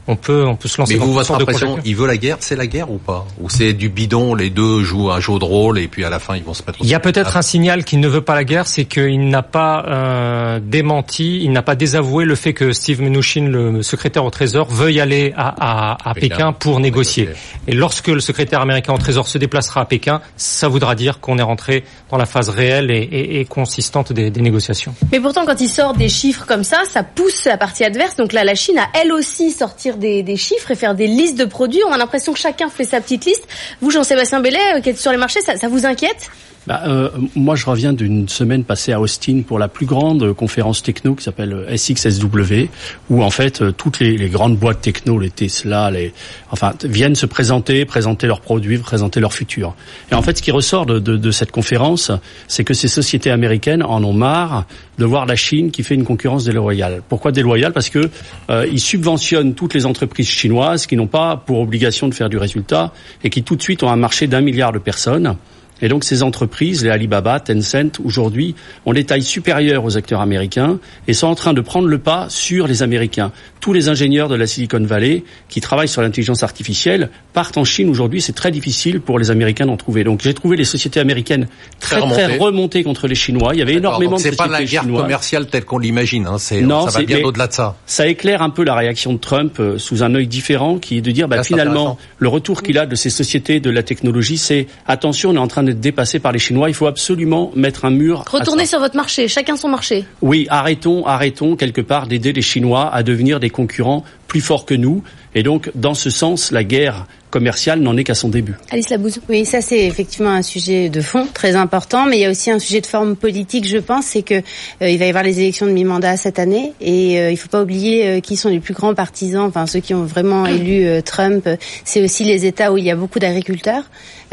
on 0.07 0.15
peut, 0.15 0.45
on 0.45 0.55
peut 0.55 0.67
se 0.67 0.79
lancer 0.79 0.93
Mais 0.93 0.99
dans 0.99 1.05
vous, 1.05 1.13
votre 1.13 1.33
impression, 1.33 1.77
il 1.85 1.95
veut 1.95 2.07
la 2.07 2.17
guerre, 2.17 2.37
c'est 2.39 2.55
la 2.55 2.67
guerre 2.67 2.91
ou 2.91 2.97
pas? 2.97 3.25
Ou 3.41 3.49
c'est 3.49 3.73
du 3.73 3.89
bidon, 3.89 4.35
les 4.35 4.49
deux 4.49 4.83
jouent 4.83 5.11
un 5.11 5.19
jeu 5.19 5.37
de 5.39 5.43
rôle 5.43 5.79
et 5.79 5.87
puis 5.87 6.05
à 6.05 6.09
la 6.09 6.19
fin 6.19 6.35
ils 6.35 6.43
vont 6.43 6.53
se 6.53 6.63
mettre... 6.65 6.81
au 6.81 6.83
Il 6.83 6.89
y 6.89 6.95
a 6.95 6.99
peut-être 6.99 7.37
un 7.37 7.41
signal 7.41 7.83
qu'il 7.83 7.99
ne 7.99 8.07
veut 8.07 8.21
pas 8.21 8.35
la 8.35 8.43
guerre, 8.43 8.67
c'est 8.67 8.85
qu'il 8.85 9.27
n'a 9.29 9.43
pas 9.43 9.85
euh, 9.87 10.59
démenti, 10.61 11.43
il 11.43 11.51
n'a 11.51 11.61
pas 11.61 11.75
désavoué 11.75 12.25
le 12.25 12.35
fait 12.35 12.53
que 12.53 12.71
Steve 12.71 13.01
Mnuchin, 13.01 13.47
le 13.47 13.83
secrétaire 13.83 14.23
au 14.25 14.29
Trésor, 14.29 14.67
veuille 14.69 14.99
aller 14.99 15.33
à, 15.35 15.93
à, 15.93 16.09
à 16.09 16.13
Pékin. 16.13 16.35
Pékin 16.35 16.53
pour 16.53 16.79
négocier. 16.79 17.25
négocier. 17.25 17.51
Et 17.67 17.73
lorsque 17.73 18.07
le 18.07 18.19
secrétaire 18.19 18.61
américain 18.61 18.93
au 18.93 18.97
Trésor 18.97 19.27
se 19.27 19.37
déplacera 19.37 19.81
à 19.81 19.85
Pékin, 19.85 20.21
ça 20.35 20.67
voudra 20.67 20.95
dire 20.95 21.19
qu'on 21.19 21.37
est 21.37 21.43
rentré 21.43 21.83
dans 22.09 22.17
la 22.17 22.25
phase 22.25 22.49
réelle 22.49 22.91
et, 22.91 22.95
et, 22.97 23.39
et 23.39 23.45
consistante 23.45 24.13
des, 24.13 24.29
des 24.29 24.41
négociations. 24.41 24.95
Mais 25.11 25.19
pourtant, 25.19 25.45
quand 25.45 25.59
il 25.59 25.69
sort 25.69 25.93
des 25.93 26.09
chiffres 26.09 26.45
comme 26.45 26.63
ça, 26.63 26.83
ça 26.89 27.03
pousse 27.03 27.45
la 27.45 27.57
partie 27.57 27.83
adverse. 27.83 28.15
Donc 28.15 28.33
là, 28.33 28.43
la 28.43 28.55
Chine 28.55 28.77
a 28.77 28.87
elle 28.99 29.11
aussi 29.11 29.51
des, 29.97 30.37
chiffres 30.37 30.71
et 30.71 30.75
faire 30.75 30.95
des 30.95 31.07
listes 31.07 31.37
de 31.37 31.45
produits. 31.45 31.81
On 31.87 31.91
a 31.91 31.97
l'impression 31.97 32.33
que 32.33 32.39
chacun 32.39 32.69
fait 32.69 32.83
sa 32.83 33.01
petite 33.01 33.25
liste. 33.25 33.47
Vous, 33.81 33.91
Jean-Sébastien 33.91 34.39
Bellet, 34.39 34.59
euh, 34.75 34.81
qui 34.81 34.89
êtes 34.89 34.97
sur 34.97 35.11
les 35.11 35.17
marchés, 35.17 35.41
ça 35.41 35.67
vous 35.67 35.85
inquiète? 35.85 36.29
Bah, 36.67 36.81
euh, 36.85 37.09
moi, 37.33 37.55
je 37.55 37.65
reviens 37.65 37.93
d'une 37.93 38.27
semaine 38.27 38.65
passée 38.65 38.91
à 38.91 38.99
Austin 38.99 39.41
pour 39.47 39.57
la 39.57 39.69
plus 39.69 39.85
grande 39.85 40.21
euh, 40.21 40.33
conférence 40.33 40.83
techno 40.83 41.15
qui 41.15 41.23
s'appelle 41.23 41.53
euh, 41.53 41.77
SXSW, 41.77 42.67
où 43.09 43.23
en 43.23 43.29
fait 43.29 43.61
euh, 43.61 43.71
toutes 43.71 43.99
les, 43.99 44.17
les 44.17 44.27
grandes 44.27 44.57
boîtes 44.57 44.81
techno, 44.81 45.17
les 45.17 45.29
Tesla, 45.29 45.89
les, 45.91 46.13
enfin, 46.51 46.73
viennent 46.83 47.15
se 47.15 47.25
présenter, 47.25 47.85
présenter 47.85 48.27
leurs 48.27 48.41
produits, 48.41 48.77
présenter 48.79 49.21
leur 49.21 49.33
futur. 49.33 49.75
Et 50.11 50.15
en 50.15 50.21
fait, 50.21 50.37
ce 50.37 50.41
qui 50.41 50.51
ressort 50.51 50.85
de, 50.85 50.99
de, 50.99 51.15
de 51.15 51.31
cette 51.31 51.51
conférence, 51.51 52.11
c'est 52.49 52.65
que 52.65 52.73
ces 52.73 52.89
sociétés 52.89 53.31
américaines 53.31 53.81
en 53.81 54.03
ont 54.03 54.11
marre 54.11 54.65
de 54.97 55.05
voir 55.05 55.25
la 55.25 55.37
Chine 55.37 55.71
qui 55.71 55.83
fait 55.83 55.95
une 55.95 56.03
concurrence 56.03 56.43
déloyale. 56.43 57.01
Pourquoi 57.07 57.31
déloyale? 57.31 57.71
Parce 57.71 57.89
que 57.89 58.09
euh, 58.49 58.67
ils 58.69 58.81
subventionnent 58.81 59.53
toutes 59.53 59.73
les 59.73 59.85
entreprises 59.85 60.27
chinoises 60.27 60.85
qui 60.85 60.97
n'ont 60.97 61.07
pas 61.07 61.37
pour 61.37 61.61
obligation 61.61 62.09
de 62.09 62.13
faire 62.13 62.27
du 62.27 62.37
résultat 62.37 62.91
et 63.23 63.29
qui 63.29 63.43
tout 63.43 63.55
de 63.55 63.61
suite 63.61 63.83
ont 63.83 63.89
un 63.89 63.95
marché 63.95 64.27
d'un 64.27 64.41
milliard 64.41 64.73
de 64.73 64.79
personnes. 64.79 65.37
Et 65.81 65.89
donc 65.89 66.03
ces 66.03 66.23
entreprises, 66.23 66.83
les 66.83 66.89
Alibaba, 66.89 67.39
Tencent, 67.39 67.99
aujourd'hui, 68.03 68.55
ont 68.85 68.93
des 68.93 69.03
tailles 69.03 69.21
supérieures 69.23 69.83
aux 69.85 69.97
acteurs 69.97 70.21
américains 70.21 70.79
et 71.07 71.13
sont 71.13 71.27
en 71.27 71.35
train 71.35 71.53
de 71.53 71.61
prendre 71.61 71.87
le 71.87 71.97
pas 71.97 72.27
sur 72.29 72.67
les 72.67 72.83
Américains. 72.83 73.31
Tous 73.59 73.73
les 73.73 73.89
ingénieurs 73.89 74.29
de 74.29 74.35
la 74.35 74.47
Silicon 74.47 74.79
Valley 74.81 75.23
qui 75.49 75.61
travaillent 75.61 75.87
sur 75.87 76.01
l'intelligence 76.01 76.43
artificielle 76.43 77.09
partent 77.33 77.57
en 77.57 77.63
Chine 77.63 77.89
aujourd'hui. 77.89 78.21
C'est 78.21 78.33
très 78.33 78.51
difficile 78.51 79.01
pour 79.01 79.19
les 79.19 79.31
Américains 79.31 79.65
d'en 79.65 79.77
trouver. 79.77 80.03
Donc 80.03 80.21
j'ai 80.23 80.33
trouvé 80.33 80.55
les 80.57 80.63
sociétés 80.63 80.99
américaines 80.99 81.47
très 81.79 81.97
Très 81.99 82.27
très 82.27 82.37
remontées. 82.37 82.83
contre 82.83 83.07
les 83.07 83.15
Chinois. 83.15 83.51
Il 83.53 83.59
y 83.59 83.61
avait 83.61 83.73
énormément 83.75 84.17
de 84.17 84.21
C'est 84.21 84.29
sociétés 84.31 84.49
pas 84.51 84.59
la 84.59 84.63
guerre 84.65 84.83
chinoises. 84.83 85.01
commerciale 85.03 85.47
telle 85.47 85.65
qu'on 85.65 85.79
l'imagine, 85.79 86.27
hein. 86.27 86.37
Non, 86.61 86.87
ça 86.87 86.99
va 86.99 87.05
bien 87.05 87.23
au-delà 87.23 87.47
de 87.47 87.53
ça. 87.53 87.75
ça 87.85 88.07
éclaire 88.07 88.41
un 88.41 88.49
peu 88.49 88.63
la 88.63 88.75
réaction 88.75 89.13
de 89.13 89.17
Trump 89.17 89.57
euh, 89.59 89.77
sous 89.77 90.03
un 90.03 90.13
œil 90.15 90.27
différent, 90.27 90.77
qui 90.77 90.97
est 90.97 91.01
de 91.01 91.11
dire, 91.11 91.27
bah, 91.27 91.37
Ah, 91.39 91.43
c'est 91.43 91.49
finalement, 91.49 91.97
le 92.19 92.27
retour 92.27 92.61
qu'il 92.63 92.77
a 92.77 92.85
de 92.85 92.95
ces 92.95 93.09
sociétés 93.09 93.59
de 93.59 93.69
la 93.69 93.83
technologie, 93.83 94.37
c'est 94.37 94.67
attention, 94.87 95.31
on 95.31 95.35
est 95.35 95.39
en 95.39 95.47
train 95.47 95.63
d'être 95.67 95.79
dépassé 95.79 96.19
par 96.19 96.31
les 96.31 96.39
Chinois. 96.39 96.69
Il 96.69 96.73
faut 96.73 96.87
absolument 96.87 97.51
mettre 97.55 97.85
un 97.85 97.91
mur. 97.91 98.23
Retournez 98.31 98.65
sur 98.65 98.79
votre 98.79 98.95
marché, 98.95 99.27
chacun 99.27 99.55
son 99.55 99.69
marché. 99.69 100.05
Oui, 100.21 100.47
arrêtons, 100.49 101.05
arrêtons 101.05 101.55
quelque 101.55 101.81
part 101.81 102.07
d'aider 102.07 102.33
les 102.33 102.41
Chinois 102.41 102.89
à 102.93 103.03
devenir 103.03 103.39
des 103.39 103.49
concurrents 103.49 104.03
plus 104.27 104.41
forts 104.41 104.65
que 104.65 104.73
nous. 104.73 105.03
Et 105.35 105.43
donc, 105.43 105.71
dans 105.75 105.93
ce 105.93 106.09
sens, 106.09 106.51
la 106.51 106.63
guerre 106.63 107.05
commerciale 107.29 107.79
n'en 107.79 107.97
est 107.97 108.03
qu'à 108.03 108.15
son 108.15 108.29
début. 108.29 108.55
Alice 108.71 108.89
Labouze. 108.89 109.19
Oui, 109.29 109.45
ça 109.45 109.61
c'est 109.61 109.85
effectivement 109.85 110.29
un 110.29 110.41
sujet 110.41 110.89
de 110.89 111.01
fond 111.01 111.27
très 111.33 111.55
important, 111.55 112.05
mais 112.05 112.17
il 112.17 112.21
y 112.21 112.25
a 112.25 112.29
aussi 112.29 112.51
un 112.51 112.59
sujet 112.59 112.81
de 112.81 112.85
forme 112.85 113.15
politique, 113.15 113.67
je 113.67 113.77
pense, 113.77 114.05
c'est 114.05 114.21
que 114.21 114.35
euh, 114.35 114.89
il 114.89 114.97
va 114.97 115.05
y 115.05 115.09
avoir 115.09 115.23
les 115.23 115.39
élections 115.39 115.65
de 115.65 115.71
mi-mandat 115.71 116.17
cette 116.17 116.39
année 116.39 116.73
et 116.81 117.19
euh, 117.19 117.31
il 117.31 117.37
faut 117.37 117.49
pas 117.49 117.61
oublier 117.61 118.07
euh, 118.07 118.19
qui 118.19 118.35
sont 118.35 118.49
les 118.49 118.59
plus 118.59 118.73
grands 118.73 118.93
partisans, 118.93 119.45
enfin 119.47 119.65
ceux 119.67 119.79
qui 119.79 119.93
ont 119.93 120.03
vraiment 120.03 120.45
élu 120.45 120.85
euh, 120.85 121.01
Trump, 121.01 121.47
c'est 121.83 122.01
aussi 122.01 122.23
les 122.23 122.45
États 122.45 122.71
où 122.71 122.77
il 122.77 122.85
y 122.85 122.91
a 122.91 122.95
beaucoup 122.95 123.19
d'agriculteurs. 123.19 123.83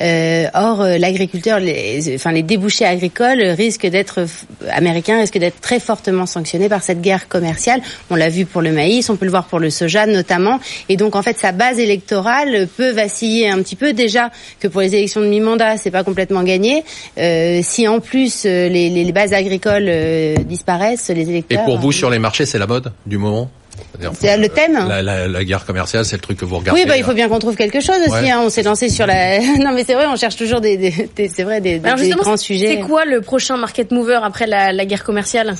Euh, 0.01 0.47
or, 0.55 0.83
euh, 0.83 0.99
l'agriculteur, 0.99 1.61
les, 1.61 2.17
enfin 2.17 2.33
les 2.33 2.43
débouchés 2.43 2.85
agricoles 2.85 3.41
risquent 3.41 3.87
d'être 3.87 4.27
américains 4.69 5.21
risquent 5.21 5.39
d'être 5.39 5.61
très 5.61 5.79
fortement 5.79 6.27
sanctionnés 6.27 6.69
par 6.69 6.83
cette 6.83 7.01
guerre 7.01 7.29
commerciale. 7.29 7.81
On 8.11 8.17
l'a 8.17 8.29
vu 8.29 8.45
pour 8.45 8.61
le 8.61 8.73
maïs, 8.73 9.09
on 9.09 9.17
peut 9.17 9.25
le 9.25 9.31
voir 9.31 9.45
pour 9.45 9.61
le 9.61 9.71
soja 9.71 10.07
notamment, 10.07 10.59
et 10.89 10.97
donc 10.97 11.15
en 11.15 11.23
fait 11.23 11.39
sa 11.39 11.53
base 11.53 11.79
électorale 11.79 12.67
peut 12.77 12.84
vaciller 12.93 13.49
un 13.49 13.63
petit 13.63 13.77
peu 13.77 13.93
déjà 13.93 14.31
que 14.61 14.69
pour 14.69 14.81
les 14.81 14.95
élections 14.95 15.21
de 15.21 15.27
mi-mandat 15.27 15.77
c'est 15.77 15.91
pas 15.91 16.05
complètement 16.05 16.43
gagné. 16.43 16.85
Euh, 17.19 17.61
si 17.63 17.87
en 17.89 18.01
plus 18.01 18.45
euh, 18.47 18.69
les, 18.69 18.91
les 18.91 19.13
bases 19.13 19.33
agricoles 19.33 19.87
euh, 19.89 20.35
disparaissent, 20.45 21.09
les 21.11 21.23
Et 21.23 21.29
électeurs. 21.31 21.65
pour 21.65 21.79
vous, 21.79 21.93
sur 21.93 22.11
les 22.11 22.19
marchés, 22.19 22.47
c'est 22.47 22.59
la 22.59 22.67
mode 22.67 22.93
du 23.07 23.19
moment? 23.19 23.51
C'est 24.21 24.37
le 24.37 24.49
thème 24.49 24.87
la, 24.89 25.03
la, 25.03 25.27
la 25.29 25.45
guerre 25.45 25.65
commerciale, 25.65 26.05
c'est 26.05 26.15
le 26.17 26.21
truc 26.21 26.39
que 26.39 26.45
vous 26.45 26.59
regardez. 26.59 26.81
Oui, 26.81 26.87
bah, 26.87 26.97
il 26.97 27.03
faut 27.03 27.13
bien 27.13 27.29
qu'on 27.29 27.39
trouve 27.41 27.57
quelque 27.57 27.81
chose 27.81 27.97
aussi. 28.07 28.11
Ouais. 28.25 28.31
hein. 28.31 28.41
On 28.45 28.49
s'est 28.49 28.63
lancé 28.63 28.89
sur 28.89 29.05
la. 29.07 29.39
non, 29.59 29.73
mais 29.73 29.83
c'est 29.85 29.95
vrai, 29.95 30.07
on 30.07 30.15
cherche 30.17 30.37
toujours 30.37 30.61
des, 30.61 30.77
des, 30.77 31.09
des- 31.17 31.29
c'est 31.29 31.43
vrai, 31.43 31.61
des, 31.61 31.81
Alors 31.85 31.99
grands 32.19 32.37
sujets. 32.37 32.69
c'est 32.69 32.81
quoi 32.89 33.05
le 33.05 33.21
prochain 33.21 33.57
market 33.57 33.91
mover 33.91 34.21
après 34.23 34.47
la, 34.47 34.73
la 34.73 34.85
guerre 34.85 35.03
commerciale? 35.05 35.55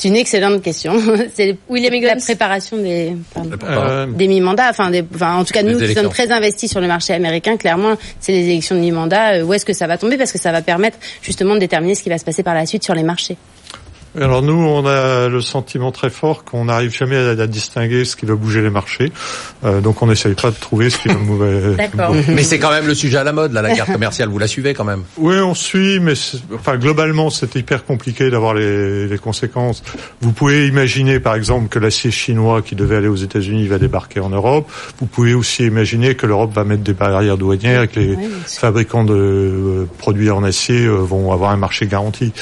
C'est 0.00 0.08
une 0.08 0.16
excellente 0.16 0.62
question. 0.62 0.94
c'est 1.34 1.58
William 1.68 1.92
la 2.02 2.16
préparation 2.16 2.78
des. 2.78 3.14
pardon. 3.34 3.50
Euh, 3.68 4.06
des 4.06 4.28
mi-mandats, 4.28 4.70
enfin, 4.70 4.90
des, 4.90 5.04
enfin, 5.14 5.36
en 5.36 5.44
tout 5.44 5.52
cas, 5.52 5.62
nous 5.62 5.78
qui 5.78 5.92
sommes 5.92 6.08
très 6.08 6.32
investis 6.32 6.70
sur 6.70 6.80
le 6.80 6.86
marché 6.86 7.12
américain, 7.12 7.58
clairement, 7.58 7.96
c'est 8.18 8.32
les 8.32 8.48
élections 8.48 8.76
de 8.76 8.80
mi-mandat. 8.80 9.34
Euh, 9.34 9.42
Où 9.42 9.52
est-ce 9.52 9.66
que 9.66 9.74
ça 9.74 9.86
va 9.86 9.98
tomber? 9.98 10.16
Parce 10.16 10.32
que 10.32 10.38
ça 10.38 10.52
va 10.52 10.62
permettre 10.62 10.96
justement 11.20 11.52
de 11.52 11.60
déterminer 11.60 11.94
ce 11.94 12.02
qui 12.02 12.08
va 12.08 12.16
se 12.16 12.24
passer 12.24 12.42
par 12.42 12.54
la 12.54 12.64
suite 12.64 12.82
sur 12.82 12.94
les 12.94 13.02
marchés. 13.02 13.36
Alors 14.18 14.42
nous, 14.42 14.54
on 14.54 14.86
a 14.86 15.28
le 15.28 15.40
sentiment 15.40 15.92
très 15.92 16.10
fort 16.10 16.44
qu'on 16.44 16.64
n'arrive 16.64 16.92
jamais 16.92 17.16
à, 17.16 17.30
à, 17.30 17.46
distinguer 17.46 18.04
ce 18.04 18.16
qui 18.16 18.26
va 18.26 18.34
bouger 18.34 18.60
les 18.60 18.70
marchés. 18.70 19.12
Euh, 19.64 19.80
donc 19.80 20.02
on 20.02 20.06
n'essaye 20.06 20.34
pas 20.34 20.50
de 20.50 20.56
trouver 20.56 20.90
ce 20.90 20.98
qui 20.98 21.08
va 21.08 21.14
mouver. 21.14 21.74
D'accord. 21.78 22.14
Mais 22.28 22.42
c'est 22.42 22.58
quand 22.58 22.70
même 22.70 22.86
le 22.86 22.94
sujet 22.94 23.18
à 23.18 23.24
la 23.24 23.32
mode, 23.32 23.52
là, 23.52 23.62
la 23.62 23.74
guerre 23.74 23.86
commerciale. 23.86 24.28
Vous 24.28 24.38
la 24.38 24.48
suivez 24.48 24.74
quand 24.74 24.84
même 24.84 25.04
Oui, 25.16 25.36
on 25.36 25.54
suit, 25.54 26.00
mais 26.00 26.14
enfin 26.54 26.76
globalement, 26.76 27.30
c'est 27.30 27.54
hyper 27.54 27.84
compliqué 27.84 28.30
d'avoir 28.30 28.54
les, 28.54 29.06
les, 29.06 29.18
conséquences. 29.18 29.82
Vous 30.20 30.32
pouvez 30.32 30.66
imaginer, 30.66 31.20
par 31.20 31.34
exemple, 31.36 31.68
que 31.68 31.78
l'acier 31.78 32.10
chinois 32.10 32.62
qui 32.62 32.74
devait 32.74 32.96
aller 32.96 33.08
aux 33.08 33.16
États-Unis 33.16 33.68
va 33.68 33.78
débarquer 33.78 34.20
en 34.20 34.30
Europe. 34.30 34.70
Vous 34.98 35.06
pouvez 35.06 35.34
aussi 35.34 35.66
imaginer 35.66 36.16
que 36.16 36.26
l'Europe 36.26 36.52
va 36.52 36.64
mettre 36.64 36.82
des 36.82 36.94
barrières 36.94 37.38
douanières 37.38 37.82
et 37.82 37.88
que 37.88 38.00
les 38.00 38.18
fabricants 38.46 39.04
de 39.04 39.14
euh, 39.14 39.88
produits 39.98 40.30
en 40.30 40.42
acier 40.42 40.84
euh, 40.84 40.96
vont 40.96 41.32
avoir 41.32 41.50
un 41.50 41.56
marché 41.56 41.86
garanti. 41.86 42.32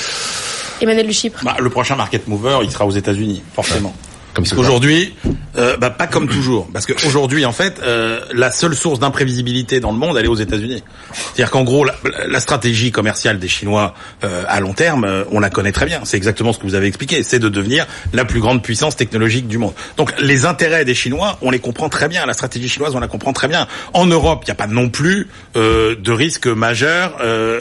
Emmanuel. 0.81 1.09
Bah, 1.43 1.57
le 1.59 1.71
prochain 1.71 1.97
market 1.97 2.27
mover, 2.29 2.59
il 2.62 2.71
sera 2.71 2.87
aux 2.87 2.91
États-Unis, 2.91 3.43
forcément. 3.55 3.95
Comme 4.38 4.44
parce 4.44 4.55
qu'aujourd'hui, 4.55 5.14
euh, 5.57 5.77
bah, 5.79 5.90
pas 5.90 6.07
comme 6.07 6.29
toujours, 6.29 6.68
parce 6.72 6.87
qu'aujourd'hui, 6.87 7.44
en 7.44 7.51
fait, 7.51 7.81
euh, 7.83 8.20
la 8.33 8.53
seule 8.53 8.77
source 8.77 9.01
d'imprévisibilité 9.01 9.81
dans 9.81 9.90
le 9.90 9.98
monde, 9.98 10.16
elle 10.16 10.27
est 10.27 10.29
aux 10.29 10.37
États-Unis. 10.37 10.85
C'est-à-dire 11.12 11.51
qu'en 11.51 11.64
gros, 11.64 11.85
la, 11.85 11.96
la, 12.29 12.38
stratégie 12.38 12.92
commerciale 12.92 13.40
des 13.40 13.48
Chinois 13.48 13.94
euh, 14.22 14.44
à 14.46 14.61
long 14.61 14.74
terme, 14.74 15.05
euh, 15.05 15.24
on 15.33 15.40
la 15.40 15.51
connaît 15.51 15.72
très 15.72 15.87
bien. 15.87 16.03
C'est 16.05 16.16
exactement 16.16 16.53
ce 16.53 16.61
que 16.61 16.66
vous 16.66 16.77
avez 16.77 16.87
expliqué, 16.87 17.24
c'est 17.24 17.40
de 17.40 17.48
devenir 17.48 17.85
la 18.12 18.24
plus 18.24 18.38
grande 18.38 18.62
puissance 18.62 18.94
technologique 18.94 19.48
du 19.48 19.59
monde. 19.59 19.72
Donc, 19.96 20.12
les 20.20 20.46
intérêts 20.46 20.85
des 20.85 20.94
Chinois, 20.94 21.37
on 21.42 21.51
les 21.51 21.59
comprend 21.59 21.88
très 21.88 22.07
bien. 22.07 22.24
La 22.24 22.33
stratégie 22.33 22.68
chinoise, 22.68 22.94
on 22.94 23.01
la 23.01 23.09
comprend 23.09 23.33
très 23.33 23.48
bien. 23.48 23.66
En 23.92 24.07
Europe, 24.07 24.44
il 24.44 24.51
n'y 24.51 24.53
a 24.53 24.55
pas 24.55 24.68
non 24.68 24.88
plus 24.88 25.27
euh, 25.57 25.96
de 25.96 26.12
risque 26.12 26.46
majeur 26.46 27.16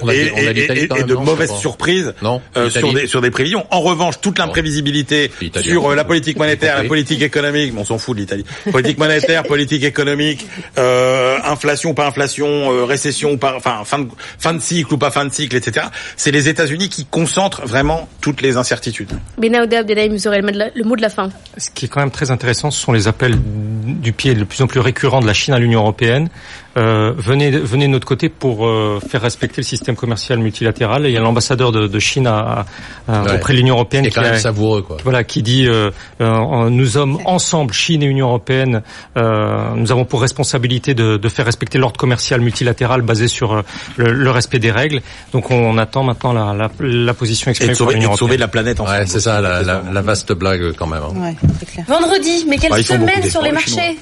et, 0.07 0.31
et, 0.37 0.83
et, 0.83 1.03
de 1.03 1.15
mauvaises 1.15 1.55
surprises 1.55 2.13
non, 2.21 2.39
sur 2.69 2.93
des 2.93 3.07
sur 3.07 3.21
des 3.21 3.31
prévisions. 3.31 3.65
En 3.71 3.81
revanche, 3.81 4.21
toute 4.21 4.37
l'imprévisibilité 4.37 5.31
sur 5.61 5.95
la 5.95 6.03
politique 6.03 6.37
monétaire 6.37 6.66
la 6.75 6.83
politique 6.83 7.21
économique, 7.21 7.73
on 7.77 7.85
s'en 7.85 7.97
fout 7.97 8.15
de 8.15 8.21
l'Italie. 8.21 8.45
Politique 8.71 8.97
monétaire, 8.97 9.43
politique 9.47 9.83
économique, 9.83 10.45
euh, 10.77 11.37
inflation 11.43 11.93
pas 11.93 12.07
inflation, 12.07 12.71
euh, 12.71 12.85
récession 12.85 13.31
ou 13.31 13.37
pas, 13.37 13.55
enfin 13.55 13.81
fin 13.83 13.99
de, 13.99 14.07
fin 14.37 14.53
de 14.53 14.59
cycle 14.59 14.93
ou 14.93 14.97
pas 14.97 15.11
fin 15.11 15.25
de 15.25 15.33
cycle, 15.33 15.55
etc. 15.55 15.87
C'est 16.15 16.31
les 16.31 16.47
États-Unis 16.49 16.89
qui 16.89 17.05
concentrent 17.05 17.65
vraiment 17.65 18.07
toutes 18.21 18.41
les 18.41 18.57
incertitudes. 18.57 19.11
Benaouda 19.37 19.79
Abdelhaim, 19.79 20.09
vous 20.11 20.27
aurez 20.27 20.41
le 20.41 20.83
mot 20.83 20.95
de 20.95 21.01
la 21.01 21.09
fin. 21.09 21.29
Ce 21.57 21.69
qui 21.69 21.85
est 21.85 21.87
quand 21.87 21.99
même 21.99 22.11
très 22.11 22.31
intéressant, 22.31 22.71
ce 22.71 22.79
sont 22.79 22.91
les 22.91 23.07
appels 23.07 23.35
du 23.39 24.13
pied 24.13 24.35
de 24.35 24.43
plus 24.43 24.61
en 24.61 24.67
plus 24.67 24.79
récurrents 24.79 25.21
de 25.21 25.27
la 25.27 25.33
Chine 25.33 25.53
à 25.53 25.59
l'Union 25.59 25.79
européenne. 25.81 26.29
Euh, 26.77 27.13
venez, 27.17 27.49
venez 27.51 27.87
de 27.87 27.91
notre 27.91 28.05
côté 28.07 28.29
pour 28.29 28.67
euh, 28.67 28.99
faire 29.09 29.21
respecter 29.21 29.61
le 29.61 29.65
système 29.65 29.95
commercial 29.95 30.37
multilatéral. 30.39 31.05
Et 31.05 31.09
il 31.09 31.13
y 31.13 31.17
a 31.17 31.21
l'ambassadeur 31.21 31.71
de, 31.71 31.87
de, 31.87 31.99
Chine 31.99 32.27
à, 32.27 32.65
à, 33.07 33.23
ouais. 33.23 33.35
auprès 33.35 33.53
de 33.53 33.57
l'Union 33.57 33.75
européenne 33.75 34.05
qui, 34.05 34.11
qui, 34.11 34.19
a, 34.19 34.37
savoureux, 34.37 34.83
quoi. 34.83 34.97
Voilà, 35.03 35.23
qui 35.23 35.41
dit 35.41 35.67
euh, 35.67 35.89
nous 36.19 36.85
sommes 36.85 37.17
ensemble, 37.25 37.73
Chine 37.73 38.03
et 38.03 38.05
Union 38.05 38.27
européenne, 38.27 38.81
nous 39.15 39.91
avons 39.91 40.05
pour 40.05 40.21
responsabilité 40.21 40.93
de, 40.93 41.17
de 41.17 41.29
faire 41.29 41.45
respecter 41.45 41.77
l'ordre 41.77 41.97
commercial 41.97 42.41
multilatéral 42.41 43.01
basé 43.01 43.27
sur 43.27 43.63
le, 43.97 44.11
le, 44.11 44.31
respect 44.31 44.59
des 44.59 44.71
règles. 44.71 45.01
Donc 45.33 45.49
on, 45.51 45.55
on 45.55 45.77
attend 45.77 46.03
maintenant 46.03 46.33
la, 46.33 46.53
la, 46.53 46.69
la 46.79 47.13
position 47.13 47.49
exprimée 47.49 47.71
et 47.71 47.73
de 47.73 47.77
sauver, 47.77 47.93
par 47.93 47.99
l'Union 47.99 48.09
européenne. 48.09 48.27
sauver 48.27 48.37
la 48.37 48.47
planète. 48.47 48.79
Ouais, 48.79 49.05
c'est 49.07 49.19
ça, 49.19 49.41
la, 49.41 49.61
la, 49.63 49.81
la, 49.91 50.01
vaste 50.01 50.31
blague 50.33 50.73
quand 50.77 50.87
même. 50.87 51.01
Hein. 51.03 51.19
Ouais, 51.19 51.65
clair. 51.65 51.85
Vendredi, 51.87 52.45
mais 52.47 52.57
quelle 52.57 52.71
Bah, 52.71 52.77
font 52.77 52.93
semaine 52.95 53.23
sur 53.23 53.41
les 53.41 53.51
marchés 53.51 53.97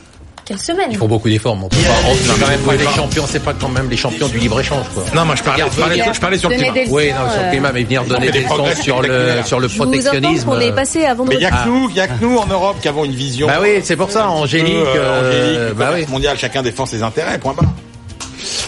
Quelle 0.45 0.59
semaine 0.59 0.89
Ils 0.91 0.97
font 0.97 1.07
beaucoup 1.07 1.27
d'efforts, 1.27 1.57
mais 1.57 1.63
on 1.65 1.69
peut 1.69 1.77
pas. 1.77 2.07
On 2.07 2.13
peut 2.13 2.39
quand 2.39 2.47
même 2.47 2.59
pas 2.59 2.75
les 2.75 2.95
champions, 2.95 3.23
c'est 3.27 3.43
pas 3.43 3.53
quand 3.59 3.69
même 3.69 3.89
les 3.89 3.97
champions 3.97 4.27
du 4.27 4.37
libre 4.37 4.59
échange, 4.59 4.85
quoi. 4.93 5.03
Non, 5.15 5.25
moi 5.25 5.35
je 5.35 5.41
parlais, 5.41 5.63
je 5.71 5.79
parlais, 5.79 6.03
je 6.13 6.19
parlais 6.19 6.37
sur 6.37 6.49
le 6.49 6.55
climat. 6.55 6.73
Oui, 6.89 7.09
non, 7.09 7.31
sur 7.31 7.39
le 7.41 7.47
euh, 7.47 7.51
climat, 7.51 7.71
mais 7.71 7.83
venir 7.83 8.03
donner 8.03 8.29
des 8.29 8.41
leçons 8.41 8.65
sur 8.79 9.01
le 9.01 9.41
sur 9.43 9.59
le 9.59 9.67
protectionnisme. 9.67 10.45
qu'on 10.45 10.59
est 10.59 10.71
passé 10.71 11.03
à 11.05 11.15
Mais 11.15 11.35
il 11.35 11.41
y 11.41 11.45
a 11.45 11.51
que 11.51 11.67
nous, 11.67 11.89
il 11.89 11.95
y 11.95 11.99
a 11.99 12.07
que 12.07 12.21
nous 12.21 12.37
en 12.37 12.45
Europe 12.45 12.77
qui 12.79 12.87
avons 12.87 13.05
une 13.05 13.15
vision. 13.15 13.47
Bah 13.47 13.57
oui, 13.59 13.79
c'est 13.83 13.95
pour 13.95 14.11
ça, 14.11 14.29
Angélique. 14.29 14.75
euh, 14.75 14.95
euh, 14.95 15.19
Angélique, 15.19 15.77
bah 15.77 15.85
bah 15.85 15.91
oui. 15.95 16.05
mondial, 16.09 16.37
chacun 16.37 16.61
défend 16.61 16.85
ses 16.85 17.01
intérêts, 17.01 17.39
point 17.39 17.53
barre. 17.53 17.73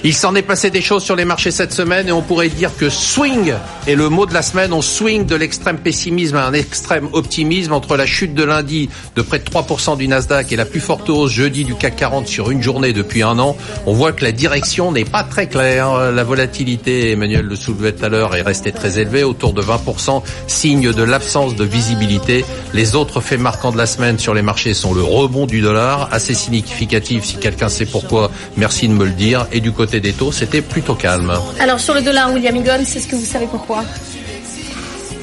Il 0.04 0.13
s'en 0.13 0.36
est 0.36 0.42
passé 0.42 0.70
des 0.70 0.82
choses 0.82 1.04
sur 1.04 1.16
les 1.16 1.26
marchés 1.26 1.52
cette 1.52 1.74
semaine 1.74 2.08
et 2.08 2.12
on 2.12 2.22
pourrait 2.22 2.50
dire 2.50 2.72
que 2.78 2.90
swing 2.90 3.54
est 3.88 3.96
le 3.96 4.10
mot 4.10 4.26
de 4.26 4.34
la 4.34 4.42
semaine. 4.42 4.74
On 4.74 4.82
swing 4.82 5.26
de 5.26 5.36
l'extrême 5.36 5.78
pessimisme 5.78 6.38
à 6.38 6.46
un 6.46 6.54
extrême 6.54 7.10
optimisme 7.13 7.74
entre 7.74 7.98
la 7.98 8.06
chute 8.06 8.34
de 8.34 8.44
lundi 8.44 8.90
de 9.16 9.22
près 9.22 9.40
de 9.40 9.46
3% 9.46 9.98
du 9.98 10.08
Nasdaq 10.08 10.52
et 10.52 10.56
la 10.56 10.66
plus 10.66 10.80
forte 10.80 11.10
hausse 11.10 11.32
jeudi 11.32 11.63
du 11.63 11.76
CAC 11.76 11.96
40 11.96 12.28
sur 12.28 12.52
une 12.52 12.62
journée 12.62 12.94
depuis 12.94 13.24
un 13.24 13.40
an. 13.40 13.58
On 13.86 13.94
voit 13.94 14.12
que 14.12 14.24
la 14.24 14.32
direction 14.32 14.92
n'est 14.92 15.06
pas 15.06 15.24
très 15.24 15.48
claire. 15.48 16.12
La 16.12 16.24
volatilité, 16.24 17.12
Emmanuel 17.12 17.46
le 17.46 17.56
soulevait 17.56 17.94
tout 17.94 18.06
à 18.06 18.10
l'heure, 18.10 18.36
est 18.36 18.42
restée 18.42 18.72
très 18.72 19.00
élevée, 19.00 19.24
autour 19.24 19.54
de 19.54 19.62
20%, 19.62 20.22
signe 20.48 20.92
de 20.92 21.04
l'absence 21.04 21.56
de 21.56 21.63
visibilité. 21.63 22.46
Les 22.74 22.96
autres 22.96 23.22
faits 23.22 23.40
marquants 23.40 23.72
de 23.72 23.78
la 23.78 23.86
semaine 23.86 24.20
sur 24.20 24.34
les 24.34 24.42
marchés 24.42 24.74
sont 24.74 24.94
le 24.94 25.04
rebond 25.04 25.46
du 25.46 25.62
dollar, 25.62 26.10
assez 26.12 26.34
significatif 26.34 27.24
si 27.24 27.38
quelqu'un 27.38 27.70
sait 27.70 27.86
pourquoi, 27.86 28.32
merci 28.56 28.88
de 28.88 28.94
me 28.94 29.06
le 29.06 29.12
dire. 29.12 29.48
Côté 29.72 30.00
des 30.00 30.14
taux, 30.14 30.32
c'était 30.32 30.62
plutôt 30.62 30.96
calme. 30.96 31.34
Alors 31.60 31.80
sur 31.80 31.94
le 31.94 32.02
dollar, 32.02 32.32
William 32.34 32.56
Egon, 32.56 32.80
est-ce 32.80 33.08
que 33.08 33.16
vous 33.16 33.26
savez 33.26 33.48
pourquoi? 33.48 33.84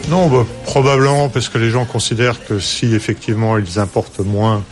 Non, 0.08 0.28
bah, 0.28 0.44
probablement 0.64 1.28
parce 1.30 1.48
que 1.48 1.58
les 1.58 1.70
gens 1.70 1.84
considèrent 1.86 2.44
que 2.44 2.58
si 2.60 2.94
effectivement 2.94 3.56
ils 3.56 3.78
importent 3.78 4.20
moins, 4.20 4.62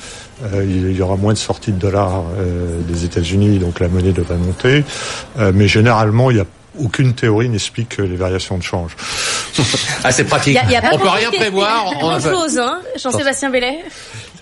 euh, 0.45 0.65
il 0.69 0.95
y 0.97 1.01
aura 1.01 1.17
moins 1.17 1.33
de 1.33 1.39
sorties 1.39 1.73
de 1.73 1.79
dollars 1.79 2.23
euh, 2.39 2.81
des 2.83 3.05
États-Unis, 3.05 3.59
donc 3.59 3.81
la 3.81 3.89
monnaie 3.89 4.13
devrait 4.13 4.37
monter. 4.37 4.85
Euh, 5.39 5.51
mais 5.55 5.69
généralement, 5.69 6.31
il 6.31 6.37
y 6.37 6.41
a 6.41 6.45
aucune 6.79 7.13
théorie 7.15 7.49
n'explique 7.51 7.99
les 7.99 8.17
variations 8.17 8.57
de 8.59 8.63
change. 8.63 8.97
Ah, 10.05 10.11
c'est 10.11 10.25
pratique. 10.25 10.55
Y 10.55 10.59
a, 10.59 10.71
y 10.71 10.77
a 10.77 10.81
pas 10.83 10.91
on 10.95 10.99
peut 10.99 11.09
rien 11.09 11.31
prévoir. 11.31 11.93
Grand 11.99 12.17
On- 12.17 12.21
chose, 12.21 12.59
hein, 12.59 12.81
Jean-Sébastien 13.03 13.51
Bellet. 13.51 13.79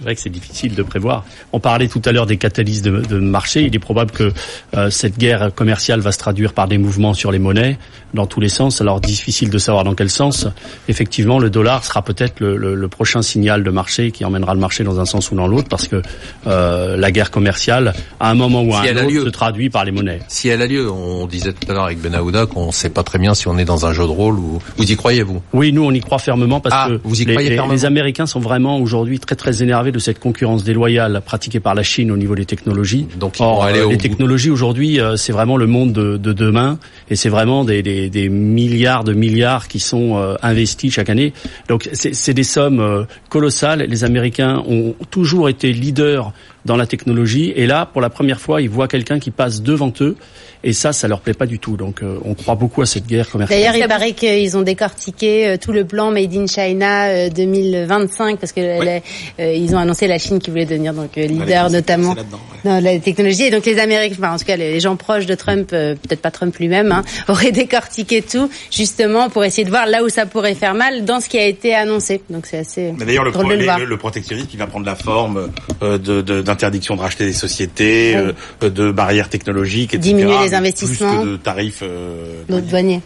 C'est 0.01 0.05
vrai 0.05 0.15
que 0.15 0.21
c'est 0.23 0.31
difficile 0.31 0.75
de 0.75 0.83
prévoir. 0.83 1.25
On 1.53 1.61
parlait 1.61 1.87
tout 1.87 2.01
à 2.07 2.13
l'heure 2.13 2.25
des 2.25 2.39
catalystes 2.39 2.83
de, 2.87 3.03
de 3.03 3.19
marché. 3.19 3.61
Il 3.61 3.77
est 3.77 3.79
probable 3.79 4.13
que 4.13 4.33
euh, 4.75 4.89
cette 4.89 5.19
guerre 5.19 5.51
commerciale 5.55 6.01
va 6.01 6.11
se 6.11 6.17
traduire 6.19 6.55
par 6.55 6.69
des 6.69 6.79
mouvements 6.79 7.13
sur 7.13 7.31
les 7.31 7.39
monnaies 7.39 7.77
dans 8.15 8.25
tous 8.27 8.41
les 8.41 8.49
sens. 8.49 8.81
Alors 8.81 9.01
difficile 9.03 9.51
de 9.51 9.59
savoir 9.59 9.85
dans 9.85 9.95
quel 9.95 10.09
sens. 10.09 10.47
Effectivement, 10.89 11.39
le 11.39 11.51
dollar 11.51 11.85
sera 11.85 12.01
peut-être 12.03 12.41
le, 12.41 12.57
le- 12.57 12.75
le 12.77 12.89
prochain 12.89 13.21
signal 13.21 13.63
de 13.63 13.71
marché 13.71 14.11
qui 14.11 14.25
emmènera 14.25 14.55
le 14.55 14.61
marché 14.61 14.85
dans 14.85 14.99
un 15.01 15.05
sens 15.05 15.31
ou 15.33 15.35
dans 15.37 15.47
l'autre, 15.47 15.69
parce 15.69 15.87
que 15.87 16.01
euh, 16.47 16.97
la 16.97 17.11
guerre 17.13 17.31
commerciale, 17.31 17.93
à 18.21 18.31
un 18.31 18.35
moment 18.35 18.63
ou 18.63 18.75
à 18.75 18.83
Si 18.83 18.89
un 18.89 18.97
autre, 18.97 19.11
lieu. 19.11 19.25
se 19.25 19.29
traduit 19.29 19.69
par 19.69 19.85
les 19.85 19.93
monnaies. 19.93 20.21
Si 20.29 20.49
elle 20.49 20.63
a 20.63 20.67
lieu, 20.67 20.91
on 20.91 21.27
disait 21.27 21.53
tout 21.53 21.71
à 21.71 21.75
l'heure 21.75 21.85
avec 21.85 22.01
Benahouda 22.01 22.47
qu'on 22.47 22.69
ne 22.69 22.73
sait 22.73 22.89
pas 22.91 23.03
très 23.03 23.19
bien 23.19 23.35
si 23.35 23.49
on 23.49 23.59
est 23.59 23.67
dans 23.67 23.85
un 23.85 23.93
jeu 23.93 24.05
de 24.05 24.09
rôle 24.09 24.39
ou 24.39 24.61
vous 24.79 24.91
y 24.91 24.97
croyez 24.97 25.23
vous? 25.23 25.43
Oui, 25.53 25.73
nous 25.75 25.85
on 25.85 25.93
y 25.93 26.01
croit 26.01 26.19
fermement 26.19 26.59
parce 26.61 26.75
Ah, 26.75 26.89
que 26.89 27.01
vous 27.05 27.21
y 27.21 27.27
les 27.27 27.85
Américains 27.85 28.27
sont 28.27 28.41
vraiment 28.41 28.79
aujourd'hui 28.79 29.19
très 29.19 29.37
très 29.37 29.63
énervés 29.63 29.90
de 29.93 29.99
cette 29.99 30.19
concurrence 30.19 30.65
déloyale 30.65 31.23
pratiquée 31.25 31.61
par 31.61 31.75
la 31.75 31.83
Chine 31.83 32.11
au 32.11 32.17
niveau 32.17 32.35
des 32.35 32.47
technologies. 32.47 33.07
Donc, 33.19 33.37
Or, 33.41 33.65
aller 33.65 33.81
euh, 33.81 33.89
les 33.89 33.99
technologies 33.99 34.51
aujourd'hui, 34.51 35.01
euh, 35.01 35.17
c'est 35.17 35.33
vraiment 35.33 35.57
le 35.57 35.67
monde 35.67 35.93
de, 35.93 36.17
de 36.17 36.33
demain 36.33 36.79
et 37.09 37.17
c'est 37.17 37.29
vraiment 37.29 37.65
des, 37.65 37.83
des, 37.83 38.11
des 38.11 38.29
milliards 38.29 39.05
de 39.05 39.13
milliards 39.13 39.69
qui 39.69 39.81
sont 39.81 40.17
euh, 40.17 40.35
investis 40.43 40.93
chaque 40.93 41.11
année. 41.11 41.33
Donc 41.69 41.89
c'est 41.93 42.35
des 42.35 42.43
sommes 42.43 43.07
colossales. 43.29 43.81
Les 43.89 44.05
Américains 44.05 44.63
ont 44.69 44.95
toujours 45.11 45.49
été 45.49 45.73
leaders 45.73 46.33
dans 46.65 46.77
la 46.77 46.87
technologie 46.87 47.53
et 47.57 47.67
là, 47.67 47.87
pour 47.87 48.01
la 48.01 48.11
première 48.11 48.41
fois, 48.41 48.61
ils 48.63 48.69
voient 48.71 48.89
quelqu'un 48.89 49.19
qui 49.19 49.31
passe 49.31 49.63
devant 49.63 49.93
eux 50.01 50.17
et 50.63 50.75
ça, 50.75 50.93
ça 50.93 51.09
leur 51.09 51.21
plaît 51.21 51.33
pas 51.35 51.47
du 51.47 51.59
tout. 51.59 51.77
Donc 51.79 52.03
euh, 52.03 52.19
on 52.25 52.35
croit 52.35 52.55
beaucoup 52.55 52.83
à 52.83 52.87
cette 52.87 53.07
guerre 53.07 53.31
commerciale. 53.31 53.59
D'ailleurs, 53.61 53.77
il 53.77 53.89
paraît 53.89 54.13
qu'ils 54.13 54.57
ont 54.59 54.63
décortiqué 54.63 55.49
euh, 55.49 55.57
tout 55.57 55.73
le 55.73 55.85
plan 55.87 56.11
Made 56.11 56.35
in 56.35 56.47
China 56.47 57.07
euh, 57.07 57.31
2025 57.31 58.39
parce 58.39 58.53
que 58.53 58.61
la- 58.61 59.01
euh, 59.41 59.53
ils 59.55 59.75
ont 59.75 59.79
annoncé 59.79 60.07
la 60.07 60.19
Chine 60.19 60.39
qui 60.39 60.51
voulait 60.51 60.67
devenir 60.67 60.93
donc 60.93 61.17
euh, 61.17 61.27
leader 61.27 61.71
notamment 61.71 62.11
ouais. 62.13 62.23
dans 62.65 62.81
la 62.83 62.99
technologie 62.99 63.45
et 63.45 63.51
donc 63.51 63.65
les 63.65 63.79
Américains, 63.79 64.17
enfin, 64.19 64.35
en 64.35 64.39
tout 64.39 64.45
cas 64.45 64.57
les 64.57 64.71
les 64.71 64.81
gens 64.81 64.97
proches 64.97 65.27
de 65.27 65.35
Trump, 65.35 65.71
euh, 65.73 65.95
peut-être 65.95 66.21
pas 66.21 66.31
Trump 66.31 66.55
lui-même, 66.57 66.93
hein, 66.93 67.03
auraient 67.29 67.53
décortiqué 67.53 68.23
tout 68.23 68.51
justement 68.71 69.31
pour 69.31 69.45
essayer 69.45 69.65
de 69.65 69.71
voir 69.71 69.87
là 69.87 70.03
où 70.05 70.09
ça 70.09 70.27
pourrait 70.27 70.55
faire 70.55 70.75
mal 70.75 71.05
dans 71.05 71.21
ce 71.21 71.29
qui 71.29 71.39
a 71.39 71.47
été 71.47 71.75
annoncé. 71.75 72.21
Donc 72.31 72.47
c'est 72.47 72.59
assez 72.59 72.93
Mais 72.99 73.05
d'ailleurs, 73.07 73.25
le, 73.25 73.31
le 73.31 73.85
le, 73.87 73.97
protectionnisme 73.97 74.47
qui 74.49 74.57
va 74.57 74.67
prendre 74.67 74.87
la 74.87 74.95
forme 74.97 75.51
euh, 75.83 75.99
de- 75.99 76.21
de- 76.23 76.43
d'interdiction 76.51 76.97
de, 76.97 77.01
racheter 77.01 77.25
des 77.25 77.33
sociétés, 77.33 78.15
Oui. 78.17 78.33
euh, 78.63 78.71
de 78.71 78.93
barrières 78.93 79.29
technologiques, 79.29 79.95
etc. 79.95 80.15
Diminuer 80.15 80.39
les 80.45 80.55
investissements. 80.55 81.17
Plus 81.17 81.25
que 81.25 81.33
de 81.33 81.37
tarifs. 81.37 81.81
Euh, 81.83 82.43
douaniers. 82.49 83.01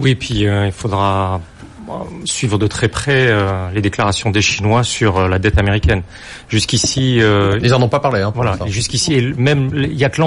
Oui, 0.00 0.14
puis 0.14 0.46
euh, 0.46 0.66
il 0.66 0.72
faudra 0.72 1.40
suivre 2.24 2.58
de 2.58 2.66
très 2.66 2.88
près 2.88 3.26
euh, 3.28 3.70
les 3.74 3.80
déclarations 3.80 4.30
des 4.30 4.42
Chinois 4.42 4.82
sur 4.84 5.18
euh, 5.18 5.28
la 5.28 5.38
dette 5.38 5.58
américaine. 5.58 6.02
Jusqu'ici, 6.48 7.18
euh, 7.20 7.58
Ils 7.62 7.74
en 7.74 7.82
ont 7.82 7.88
pas 7.88 8.00
parlé. 8.00 8.20
Hein, 8.20 8.30
pour 8.32 8.42
voilà, 8.42 8.58
jusqu'ici, 8.66 9.14
et 9.14 9.22
même 9.36 9.70
il 9.74 9.96
n'y 9.96 10.04
a 10.04 10.10
que 10.10 10.20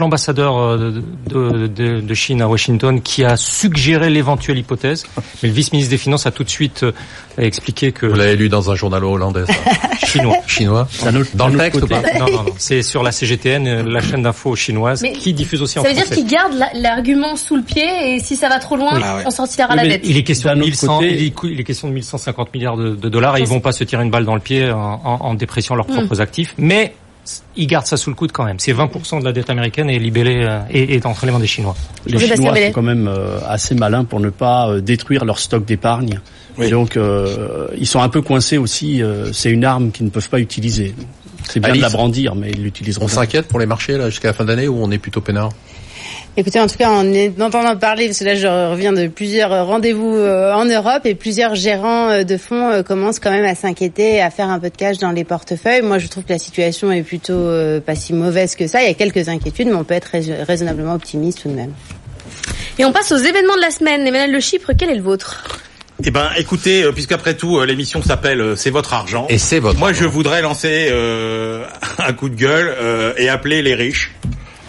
l'ambassadeur 0.00 0.56
euh, 0.58 1.02
de, 1.28 1.66
de, 1.66 2.00
de 2.00 2.14
Chine 2.14 2.42
à 2.42 2.48
Washington 2.48 3.00
qui 3.00 3.24
a 3.24 3.36
suggéré 3.36 4.10
l'éventuelle 4.10 4.58
hypothèse, 4.58 5.04
mais 5.42 5.48
le 5.48 5.54
vice-ministre 5.54 5.90
des 5.90 5.98
Finances 5.98 6.26
a 6.26 6.30
tout 6.30 6.44
de 6.44 6.50
suite 6.50 6.84
euh, 6.84 6.92
expliqué 7.38 7.92
que 7.92 8.06
Vous 8.06 8.14
l'avez 8.16 8.36
lu 8.36 8.48
dans 8.48 8.70
un 8.70 8.74
journal 8.74 9.04
hollandais, 9.04 9.44
ça. 9.46 9.52
chinois. 10.06 10.36
chinois. 10.46 10.88
Autre- 11.06 11.30
Dans 11.34 11.48
le 11.48 11.58
texte 11.58 11.82
ou 11.82 11.86
pas 11.86 12.02
Non, 12.18 12.26
non, 12.26 12.32
non. 12.44 12.44
C'est 12.58 12.82
sur 12.82 13.02
la 13.02 13.10
CGTN, 13.12 13.66
euh, 13.66 13.82
la 13.82 14.00
chaîne 14.00 14.22
d'info 14.22 14.54
chinoise, 14.54 15.02
Mais 15.02 15.12
qui 15.12 15.32
diffuse 15.32 15.60
aussi 15.62 15.78
en 15.78 15.82
Ça 15.82 15.88
veut 15.88 15.94
dire 15.94 16.04
français. 16.04 16.20
qu'ils 16.20 16.30
gardent 16.30 16.54
la- 16.54 16.70
l'argument 16.74 17.34
sous 17.36 17.56
le 17.56 17.62
pied 17.62 18.14
et 18.14 18.20
si 18.20 18.36
ça 18.36 18.48
va 18.48 18.58
trop 18.58 18.76
loin, 18.76 19.00
on 19.26 19.30
sortira 19.30 19.68
Oui, 19.70 19.76
la 19.76 19.82
dette. 19.88 20.02
Il 20.04 20.16
est 20.16 20.22
question 20.22 20.50
de 20.54 20.56
autre 20.60 20.66
1100, 20.66 21.00
il, 21.12 21.26
est, 21.26 21.34
il 21.44 21.60
est 21.60 21.64
question 21.64 21.88
de 21.88 21.92
1150 21.94 22.54
milliards 22.54 22.76
de, 22.76 22.94
de 22.94 23.08
dollars 23.08 23.36
et 23.36 23.40
ils 23.40 23.46
vont 23.46 23.60
pas 23.60 23.72
se 23.72 23.84
tirer 23.84 24.02
une 24.04 24.10
balle 24.10 24.24
dans 24.24 24.34
le 24.34 24.40
pied 24.40 24.70
en, 24.70 24.78
en, 25.04 25.18
en 25.20 25.34
dépréciant 25.34 25.74
leurs 25.74 25.86
propres 25.86 26.20
actifs. 26.20 26.54
Mais 26.58 26.94
ils 27.56 27.66
gardent 27.66 27.86
ça 27.86 27.96
sous 27.96 28.10
le 28.10 28.16
coude 28.16 28.32
quand 28.32 28.44
même. 28.44 28.58
C'est 28.58 28.74
20% 28.74 29.20
de 29.20 29.24
la 29.24 29.32
dette 29.32 29.48
américaine 29.48 29.88
et 29.88 29.98
libellé 29.98 30.44
euh, 30.44 30.60
et 30.70 30.94
est 30.94 31.06
entre 31.06 31.24
les 31.24 31.32
mains 31.32 31.38
des 31.38 31.46
Chinois. 31.46 31.74
Les 32.06 32.18
Chinois 32.18 32.54
sont 32.54 32.72
quand 32.72 32.82
même 32.82 33.08
euh, 33.08 33.38
assez 33.48 33.74
malins 33.74 34.04
pour 34.04 34.20
ne 34.20 34.28
pas 34.30 34.68
euh, 34.68 34.80
détruire 34.80 35.24
leur 35.24 35.38
stock 35.38 35.64
d'épargne. 35.64 36.20
Oui. 36.58 36.68
Donc, 36.70 36.96
euh, 36.96 37.68
ils 37.78 37.86
sont 37.86 38.00
un 38.02 38.08
peu 38.10 38.20
coincés 38.20 38.58
aussi. 38.58 39.02
euh, 39.02 39.32
c'est 39.32 39.50
une 39.50 39.64
arme 39.64 39.90
qu'ils 39.90 40.04
ne 40.04 40.10
peuvent 40.10 40.28
pas 40.28 40.38
utiliser. 40.38 40.94
C'est 41.48 41.60
bien 41.60 41.70
Alice, 41.70 41.82
de 41.82 41.86
la 41.86 41.92
brandir, 41.92 42.34
mais 42.34 42.50
ils 42.50 42.62
l'utiliseront 42.62 43.04
On 43.06 43.08
s'inquiète 43.08 43.48
pour 43.48 43.58
les 43.58 43.66
marchés 43.66 43.96
là 43.98 44.08
jusqu'à 44.10 44.28
la 44.28 44.34
fin 44.34 44.44
d'année 44.44 44.68
ou 44.68 44.78
on 44.82 44.90
est 44.90 44.98
plutôt 44.98 45.20
peinard? 45.20 45.50
Écoutez, 46.36 46.58
en 46.60 46.66
tout 46.66 46.76
cas, 46.76 46.90
en 46.90 47.04
entendant 47.40 47.76
parler, 47.76 48.06
parce 48.06 48.18
que 48.18 48.24
là, 48.24 48.34
je 48.34 48.46
reviens 48.46 48.92
de 48.92 49.06
plusieurs 49.06 49.66
rendez-vous 49.66 50.14
euh, 50.16 50.52
en 50.52 50.64
Europe 50.64 51.02
et 51.06 51.14
plusieurs 51.14 51.54
gérants 51.54 52.10
euh, 52.10 52.24
de 52.24 52.36
fonds 52.36 52.70
euh, 52.70 52.82
commencent 52.82 53.20
quand 53.20 53.30
même 53.30 53.44
à 53.44 53.54
s'inquiéter, 53.54 54.20
à 54.20 54.30
faire 54.30 54.48
un 54.48 54.58
peu 54.58 54.68
de 54.70 54.76
cash 54.76 54.98
dans 54.98 55.12
les 55.12 55.24
portefeuilles. 55.24 55.82
Moi, 55.82 55.98
je 55.98 56.08
trouve 56.08 56.24
que 56.24 56.32
la 56.32 56.38
situation 56.38 56.90
est 56.90 57.02
plutôt 57.02 57.50
pas 57.86 57.94
si 57.94 58.12
mauvaise 58.12 58.56
que 58.56 58.66
ça. 58.66 58.82
Il 58.82 58.88
y 58.88 58.90
a 58.90 58.94
quelques 58.94 59.28
inquiétudes, 59.28 59.68
mais 59.68 59.74
on 59.74 59.84
peut 59.84 59.94
être 59.94 60.10
rais- 60.12 60.42
raisonnablement 60.42 60.94
optimiste 60.94 61.42
tout 61.42 61.48
de 61.48 61.54
même. 61.54 61.72
Et 62.78 62.84
on 62.84 62.92
passe 62.92 63.12
aux 63.12 63.16
événements 63.16 63.54
de 63.56 63.60
la 63.60 63.70
semaine. 63.70 64.06
Emmanuel 64.06 64.32
Le 64.32 64.40
Chypre, 64.40 64.72
quel 64.76 64.90
est 64.90 64.96
le 64.96 65.02
vôtre? 65.02 65.44
Eh 66.04 66.10
ben, 66.10 66.28
écoutez, 66.36 66.82
euh, 66.82 66.90
puisqu'après 66.90 67.34
tout, 67.34 67.58
euh, 67.58 67.64
l'émission 67.66 68.02
s'appelle 68.02 68.40
euh, 68.40 68.56
C'est 68.56 68.70
votre 68.70 68.92
argent. 68.94 69.26
Et 69.28 69.38
c'est 69.38 69.60
votre 69.60 69.78
Moi, 69.78 69.90
argent. 69.90 70.00
je 70.02 70.06
voudrais 70.08 70.42
lancer 70.42 70.88
euh, 70.90 71.62
un 71.98 72.12
coup 72.12 72.28
de 72.28 72.34
gueule 72.34 72.74
euh, 72.80 73.12
et 73.16 73.28
appeler 73.28 73.62
les 73.62 73.74
riches 73.76 74.10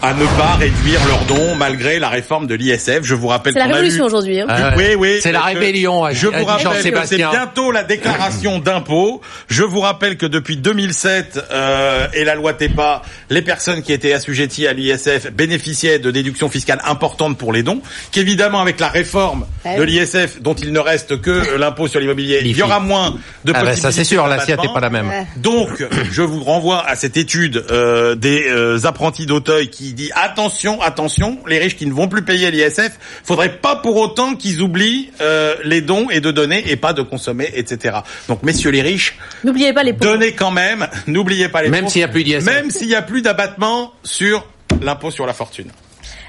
à 0.02 0.12
ne 0.12 0.24
pas 0.38 0.56
réduire 0.56 1.00
leurs 1.08 1.24
dons 1.24 1.54
malgré 1.56 1.98
la 1.98 2.08
réforme 2.10 2.46
de 2.46 2.54
l'ISF. 2.54 3.00
Je 3.02 3.14
vous 3.14 3.28
rappelle 3.28 3.54
C'est 3.54 3.58
la 3.58 3.64
révolution 3.66 4.04
eu- 4.04 4.06
aujourd'hui. 4.06 4.40
hein. 4.40 4.46
Ah 4.48 4.76
ouais. 4.76 4.94
Oui, 4.94 4.94
oui. 5.14 5.18
C'est 5.22 5.32
la 5.32 5.40
rébellion, 5.40 6.04
a- 6.04 6.12
Je 6.12 6.26
vous 6.26 6.44
rappelle 6.44 6.92
que 6.92 7.06
c'est 7.06 7.16
bientôt 7.16 7.72
la 7.72 7.82
déclaration 7.82 8.58
d'impôts. 8.64 9.22
Je 9.48 9.62
vous 9.64 9.80
rappelle 9.80 10.16
que 10.18 10.26
depuis 10.26 10.58
2007 10.58 11.40
euh, 11.50 12.06
et 12.12 12.24
la 12.24 12.34
loi 12.34 12.52
TEPA, 12.52 13.00
les 13.30 13.40
personnes 13.40 13.82
qui 13.82 13.92
étaient 13.94 14.12
assujetties 14.12 14.66
à 14.66 14.74
l'ISF 14.74 15.32
bénéficiaient 15.32 15.98
de 15.98 16.10
déductions 16.10 16.50
fiscales 16.50 16.80
importantes 16.84 17.38
pour 17.38 17.52
les 17.54 17.62
dons. 17.62 17.80
Qu'évidemment, 18.12 18.60
avec 18.60 18.78
la 18.80 18.88
réforme 18.88 19.46
Ah 19.64 19.76
de 19.78 19.82
l'ISF, 19.82 20.42
dont 20.42 20.54
il 20.54 20.72
ne 20.72 20.78
reste 20.78 21.20
que 21.22 21.56
l'impôt 21.56 21.88
sur 21.88 22.00
l'immobilier, 22.00 22.40
il 22.44 22.56
y 22.56 22.62
aura 22.62 22.80
moins 22.80 23.12
de 23.44 23.52
Ah 23.54 23.60
bah, 23.64 23.70
possibilités 23.70 23.80
ça 23.80 23.92
c'est 23.92 24.04
sûr, 24.04 24.26
l'assiette 24.26 24.60
n'est 24.62 24.72
pas 24.74 24.80
la 24.80 24.90
même. 24.90 25.10
Donc, 25.38 25.84
je 26.12 26.22
vous 26.22 26.44
renvoie 26.44 26.86
à 26.86 26.96
cette 26.96 27.16
étude 27.16 27.64
euh, 27.70 28.14
des 28.14 28.44
euh, 28.50 28.78
apprentis 28.84 29.24
d'Auteuil 29.26 29.68
qui 29.70 29.85
dit 29.94 30.10
attention, 30.14 30.80
attention, 30.82 31.38
les 31.46 31.58
riches 31.58 31.76
qui 31.76 31.86
ne 31.86 31.92
vont 31.92 32.08
plus 32.08 32.22
payer 32.22 32.50
l'ISF, 32.50 32.92
faudrait 33.24 33.58
pas 33.58 33.76
pour 33.76 33.96
autant 33.96 34.34
qu'ils 34.34 34.60
oublient 34.62 35.10
euh, 35.20 35.54
les 35.64 35.80
dons 35.80 36.08
et 36.10 36.20
de 36.20 36.30
donner 36.30 36.70
et 36.70 36.76
pas 36.76 36.92
de 36.92 37.02
consommer, 37.02 37.50
etc. 37.54 37.98
Donc, 38.28 38.42
messieurs 38.42 38.70
les 38.70 38.82
riches, 38.82 39.16
N'oubliez 39.44 39.72
pas 39.72 39.82
les 39.82 39.92
pauvres. 39.92 40.12
donnez 40.12 40.32
quand 40.32 40.50
même, 40.50 40.86
n'oubliez 41.06 41.48
pas 41.48 41.62
les 41.62 41.68
Même 41.68 41.82
pauvres, 41.82 41.92
s'il 41.92 42.00
y 42.00 42.04
a 42.04 42.08
plus 42.08 42.24
d'ISF. 42.24 42.44
même 42.44 42.70
s'il 42.70 42.88
y 42.88 42.94
a 42.94 43.02
plus 43.02 43.22
d'abattement 43.22 43.92
sur 44.02 44.46
l'impôt 44.82 45.10
sur 45.10 45.26
la 45.26 45.32
fortune. 45.32 45.70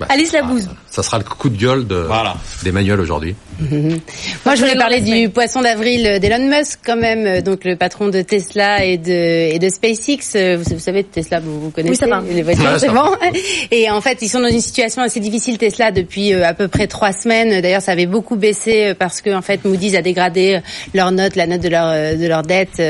Alice 0.10 0.32
Labouze. 0.34 0.70
Ça 0.90 1.04
sera 1.04 1.18
le 1.20 1.24
coup 1.24 1.50
de 1.50 1.58
gueule 1.58 1.86
de 1.88 1.96
Voilà. 1.96 2.36
d'Emmanuel 2.64 3.00
aujourd'hui. 3.00 3.36
Moi, 3.60 4.56
je 4.56 4.60
voulais 4.62 4.76
parler 4.76 5.02
du 5.02 5.30
poisson 5.30 5.62
d'avril 5.62 6.20
d'Elon 6.20 6.48
Musk, 6.48 6.80
quand 6.86 6.96
même, 6.96 7.42
donc 7.42 7.64
le 7.66 7.76
patron 7.76 8.08
de 8.10 8.22
Tesla 8.22 8.84
et 8.86 8.98
de 8.98 9.12
et 9.54 9.60
de 9.60 9.70
SpaceX. 9.70 10.36
Euh, 10.36 10.58
Vous, 10.58 10.74
vous 10.76 10.80
savez, 10.80 11.04
Tesla, 11.04 11.40
vous, 11.40 11.60
vous 11.60 11.70
connaissez 11.72 11.92
Oui, 11.92 11.98
ça 11.98 12.08
va. 12.08 12.22
les 12.32 12.44
voitures, 12.44 12.64
Ouais, 12.66 12.80
c'est 12.80 12.90
bon. 12.90 13.12
Et 13.72 13.90
en 13.90 14.02
fait, 14.02 14.20
ils 14.22 14.28
sont 14.30 14.40
dans 14.40 14.48
une 14.50 14.62
situation 14.62 15.02
assez 15.02 15.20
difficile, 15.20 15.58
Tesla, 15.58 15.92
depuis 15.92 16.34
euh, 16.34 16.46
à 16.48 16.54
peu 16.54 16.68
près 16.68 16.88
trois 16.88 17.12
semaines. 17.14 17.62
D'ailleurs, 17.62 17.82
ça 17.82 17.92
avait 17.94 18.06
beaucoup 18.06 18.36
baissé 18.36 18.88
euh, 18.88 18.94
parce 18.98 19.22
que 19.22 19.32
en 19.36 19.42
fait, 19.42 19.66
Moody's 19.66 19.96
a 19.96 20.02
dégradé 20.02 20.60
leur 20.94 21.12
note, 21.12 21.36
la 21.36 21.48
note 21.48 21.62
de 21.62 21.70
leur 21.70 21.88
de 22.18 22.28
leur 22.28 22.44
dette, 22.44 22.82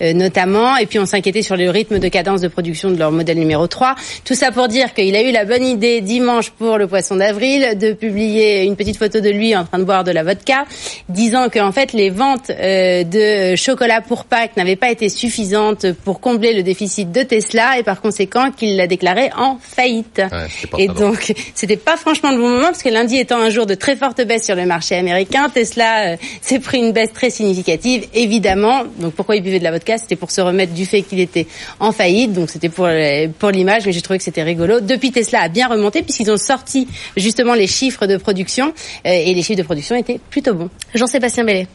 notamment. 0.00 0.76
Et 0.76 0.86
puis, 0.86 0.98
on 0.98 1.06
s'inquiétait 1.06 1.42
sur 1.42 1.56
le 1.56 1.70
rythme 1.70 1.98
de 1.98 2.08
cadence 2.08 2.40
de 2.40 2.48
production 2.48 2.90
de 2.90 2.96
leur 2.98 3.10
modèle 3.12 3.38
numéro 3.38 3.66
3. 3.66 3.94
Tout 4.24 4.34
ça 4.34 4.50
pour 4.52 4.68
dire 4.68 4.94
qu'il 4.94 5.14
a 5.16 5.22
eu 5.22 5.32
la 5.32 5.44
bonne 5.44 5.64
idée 5.64 6.00
dimanche 6.00 6.51
pour 6.58 6.78
le 6.78 6.86
poisson 6.86 7.16
d'avril 7.16 7.78
de 7.78 7.92
publier 7.92 8.64
une 8.64 8.76
petite 8.76 8.96
photo 8.96 9.20
de 9.20 9.30
lui 9.30 9.54
en 9.56 9.64
train 9.64 9.78
de 9.78 9.84
boire 9.84 10.04
de 10.04 10.10
la 10.10 10.22
vodka, 10.22 10.64
disant 11.08 11.48
que 11.48 11.58
en 11.58 11.72
fait 11.72 11.92
les 11.92 12.10
ventes 12.10 12.50
euh, 12.50 13.04
de 13.04 13.56
chocolat 13.56 14.00
pour 14.00 14.24
Pâques 14.24 14.56
n'avaient 14.56 14.76
pas 14.76 14.90
été 14.90 15.08
suffisantes 15.08 15.92
pour 16.04 16.20
combler 16.20 16.52
le 16.54 16.62
déficit 16.62 17.10
de 17.12 17.22
Tesla 17.22 17.78
et 17.78 17.82
par 17.82 18.00
conséquent 18.00 18.50
qu'il 18.50 18.76
l'a 18.76 18.86
déclaré 18.86 19.30
en 19.36 19.58
faillite. 19.60 20.22
Ouais, 20.30 20.84
et 20.84 20.88
donc 20.88 21.32
c'était 21.54 21.76
pas 21.76 21.96
franchement 21.96 22.30
le 22.30 22.38
bon 22.38 22.48
moment 22.48 22.66
parce 22.66 22.82
que 22.82 22.88
lundi 22.88 23.16
étant 23.16 23.38
un 23.38 23.50
jour 23.50 23.66
de 23.66 23.74
très 23.74 23.96
forte 23.96 24.20
baisse 24.22 24.44
sur 24.44 24.54
le 24.54 24.66
marché 24.66 24.94
américain, 24.96 25.48
Tesla 25.48 26.12
euh, 26.12 26.16
s'est 26.40 26.60
pris 26.60 26.78
une 26.78 26.92
baisse 26.92 27.12
très 27.12 27.30
significative 27.30 28.06
évidemment. 28.14 28.84
Donc 28.98 29.14
pourquoi 29.14 29.36
il 29.36 29.42
buvait 29.42 29.58
de 29.58 29.64
la 29.64 29.70
vodka? 29.70 29.98
C'était 29.98 30.16
pour 30.16 30.30
se 30.30 30.40
remettre 30.40 30.72
du 30.72 30.86
fait 30.86 31.02
qu'il 31.02 31.20
était 31.20 31.46
en 31.80 31.92
faillite. 31.92 32.32
Donc 32.32 32.50
c'était 32.50 32.68
pour 32.68 32.86
euh, 32.86 33.28
pour 33.38 33.50
l'image, 33.50 33.86
mais 33.86 33.92
j'ai 33.92 34.02
trouvé 34.02 34.18
que 34.18 34.24
c'était 34.24 34.42
rigolo. 34.42 34.80
Depuis 34.80 35.12
Tesla 35.12 35.42
a 35.42 35.48
bien 35.48 35.68
remonté 35.68 36.02
puisqu'ils 36.02 36.30
ont 36.30 36.36
sorti 36.42 36.88
justement 37.16 37.54
les 37.54 37.66
chiffres 37.66 38.06
de 38.06 38.16
production 38.16 38.72
euh, 39.06 39.10
et 39.10 39.32
les 39.34 39.42
chiffres 39.42 39.58
de 39.58 39.64
production 39.64 39.96
étaient 39.96 40.20
plutôt 40.30 40.54
bons. 40.54 40.70
Jean-Sébastien 40.94 41.44
Bellet. 41.44 41.68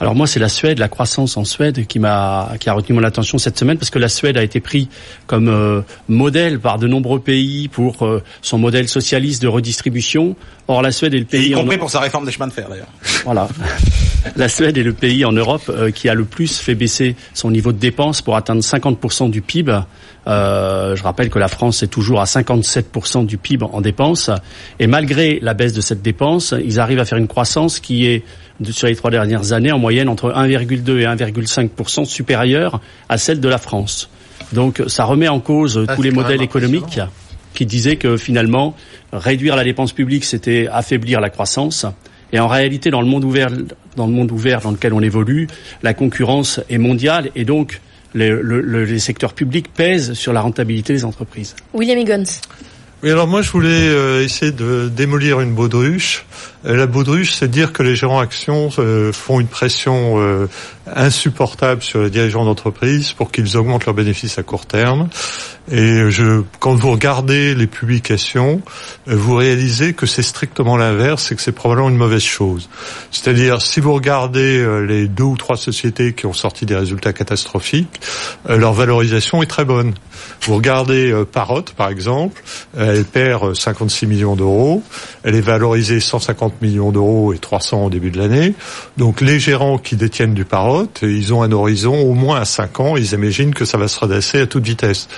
Alors 0.00 0.14
moi, 0.14 0.28
c'est 0.28 0.38
la 0.38 0.48
Suède, 0.48 0.78
la 0.78 0.88
croissance 0.88 1.36
en 1.36 1.44
Suède 1.44 1.86
qui 1.86 1.98
m'a 1.98 2.52
qui 2.60 2.68
a 2.68 2.72
retenu 2.72 2.94
mon 2.94 3.02
attention 3.02 3.36
cette 3.38 3.58
semaine 3.58 3.78
parce 3.78 3.90
que 3.90 3.98
la 3.98 4.08
Suède 4.08 4.36
a 4.36 4.44
été 4.44 4.60
pris 4.60 4.88
comme 5.26 5.48
euh, 5.48 5.80
modèle 6.08 6.60
par 6.60 6.78
de 6.78 6.86
nombreux 6.86 7.18
pays 7.18 7.66
pour 7.66 8.06
euh, 8.06 8.22
son 8.40 8.58
modèle 8.58 8.88
socialiste 8.88 9.42
de 9.42 9.48
redistribution. 9.48 10.36
Or, 10.68 10.82
la 10.82 10.92
Suède 10.92 11.14
est 11.14 11.18
le 11.18 11.26
Et 11.32 11.38
y 11.38 11.42
pays 11.46 11.54
en 11.56 11.62
compris 11.62 11.78
pour 11.78 11.90
sa 11.90 11.98
réforme 11.98 12.26
des 12.26 12.32
chemins 12.32 12.46
de 12.46 12.52
fer, 12.52 12.68
d'ailleurs. 12.68 12.88
voilà. 13.24 13.48
La 14.36 14.48
Suède 14.48 14.76
est 14.76 14.82
le 14.82 14.92
pays 14.92 15.24
en 15.24 15.32
Europe 15.32 15.62
euh, 15.68 15.90
qui 15.90 16.08
a 16.08 16.14
le 16.14 16.24
plus 16.24 16.58
fait 16.58 16.74
baisser 16.74 17.14
son 17.34 17.50
niveau 17.50 17.72
de 17.72 17.78
dépenses 17.78 18.20
pour 18.20 18.36
atteindre 18.36 18.62
50% 18.62 19.30
du 19.30 19.40
PIB. 19.42 19.80
Euh, 20.28 20.94
je 20.94 21.02
rappelle 21.02 21.30
que 21.30 21.38
la 21.38 21.48
France 21.48 21.82
est 21.82 21.88
toujours 21.88 22.20
à 22.20 22.24
57% 22.24 23.24
du 23.24 23.38
PIB 23.38 23.64
en 23.72 23.80
dépenses. 23.80 24.30
Et 24.78 24.86
malgré 24.86 25.38
la 25.40 25.54
baisse 25.54 25.72
de 25.72 25.80
cette 25.80 26.02
dépense, 26.02 26.54
ils 26.62 26.80
arrivent 26.80 26.98
à 26.98 27.04
faire 27.04 27.18
une 27.18 27.28
croissance 27.28 27.80
qui 27.80 28.06
est, 28.06 28.24
sur 28.70 28.88
les 28.88 28.96
trois 28.96 29.10
dernières 29.10 29.52
années, 29.52 29.72
en 29.72 29.78
moyenne 29.78 30.08
entre 30.08 30.30
1,2 30.30 30.98
et 30.98 31.04
1,5% 31.04 32.04
supérieure 32.04 32.80
à 33.08 33.16
celle 33.16 33.40
de 33.40 33.48
la 33.48 33.58
France. 33.58 34.10
Donc 34.52 34.82
ça 34.86 35.04
remet 35.04 35.28
en 35.28 35.40
cause 35.40 35.84
Ah, 35.88 35.96
tous 35.96 36.02
les 36.02 36.10
modèles 36.10 36.42
économiques 36.42 37.00
qui 37.54 37.66
disaient 37.66 37.96
que 37.96 38.16
finalement, 38.16 38.74
réduire 39.12 39.56
la 39.56 39.64
dépense 39.64 39.92
publique, 39.92 40.24
c'était 40.24 40.68
affaiblir 40.70 41.20
la 41.20 41.30
croissance. 41.30 41.86
Et 42.32 42.38
en 42.38 42.46
réalité, 42.46 42.90
dans 42.90 43.00
le 43.00 43.06
monde 43.06 43.24
ouvert, 43.24 43.48
dans 43.96 44.06
le 44.06 44.12
monde 44.12 44.30
ouvert 44.30 44.60
dans 44.60 44.70
lequel 44.70 44.92
on 44.92 45.00
évolue, 45.00 45.48
la 45.82 45.94
concurrence 45.94 46.60
est 46.68 46.78
mondiale 46.78 47.30
et 47.34 47.44
donc 47.44 47.80
le- 48.18 48.60
le- 48.60 48.84
les 48.84 48.98
secteurs 48.98 49.32
publics 49.32 49.72
pèsent 49.72 50.12
sur 50.14 50.32
la 50.32 50.40
rentabilité 50.40 50.92
des 50.92 51.04
entreprises. 51.04 51.54
William 51.74 51.98
Higgins. 51.98 52.24
Oui, 53.02 53.10
alors 53.12 53.28
moi 53.28 53.42
je 53.42 53.50
voulais 53.52 53.68
euh, 53.70 54.24
essayer 54.24 54.50
de 54.50 54.88
démolir 54.88 55.40
une 55.40 55.54
baudruche. 55.54 56.24
Euh, 56.66 56.76
la 56.76 56.86
baudruche, 56.86 57.34
c'est 57.34 57.48
dire 57.48 57.72
que 57.72 57.82
les 57.82 57.94
gérants 57.96 58.20
actions 58.20 58.70
euh, 58.78 59.12
font 59.12 59.40
une 59.40 59.46
pression 59.46 60.18
euh, 60.18 60.48
insupportable 60.94 61.82
sur 61.82 62.02
les 62.02 62.10
dirigeants 62.10 62.44
d'entreprise 62.44 63.12
pour 63.12 63.30
qu'ils 63.30 63.56
augmentent 63.56 63.86
leurs 63.86 63.94
bénéfices 63.94 64.38
à 64.38 64.42
court 64.42 64.66
terme. 64.66 65.08
Et 65.70 66.10
je, 66.10 66.42
quand 66.60 66.74
vous 66.74 66.90
regardez 66.90 67.54
les 67.54 67.66
publications, 67.66 68.62
euh, 69.08 69.14
vous 69.14 69.36
réalisez 69.36 69.92
que 69.92 70.06
c'est 70.06 70.22
strictement 70.22 70.76
l'inverse 70.76 71.30
et 71.30 71.36
que 71.36 71.42
c'est 71.42 71.52
probablement 71.52 71.90
une 71.90 71.96
mauvaise 71.96 72.22
chose. 72.22 72.70
C'est-à-dire, 73.10 73.60
si 73.60 73.80
vous 73.80 73.92
regardez 73.92 74.58
euh, 74.58 74.80
les 74.80 75.08
deux 75.08 75.24
ou 75.24 75.36
trois 75.36 75.56
sociétés 75.56 76.14
qui 76.14 76.26
ont 76.26 76.32
sorti 76.32 76.64
des 76.64 76.76
résultats 76.76 77.12
catastrophiques, 77.12 78.00
leur 78.48 78.72
valorisation 78.72 79.42
est 79.42 79.46
très 79.46 79.64
bonne. 79.64 79.94
Vous 80.42 80.54
regardez 80.54 81.12
Parrot, 81.32 81.62
par 81.76 81.90
exemple, 81.90 82.42
elle 82.76 83.04
perd 83.04 83.44
euh, 83.44 83.54
56 83.54 84.06
millions 84.06 84.36
d'euros, 84.36 84.82
elle 85.22 85.34
est 85.34 85.40
valorisée 85.40 86.00
150 86.00 86.47
millions 86.60 86.92
d'euros 86.92 87.32
et 87.32 87.38
300 87.38 87.86
au 87.86 87.90
début 87.90 88.10
de 88.10 88.18
l'année. 88.18 88.54
Donc 88.96 89.20
les 89.20 89.38
gérants 89.38 89.78
qui 89.78 89.96
détiennent 89.96 90.34
du 90.34 90.44
Parrot, 90.44 90.88
euh, 91.02 91.10
ils 91.10 91.32
ont 91.34 91.42
un 91.42 91.52
horizon 91.52 91.98
au 92.00 92.14
moins 92.14 92.40
à 92.40 92.44
5 92.44 92.80
ans, 92.80 92.96
ils 92.96 93.12
imaginent 93.12 93.54
que 93.54 93.64
ça 93.64 93.78
va 93.78 93.88
se 93.88 93.98
redresser 93.98 94.40
à 94.40 94.46
toute 94.46 94.64
vitesse. 94.64 95.08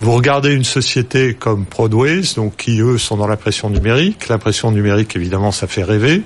Vous 0.00 0.12
regardez 0.12 0.52
une 0.52 0.64
société 0.64 1.34
comme 1.34 1.64
Prodways, 1.64 2.34
donc 2.34 2.56
qui 2.56 2.80
eux 2.80 2.98
sont 2.98 3.16
dans 3.16 3.28
la 3.28 3.36
pression 3.36 3.70
numérique. 3.70 4.26
La 4.28 4.36
pression 4.36 4.72
numérique, 4.72 5.14
évidemment, 5.14 5.52
ça 5.52 5.68
fait 5.68 5.84
rêver. 5.84 6.22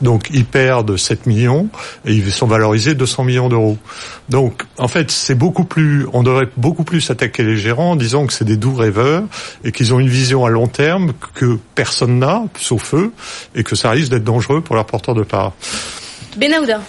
Donc 0.00 0.28
ils 0.32 0.44
perdent 0.44 0.96
7 0.96 1.26
millions 1.26 1.68
et 2.04 2.12
ils 2.12 2.32
sont 2.32 2.48
valorisés 2.48 2.96
200 2.96 3.22
millions 3.22 3.48
d'euros. 3.48 3.78
Donc 4.28 4.62
en 4.78 4.86
fait, 4.88 5.10
c'est 5.10 5.34
beaucoup 5.34 5.64
plus, 5.64 6.06
on 6.12 6.22
devrait 6.22 6.48
beaucoup 6.56 6.84
plus 6.84 7.10
attaquer 7.10 7.42
les 7.42 7.56
gérants 7.56 7.92
en 7.92 7.96
disant 7.96 8.26
que 8.26 8.32
c'est 8.32 8.44
des 8.44 8.56
doux 8.56 8.74
rêveurs 8.74 9.24
et 9.64 9.72
qu'ils 9.72 9.92
ont 9.94 9.98
une 9.98 10.08
vision 10.08 10.44
à 10.44 10.50
long 10.50 10.68
terme 10.68 11.12
que 11.34 11.58
personne 11.74 12.18
n'a, 12.20 12.42
sauf 12.58 12.94
eux, 12.94 13.12
et 13.54 13.64
que 13.64 13.74
ça 13.74 13.90
risque 13.90 14.10
d'être 14.10 14.24
dangereux 14.24 14.60
pour 14.60 14.76
leurs 14.76 14.86
porteurs 14.86 15.14
de 15.14 15.22
parts. 15.24 15.52
Benahouda. 16.36 16.80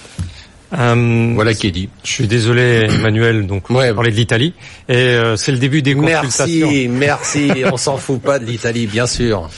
Euh, 0.73 1.31
Voilà 1.35 1.53
qui 1.53 1.67
est 1.67 1.71
dit. 1.71 1.89
Je 2.03 2.09
suis 2.11 2.27
désolé, 2.27 2.87
Emmanuel, 2.89 3.45
donc 3.45 3.69
on 3.69 3.75
Ouais. 3.75 3.93
parlait 3.93 4.11
de 4.11 4.15
l'Italie. 4.15 4.53
Et 4.87 4.93
euh, 4.95 5.35
c'est 5.35 5.51
le 5.51 5.57
début 5.57 5.81
des 5.81 5.95
consultations. 5.95 6.69
Merci, 6.71 6.87
merci. 6.87 7.51
On 7.71 7.75
s'en 7.77 7.97
fout 7.97 8.21
pas 8.21 8.39
de 8.39 8.45
l'Italie, 8.45 8.87
bien 8.87 9.05
sûr. 9.07 9.49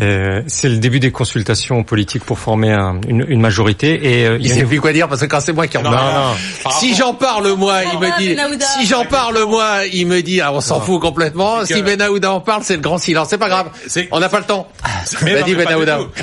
Euh, 0.00 0.42
c'est 0.48 0.68
le 0.68 0.78
début 0.78 0.98
des 0.98 1.12
consultations 1.12 1.84
politiques 1.84 2.24
pour 2.24 2.40
former 2.40 2.72
un, 2.72 3.00
une, 3.08 3.24
une, 3.28 3.40
majorité 3.40 4.20
et 4.20 4.26
euh, 4.26 4.38
il, 4.40 4.50
sait 4.50 4.64
plus 4.64 4.80
quoi 4.80 4.92
dire 4.92 5.08
parce 5.08 5.20
que 5.20 5.26
quand 5.26 5.38
c'est 5.40 5.52
moi 5.52 5.68
qui 5.68 5.78
en 5.78 5.82
parle. 5.82 6.34
Si 6.80 6.96
j'en 6.96 7.14
parle 7.14 7.52
moi, 7.52 7.82
il 7.92 7.98
me 8.00 8.18
dit. 8.18 8.36
Si 8.78 8.86
j'en 8.86 9.04
parle 9.04 9.44
moi, 9.44 9.86
il 9.92 10.06
me 10.06 10.20
dit. 10.20 10.40
Ah, 10.40 10.52
on 10.52 10.60
s'en 10.60 10.80
fout 10.80 11.00
complètement. 11.00 11.64
Si 11.64 11.80
Ben 11.82 12.00
Aouda 12.02 12.32
en 12.32 12.40
parle, 12.40 12.62
c'est 12.64 12.74
le 12.74 12.82
grand 12.82 12.98
silence. 12.98 13.28
C'est 13.30 13.38
pas 13.38 13.48
grave. 13.48 13.68
On 14.10 14.18
n'a 14.18 14.28
pas 14.28 14.38
le 14.40 14.44
temps. 14.44 14.68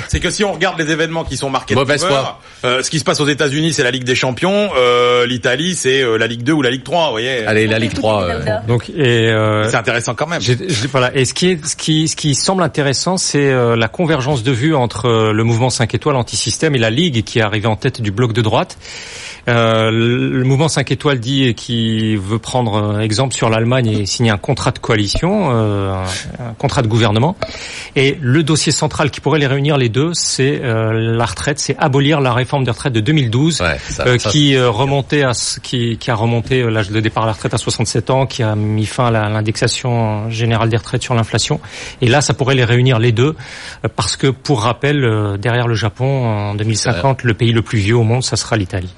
C'est 0.08 0.20
que 0.20 0.30
si 0.30 0.44
on 0.44 0.52
regarde 0.52 0.78
les 0.78 0.90
événements 0.90 1.24
qui 1.24 1.36
sont 1.36 1.48
marqués, 1.48 1.74
mauvaise 1.74 2.04
foi. 2.04 2.40
Euh, 2.64 2.82
ce 2.82 2.90
qui 2.90 2.98
se 2.98 3.04
passe 3.04 3.20
aux 3.20 3.28
États-Unis, 3.28 3.72
c'est 3.72 3.82
la 3.82 3.90
Ligue 3.90 4.04
des 4.04 4.14
Champions. 4.14 4.70
Euh, 4.76 5.26
L'Italie, 5.26 5.74
c'est 5.74 6.04
la 6.18 6.26
Ligue 6.26 6.42
2 6.42 6.52
ou 6.52 6.62
la 6.62 6.70
Ligue 6.70 6.84
3. 6.84 7.06
Vous 7.06 7.10
voyez. 7.12 7.46
Allez, 7.46 7.66
la 7.66 7.78
Ligue 7.78 7.94
3. 7.94 8.28
Donc 8.68 8.90
et 8.90 9.34
c'est 9.68 9.76
intéressant 9.76 10.14
quand 10.14 10.26
même. 10.26 10.42
voilà. 10.90 11.14
Et 11.14 11.24
ce 11.24 11.32
qui 11.32 11.52
est, 11.52 11.66
ce 11.66 11.74
qui, 11.74 12.08
ce 12.08 12.16
qui 12.16 12.34
semble 12.34 12.62
intéressant, 12.62 13.16
c'est 13.16 13.61
la 13.76 13.88
convergence 13.88 14.42
de 14.42 14.52
vues 14.52 14.74
entre 14.74 15.32
le 15.32 15.44
mouvement 15.44 15.70
5 15.70 15.94
étoiles 15.94 16.16
anti-système 16.16 16.74
et 16.74 16.78
la 16.78 16.90
Ligue 16.90 17.24
qui 17.24 17.38
est 17.38 17.42
arrivée 17.42 17.68
en 17.68 17.76
tête 17.76 18.00
du 18.00 18.10
bloc 18.10 18.32
de 18.32 18.42
droite. 18.42 18.78
Euh, 19.48 19.90
le 19.90 20.44
mouvement 20.44 20.68
5 20.68 20.90
étoiles 20.92 21.18
dit 21.18 21.54
qu'il 21.54 22.18
veut 22.18 22.38
prendre 22.38 23.00
exemple 23.00 23.34
sur 23.34 23.50
l'Allemagne 23.50 23.88
et 23.88 24.06
signer 24.06 24.30
un 24.30 24.38
contrat 24.38 24.70
de 24.70 24.78
coalition, 24.78 25.50
euh, 25.52 26.04
un 26.38 26.54
contrat 26.54 26.82
de 26.82 26.86
gouvernement. 26.86 27.36
Et 27.96 28.16
le 28.20 28.42
dossier 28.44 28.70
central 28.70 29.10
qui 29.10 29.20
pourrait 29.20 29.40
les 29.40 29.46
réunir 29.46 29.76
les 29.76 29.88
deux, 29.88 30.10
c'est 30.14 30.60
euh, 30.62 30.92
la 30.92 31.24
retraite, 31.24 31.58
c'est 31.58 31.76
abolir 31.78 32.20
la 32.20 32.32
réforme 32.32 32.64
des 32.64 32.70
retraites 32.70 32.92
de 32.92 33.00
2012, 33.00 33.60
ouais, 33.60 33.78
ça, 33.88 34.06
euh, 34.06 34.16
qui 34.16 34.58
remontait 34.58 35.24
à 35.24 35.32
qui, 35.62 35.96
qui 35.98 36.10
a 36.10 36.14
remonté 36.14 36.62
l'âge 36.70 36.90
de 36.90 37.00
départ 37.00 37.24
à 37.24 37.26
la 37.26 37.32
retraite 37.32 37.54
à 37.54 37.58
67 37.58 38.10
ans, 38.10 38.26
qui 38.26 38.42
a 38.42 38.54
mis 38.54 38.86
fin 38.86 39.06
à 39.06 39.28
l'indexation 39.28 40.30
générale 40.30 40.68
des 40.68 40.76
retraites 40.76 41.02
sur 41.02 41.14
l'inflation. 41.14 41.60
Et 42.00 42.08
là, 42.08 42.20
ça 42.20 42.34
pourrait 42.34 42.54
les 42.54 42.64
réunir 42.64 43.00
les 43.00 43.12
deux, 43.12 43.34
parce 43.96 44.16
que 44.16 44.28
pour 44.28 44.62
rappel, 44.62 45.36
derrière 45.38 45.68
le 45.68 45.74
Japon 45.74 46.26
en 46.26 46.54
2050, 46.54 47.22
le 47.24 47.34
pays 47.34 47.52
le 47.52 47.62
plus 47.62 47.78
vieux 47.78 47.96
au 47.96 48.04
monde, 48.04 48.22
ça 48.22 48.36
sera 48.36 48.56
l'Italie. 48.56 48.94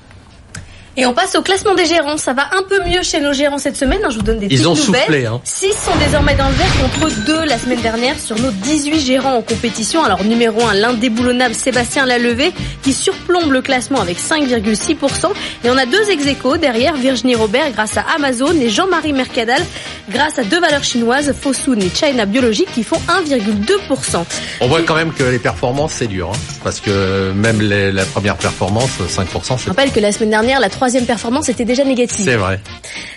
Et 0.97 1.07
on 1.07 1.13
passe 1.13 1.35
au 1.35 1.43
classement 1.43 1.75
des 1.75 1.87
gérants. 1.87 2.17
Ça 2.17 2.35
va 2.35 2.45
un 2.57 2.63
peu 2.63 2.79
mieux 2.89 3.03
chez 3.03 3.21
nos 3.21 3.33
gérants 3.33 3.59
cette 3.59 3.77
semaine. 3.77 3.99
Hein, 4.05 4.11
je 4.11 4.17
vous 4.17 4.23
donne 4.23 4.39
des 4.39 4.47
Ils 4.47 4.69
ont 4.69 4.75
nouvelles. 4.75 5.03
Soufflé, 5.03 5.27
hein. 5.27 5.41
6 5.43 5.73
sont 5.73 5.97
désormais 5.99 6.35
dans 6.37 6.49
le 6.49 6.55
vert 6.55 6.73
contre 6.81 7.25
2 7.25 7.45
la 7.47 7.59
semaine 7.59 7.81
dernière 7.81 8.19
sur 8.19 8.39
nos 8.39 8.51
18 8.51 9.01
gérants 9.01 9.35
en 9.35 9.43
compétition. 9.43 10.05
Alors 10.05 10.23
numéro 10.23 10.65
1, 10.65 10.75
l'indéboulonnable 10.75 11.55
Sébastien 11.55 12.07
Lalevé 12.07 12.53
qui 12.83 12.93
surplombe 12.93 13.51
le 13.51 13.61
classement 13.61 14.01
avec 14.01 14.19
5,6%. 14.19 15.33
Et 15.65 15.71
on 15.71 15.77
a 15.77 15.87
deux 15.87 16.11
ex 16.11 16.25
derrière 16.61 16.95
Virginie 16.95 17.35
Robert 17.35 17.71
grâce 17.73 17.97
à 17.97 18.05
Amazon 18.15 18.53
et 18.61 18.71
Jean-Marie 18.71 19.13
Mercadal 19.13 19.63
grâce 20.09 20.39
à 20.39 20.45
deux 20.45 20.61
valeurs 20.61 20.85
chinoises, 20.85 21.33
Fosun 21.33 21.81
et 21.81 21.91
China 21.91 22.27
Biologique 22.27 22.69
qui 22.73 22.83
font 22.83 23.01
1,2%. 23.09 24.25
On 24.61 24.69
voit 24.69 24.83
quand 24.83 24.95
même 24.95 25.13
que 25.13 25.25
les 25.25 25.39
performances 25.39 25.95
c'est 25.95 26.07
dur. 26.07 26.31
Hein, 26.33 26.39
parce 26.63 26.81
que 26.81 27.33
même 27.33 27.61
les, 27.61 27.93
la 27.93 28.05
première 28.05 28.37
performance, 28.37 28.91
5%. 29.01 29.59
Je 29.63 29.69
rappelle 29.69 29.93
que 29.93 30.01
la 30.01 30.13
semaine 30.13 30.31
dernière, 30.31 30.61
la 30.61 30.71
troisième 30.71 31.07
performance 31.07 31.49
était 31.49 31.65
déjà 31.65 31.85
négative. 31.85 32.25
C'est 32.25 32.37
vrai. 32.37 32.61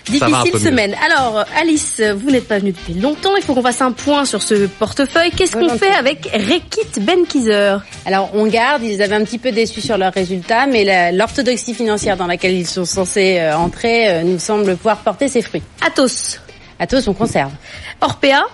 Difficile 0.06 0.58
semaine. 0.58 0.94
Alors, 1.04 1.44
Alice, 1.60 2.00
vous 2.00 2.30
n'êtes 2.30 2.48
pas 2.48 2.58
venue 2.58 2.72
depuis 2.72 2.94
longtemps. 2.94 3.36
Il 3.36 3.42
faut 3.42 3.54
qu'on 3.54 3.62
fasse 3.62 3.82
un 3.82 3.92
point 3.92 4.24
sur 4.24 4.42
ce 4.42 4.66
portefeuille. 4.66 5.30
Qu'est-ce 5.30 5.56
qu'on 5.56 5.76
fait 5.78 5.92
avec 5.92 6.28
Rekit 6.32 7.00
Benkiser 7.00 7.76
Alors, 8.06 8.30
on 8.34 8.46
garde. 8.46 8.82
Ils 8.82 9.02
avaient 9.02 9.16
un 9.16 9.24
petit 9.24 9.38
peu 9.38 9.52
déçu 9.52 9.80
sur 9.80 9.98
leurs 9.98 10.12
résultats, 10.12 10.66
mais 10.66 11.12
l'orthodoxie 11.12 11.74
financière 11.74 12.16
dans 12.16 12.26
laquelle 12.26 12.54
ils 12.54 12.66
sont 12.66 12.84
censés 12.84 13.38
euh, 13.38 13.56
entrer 13.56 14.08
euh, 14.08 14.22
nous 14.22 14.38
semble 14.38 14.76
pouvoir 14.76 14.98
porter 14.98 15.28
ses 15.28 15.42
fruits. 15.42 15.62
Atos. 15.84 16.40
Atos, 16.78 17.08
on 17.08 17.14
conserve. 17.14 17.52
Orpea. 18.00 18.44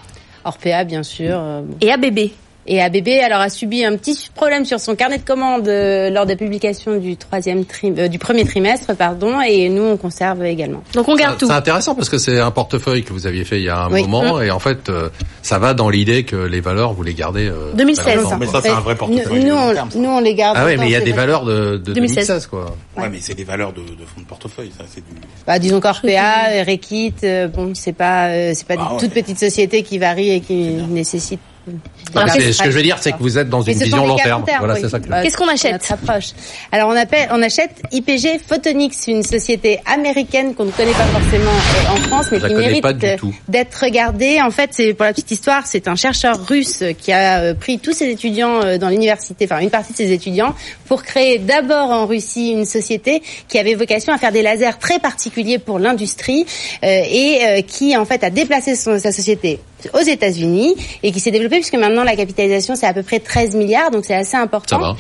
Orpea, 0.45 0.85
bien 0.85 1.03
sûr. 1.03 1.37
Euh, 1.39 1.63
Et 1.81 1.91
ABB. 1.93 2.31
Et 2.67 2.81
ABB 2.81 3.09
alors 3.23 3.41
a 3.41 3.51
subi 3.51 3.85
un 3.85 3.97
petit 3.97 4.31
problème 4.35 4.65
sur 4.65 4.81
son 4.81 4.95
carnet 4.95 5.19
de 5.19 5.25
commandes 5.25 5.69
euh, 5.69 6.09
lors 6.09 6.25
des 6.25 6.37
publications 6.37 6.97
du 6.97 7.17
troisième 7.17 7.65
euh, 7.85 8.09
du 8.09 8.19
premier 8.19 8.45
trimestre, 8.47 8.97
pardon, 8.97 9.41
et 9.43 9.69
nous 9.69 9.83
on 9.83 9.97
conserve 9.99 10.45
également. 10.45 10.83
Donc 10.95 11.09
on 11.09 11.15
garde 11.15 11.37
tout. 11.37 11.47
C'est 11.47 11.53
intéressant 11.53 11.95
parce 11.95 12.09
que 12.09 12.17
c'est 12.17 12.41
un 12.41 12.51
portefeuille 12.51 13.05
que 13.05 13.13
vous 13.13 13.27
aviez 13.27 13.45
fait 13.45 13.59
il 13.59 13.65
y 13.65 13.69
a 13.69 13.81
un 13.85 13.89
moment, 13.91 14.39
mmh. 14.39 14.45
et 14.45 14.51
en 14.51 14.61
fait 14.61 14.89
euh, 14.89 15.11
ça 15.43 15.59
va 15.59 15.75
dans 15.75 15.91
l'idée 15.91 16.25
que 16.25 16.37
les 16.37 16.61
valeurs 16.61 16.95
vous 16.95 17.03
les 17.03 17.13
gardez. 17.13 17.51
2016. 17.75 18.21
Mais 18.41 18.47
ça 18.47 18.61
c'est 18.63 18.71
un 18.71 18.81
vrai 18.81 18.97
portefeuille. 18.97 19.45
Nous, 19.45 19.55
on, 19.55 20.01
nous 20.01 20.09
on 20.09 20.21
les 20.21 20.35
garde. 20.35 20.57
Ah 20.59 20.65
oui, 20.65 20.77
mais 20.79 20.87
il 20.87 20.93
y 20.93 20.97
a 20.97 21.01
des 21.01 21.13
valeurs 21.13 21.45
de, 21.45 21.77
de 21.77 21.93
2016. 21.93 22.47
quoi. 22.47 22.75
Ouais, 22.97 23.11
mais 23.11 23.19
c'est 23.21 23.35
des 23.35 23.45
valeurs 23.45 23.75
de, 23.75 23.81
de 23.81 24.07
fonds 24.07 24.23
de 24.23 24.27
portefeuille, 24.27 24.73
ça 24.77 24.85
c'est 24.89 25.05
du. 25.05 25.13
Bah 25.47 25.59
disons 25.59 25.81
qu'Orpea, 25.81 26.65
Rekit, 26.67 27.15
bon 27.55 27.73
c'est 27.75 27.93
pas 27.93 28.55
c'est 28.55 28.67
pas 28.67 28.77
ah, 28.79 28.93
des 28.93 29.01
toutes 29.07 29.15
petites 29.15 29.39
sociétés 29.39 29.83
qui 29.83 29.99
varient 29.99 30.31
et 30.31 30.41
qui 30.41 30.79
ce 32.15 32.63
que 32.63 32.71
je 32.71 32.77
veux 32.77 32.83
dire, 32.83 32.99
c'est 33.01 33.13
que 33.13 33.19
vous 33.21 33.39
êtes 33.39 33.49
dans 33.49 33.63
une 33.63 33.79
vision 33.79 34.07
long 34.07 34.17
terme. 34.17 34.45
Voilà, 34.59 34.77
c'est 34.77 34.89
ça. 34.89 35.01
Qu'est-ce 35.01 35.37
qu'on 35.37 35.49
achète 35.49 35.85
approche. 35.95 36.33
Alors 36.73 36.89
on 36.89 36.97
appelle, 36.97 37.29
on 37.33 37.43
achète 37.43 37.83
IPG 37.93 38.41
Photonics, 38.47 38.95
une 39.07 39.23
société 39.23 39.81
américaine 39.87 40.55
qu'on 40.55 40.67
ne 40.67 40.71
connaît 40.71 40.93
pas 40.93 41.07
forcément 41.07 41.51
euh, 41.51 41.93
en 41.93 41.97
France, 42.09 42.27
mais 42.31 42.41
qui 42.41 42.55
mérite 42.55 42.85
d'être 43.49 43.85
regardée. 43.85 44.41
En 44.43 44.51
fait, 44.51 44.71
c'est 44.73 44.95
pour 44.95 45.05
la 45.05 45.13
petite 45.13 45.31
histoire, 45.31 45.67
c'est 45.67 45.89
un 45.89 45.97
chercheur 45.97 46.47
russe 46.47 46.83
qui 46.99 47.13
a 47.13 47.41
euh, 47.41 47.55
pris 47.55 47.79
tous 47.79 47.93
ses 47.93 48.11
étudiants 48.11 48.63
euh, 48.63 48.79
dans 48.79 48.89
l'université, 48.89 49.47
enfin 49.51 49.61
une 49.61 49.71
partie 49.71 49.93
de 49.93 49.97
ses 49.97 50.13
étudiants, 50.13 50.55
pour 50.87 51.03
créer 51.03 51.39
d'abord 51.39 51.91
en 51.91 52.07
Russie 52.07 52.51
une 52.51 52.67
société 52.67 53.23
qui 53.49 53.59
avait 53.59 53.75
vocation 53.75 54.13
à 54.13 54.19
faire 54.19 54.33
des 54.33 54.43
lasers 54.43 54.79
très 54.79 54.99
particuliers 54.99 55.59
pour 55.59 55.79
l'industrie 55.79 56.47
et 56.83 57.65
qui 57.67 57.97
en 57.97 58.05
fait 58.05 58.23
a 58.25 58.31
déplacé 58.31 58.77
son, 58.77 58.99
sa 58.99 59.13
société 59.13 59.61
aux 59.93 60.01
États-Unis 60.01 60.75
et 61.03 61.13
qui 61.13 61.21
s'est 61.21 61.31
développé 61.55 61.61
puisque 61.61 61.75
maintenant 61.75 62.05
la 62.05 62.17
capitalisation 62.17 62.75
c'est 62.77 62.87
à 62.87 62.95
peu 62.95 63.03
près 63.03 63.21
13 63.21 63.55
milliards, 63.57 63.91
donc 63.91 64.05
c'est 64.05 64.15
assez 64.15 64.37
important. 64.37 64.81
Ça 64.81 64.83
va. 64.83 64.97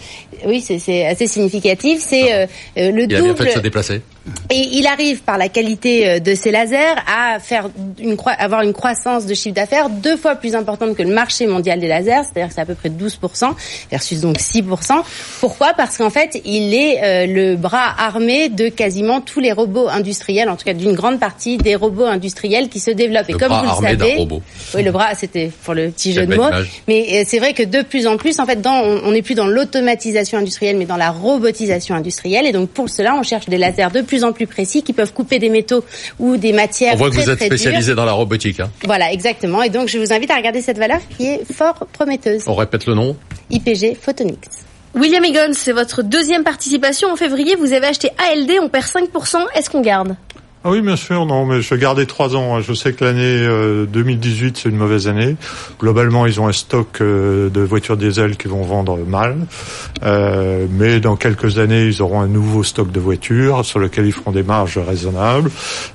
Oui, 0.46 0.60
c'est 0.60 1.06
assez 1.06 1.26
significatif. 1.26 2.00
C'est 2.00 2.32
euh, 2.32 2.46
euh, 2.78 2.90
le 2.90 3.02
Il 3.02 3.08
double. 3.08 3.12
Il 3.12 3.16
a 3.16 3.22
bien 3.22 3.34
fait 3.36 3.44
de 3.44 3.50
se 3.50 3.58
déplacer. 3.60 4.02
Et 4.50 4.68
il 4.72 4.86
arrive 4.86 5.22
par 5.22 5.36
la 5.36 5.48
qualité 5.48 6.08
euh, 6.08 6.18
de 6.18 6.34
ses 6.34 6.50
lasers 6.50 6.94
à 7.06 7.38
faire 7.40 7.68
une 7.98 8.16
avoir 8.38 8.62
une 8.62 8.72
croissance 8.72 9.26
de 9.26 9.34
chiffre 9.34 9.54
d'affaires 9.54 9.90
deux 9.90 10.16
fois 10.16 10.34
plus 10.34 10.54
importante 10.54 10.96
que 10.96 11.02
le 11.02 11.12
marché 11.12 11.46
mondial 11.46 11.78
des 11.78 11.88
lasers, 11.88 12.22
c'est-à-dire 12.24 12.48
que 12.48 12.54
c'est 12.54 12.60
à 12.60 12.66
peu 12.66 12.74
près 12.74 12.88
12% 12.88 13.52
versus 13.90 14.20
donc 14.20 14.38
6%. 14.38 15.02
Pourquoi? 15.40 15.74
Parce 15.74 15.98
qu'en 15.98 16.10
fait, 16.10 16.40
il 16.44 16.74
est 16.74 17.26
le 17.26 17.56
bras 17.56 17.94
armé 17.98 18.48
de 18.48 18.68
quasiment 18.68 19.20
tous 19.20 19.40
les 19.40 19.52
robots 19.52 19.88
industriels, 19.88 20.48
en 20.48 20.56
tout 20.56 20.64
cas 20.64 20.72
d'une 20.72 20.94
grande 20.94 21.20
partie 21.20 21.58
des 21.58 21.74
robots 21.74 22.06
industriels 22.06 22.68
qui 22.68 22.80
se 22.80 22.90
développent. 22.90 23.28
Le 23.28 23.34
et 23.34 23.38
comme 23.38 23.48
bras 23.48 23.62
vous 23.62 23.82
le 23.82 23.88
savez, 23.88 24.16
robot. 24.16 24.42
oui, 24.74 24.82
le 24.82 24.92
bras, 24.92 25.14
c'était 25.14 25.50
pour 25.64 25.74
le 25.74 25.90
petit 25.90 26.12
jeu 26.12 26.26
de 26.26 26.34
mots. 26.34 26.50
Mais 26.88 27.24
c'est 27.26 27.38
vrai 27.38 27.52
que 27.52 27.62
de 27.62 27.82
plus 27.82 28.06
en 28.06 28.16
plus, 28.16 28.38
en 28.38 28.46
fait, 28.46 28.60
dans, 28.60 28.80
on 28.82 29.10
n'est 29.10 29.22
plus 29.22 29.34
dans 29.34 29.46
l'automatisation 29.46 30.38
industrielle, 30.38 30.76
mais 30.76 30.86
dans 30.86 30.96
la 30.96 31.10
robotisation 31.10 31.94
industrielle. 31.94 32.46
Et 32.46 32.52
donc 32.52 32.70
pour 32.70 32.88
cela, 32.88 33.14
on 33.16 33.22
cherche 33.22 33.46
des 33.46 33.58
lasers 33.58 33.88
de 33.92 34.00
plus 34.00 34.13
en 34.22 34.32
plus 34.32 34.46
précis 34.46 34.82
qui 34.82 34.92
peuvent 34.92 35.12
couper 35.12 35.40
des 35.40 35.48
métaux 35.48 35.84
ou 36.20 36.36
des 36.36 36.52
matières. 36.52 36.94
On 36.94 36.98
voit 36.98 37.10
que 37.10 37.14
très, 37.16 37.24
vous 37.24 37.30
êtes 37.30 37.42
spécialisé 37.42 37.94
dans 37.94 38.04
la 38.04 38.12
robotique. 38.12 38.60
Hein. 38.60 38.70
Voilà, 38.84 39.12
exactement. 39.12 39.62
Et 39.62 39.70
donc 39.70 39.88
je 39.88 39.98
vous 39.98 40.12
invite 40.12 40.30
à 40.30 40.36
regarder 40.36 40.62
cette 40.62 40.78
valeur 40.78 41.00
qui 41.16 41.26
est 41.26 41.52
fort 41.52 41.86
prometteuse. 41.92 42.44
On 42.46 42.54
répète 42.54 42.86
le 42.86 42.94
nom. 42.94 43.16
IPG 43.50 43.96
Photonics. 44.00 44.48
William 44.94 45.24
Egon, 45.24 45.52
c'est 45.54 45.72
votre 45.72 46.02
deuxième 46.04 46.44
participation 46.44 47.10
en 47.10 47.16
février. 47.16 47.56
Vous 47.56 47.72
avez 47.72 47.88
acheté 47.88 48.10
ALD, 48.30 48.52
on 48.62 48.68
perd 48.68 48.84
5%. 48.84 49.38
Est-ce 49.56 49.68
qu'on 49.68 49.80
garde? 49.80 50.14
Ah 50.66 50.70
oui, 50.70 50.80
bien 50.80 50.96
sûr, 50.96 51.26
non, 51.26 51.44
mais 51.44 51.60
je 51.60 51.74
gardais 51.74 52.06
trois 52.06 52.34
ans. 52.36 52.60
Je 52.62 52.72
sais 52.72 52.94
que 52.94 53.04
l'année 53.04 53.86
2018, 53.86 54.56
c'est 54.56 54.70
une 54.70 54.76
mauvaise 54.76 55.08
année. 55.08 55.36
Globalement, 55.78 56.24
ils 56.24 56.40
ont 56.40 56.48
un 56.48 56.52
stock 56.52 57.02
euh, 57.02 57.50
de 57.50 57.60
voitures 57.60 57.98
diesel 57.98 58.38
qui 58.38 58.48
vont 58.48 58.62
vendre 58.62 58.96
mal. 59.06 59.36
Euh, 60.04 60.66
mais 60.70 61.00
dans 61.00 61.16
quelques 61.16 61.58
années, 61.58 61.84
ils 61.84 62.00
auront 62.00 62.20
un 62.20 62.28
nouveau 62.28 62.64
stock 62.64 62.90
de 62.90 62.98
voitures 62.98 63.62
sur 63.64 63.78
lequel 63.78 64.06
ils 64.06 64.12
feront 64.12 64.32
des 64.32 64.42
marges 64.42 64.78
raisonnables. 64.78 65.50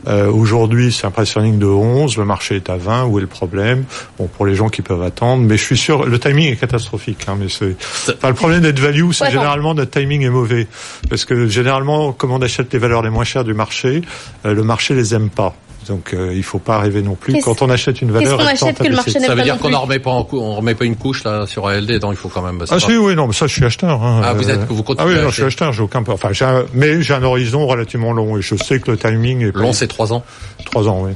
Euh, 0.08 0.30
Aujourd'hui, 0.32 0.92
c'est 0.92 1.08
un 1.08 1.12
pricing 1.12 1.58
de 1.58 1.66
11, 1.66 2.18
le 2.18 2.26
marché 2.26 2.58
est 2.58 2.70
à 2.70 2.78
20. 2.78 3.06
Où 3.06 3.18
est 3.18 3.22
le 3.22 3.28
problème? 3.28 3.86
Bon, 4.20 4.28
pour 4.28 4.46
les 4.46 4.54
gens 4.54 4.70
qui 4.70 4.84
peuvent 4.84 5.02
attendre. 5.02 5.44
Mais 5.44 5.58
je 5.58 5.64
suis 5.64 5.78
sûr, 5.78 6.06
le 6.06 6.20
timing 6.20 6.52
est 6.52 6.58
catastrophique. 6.58 7.26
Hein, 7.28 7.38
mais 7.40 7.48
c'est, 7.50 7.76
enfin, 8.16 8.30
le 8.30 8.36
problème 8.36 8.62
d'être 8.62 8.80
value, 8.80 9.10
c'est 9.14 9.26
Ouais, 9.26 9.32
généralement 9.32 9.74
notre 9.74 9.92
timing 9.92 10.22
est 10.22 10.30
mauvais. 10.30 10.68
Parce 11.10 11.26
que 11.26 11.48
généralement, 11.48 12.12
comme 12.12 12.32
on 12.32 12.42
achète 12.42 12.72
les 12.72 12.80
valeurs 12.80 13.02
les 13.02 13.10
moins 13.10 13.24
chères 13.24 13.44
du 13.44 13.54
marché, 13.54 14.02
euh, 14.46 14.59
le 14.60 14.66
marché 14.66 14.94
les 14.94 15.16
aime 15.16 15.30
pas. 15.30 15.54
Donc 15.88 16.14
euh, 16.14 16.34
il 16.36 16.44
faut 16.44 16.60
pas 16.60 16.78
rêver 16.80 17.02
non 17.02 17.16
plus. 17.16 17.42
Quand 17.42 17.62
on 17.64 17.70
achète 17.70 18.02
une 18.02 18.12
valeur, 18.12 18.38
qu'on 18.38 18.46
achète 18.46 18.78
que 18.78 18.84
le 18.84 18.96
marché 18.96 19.14
n'aime 19.14 19.24
Ça 19.24 19.30
veut 19.30 19.38
pas 19.38 19.44
dire 19.44 19.58
qu'on 19.58 19.70
plus 19.70 19.76
en 19.76 19.82
remet 19.82 19.98
pas 20.00 20.12
en 20.12 20.24
cou- 20.24 20.38
on 20.40 20.54
remet 20.56 20.76
pas 20.76 20.86
une 20.86 20.98
couche 20.98 21.24
là 21.24 21.48
sur 21.48 21.68
ALD. 21.68 21.90
Non, 22.04 22.12
il 22.12 22.18
faut 22.18 22.28
quand 22.30 22.44
même. 22.44 22.60
c'est 22.60 22.74
Ah 22.74 22.80
pas- 22.80 22.80
si, 22.86 22.96
oui, 22.98 23.16
non, 23.16 23.26
mais 23.26 23.34
ça, 23.34 23.48
je 23.48 23.54
suis 23.54 23.66
acheteur. 23.66 24.04
Hein. 24.04 24.22
Ah, 24.24 24.34
vous 24.34 24.48
Euh, 24.50 24.54
êtes- 24.54 24.68
vous 24.68 24.82
Ah 24.82 24.84
continuez 24.86 25.14
oui, 25.14 25.20
à 25.20 25.24
non, 25.24 25.30
je 25.30 25.36
suis 25.36 25.44
acheteur, 25.44 25.72
j'ai 25.74 25.82
aucun, 25.82 26.04
enfin, 26.08 26.30
j'ai 26.32 26.46
un- 26.46 26.66
mais 26.74 27.02
j'ai 27.02 27.14
un 27.16 27.24
horizon 27.24 27.66
relativement 27.66 28.12
long 28.12 28.38
et 28.38 28.42
je 28.42 28.56
sais 28.56 28.80
que 28.80 28.92
le 28.92 28.98
timing 28.98 29.42
est 29.48 29.52
pas- 29.52 29.60
Long, 29.62 29.74
c'est 29.74 29.88
trois 29.88 30.14
ans. 30.14 30.24
trois 30.66 30.88
ans, 30.88 31.00
oui. 31.06 31.14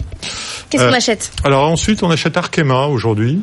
Qu'est-ce 0.71 0.85
qu'on 0.85 0.93
Euh, 0.93 0.97
achète? 0.97 1.31
Alors 1.43 1.67
ensuite, 1.67 2.01
on 2.01 2.09
achète 2.09 2.35
Arkema 2.35 2.87
aujourd'hui. 2.87 3.41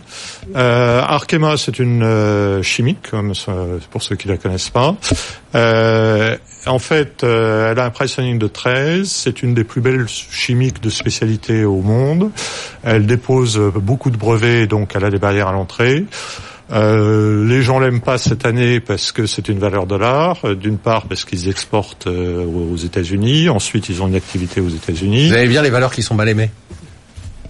Euh, 0.56 1.00
Arkema, 1.00 1.56
c'est 1.58 1.78
une 1.78 2.02
euh, 2.02 2.60
chimique, 2.64 3.08
comme 3.10 3.36
ça, 3.36 3.52
pour 3.92 4.02
ceux 4.02 4.16
qui 4.16 4.26
la 4.26 4.36
connaissent 4.36 4.70
pas. 4.70 4.96
En 6.66 6.78
fait, 6.78 7.24
euh, 7.24 7.72
elle 7.72 7.78
a 7.78 7.86
un 7.86 7.90
pricing 7.90 8.38
de 8.38 8.46
13. 8.46 9.08
C'est 9.10 9.42
une 9.42 9.54
des 9.54 9.64
plus 9.64 9.80
belles 9.80 10.06
chimiques 10.08 10.82
de 10.82 10.90
spécialité 10.90 11.64
au 11.64 11.80
monde. 11.80 12.30
Elle 12.82 13.06
dépose 13.06 13.58
euh, 13.58 13.70
beaucoup 13.74 14.10
de 14.10 14.16
brevets, 14.16 14.66
donc 14.66 14.92
elle 14.94 15.04
a 15.04 15.10
des 15.10 15.18
barrières 15.18 15.48
à 15.48 15.52
l'entrée. 15.52 16.04
Euh, 16.72 17.44
les 17.48 17.62
gens 17.62 17.80
l'aiment 17.80 18.00
pas 18.00 18.16
cette 18.16 18.46
année 18.46 18.78
parce 18.78 19.10
que 19.10 19.26
c'est 19.26 19.48
une 19.48 19.58
valeur 19.58 19.86
dollar. 19.86 20.38
Euh, 20.44 20.54
D'une 20.54 20.78
part 20.78 21.06
parce 21.06 21.24
qu'ils 21.24 21.48
exportent 21.48 22.06
aux 22.06 22.76
États-Unis. 22.76 23.48
Ensuite, 23.48 23.88
ils 23.88 24.02
ont 24.02 24.08
une 24.08 24.14
activité 24.14 24.60
aux 24.60 24.68
États-Unis. 24.68 25.28
Vous 25.28 25.34
avez 25.34 25.48
bien 25.48 25.62
les 25.62 25.70
valeurs 25.70 25.92
qui 25.92 26.02
sont 26.02 26.14
mal 26.14 26.28
aimées. 26.28 26.50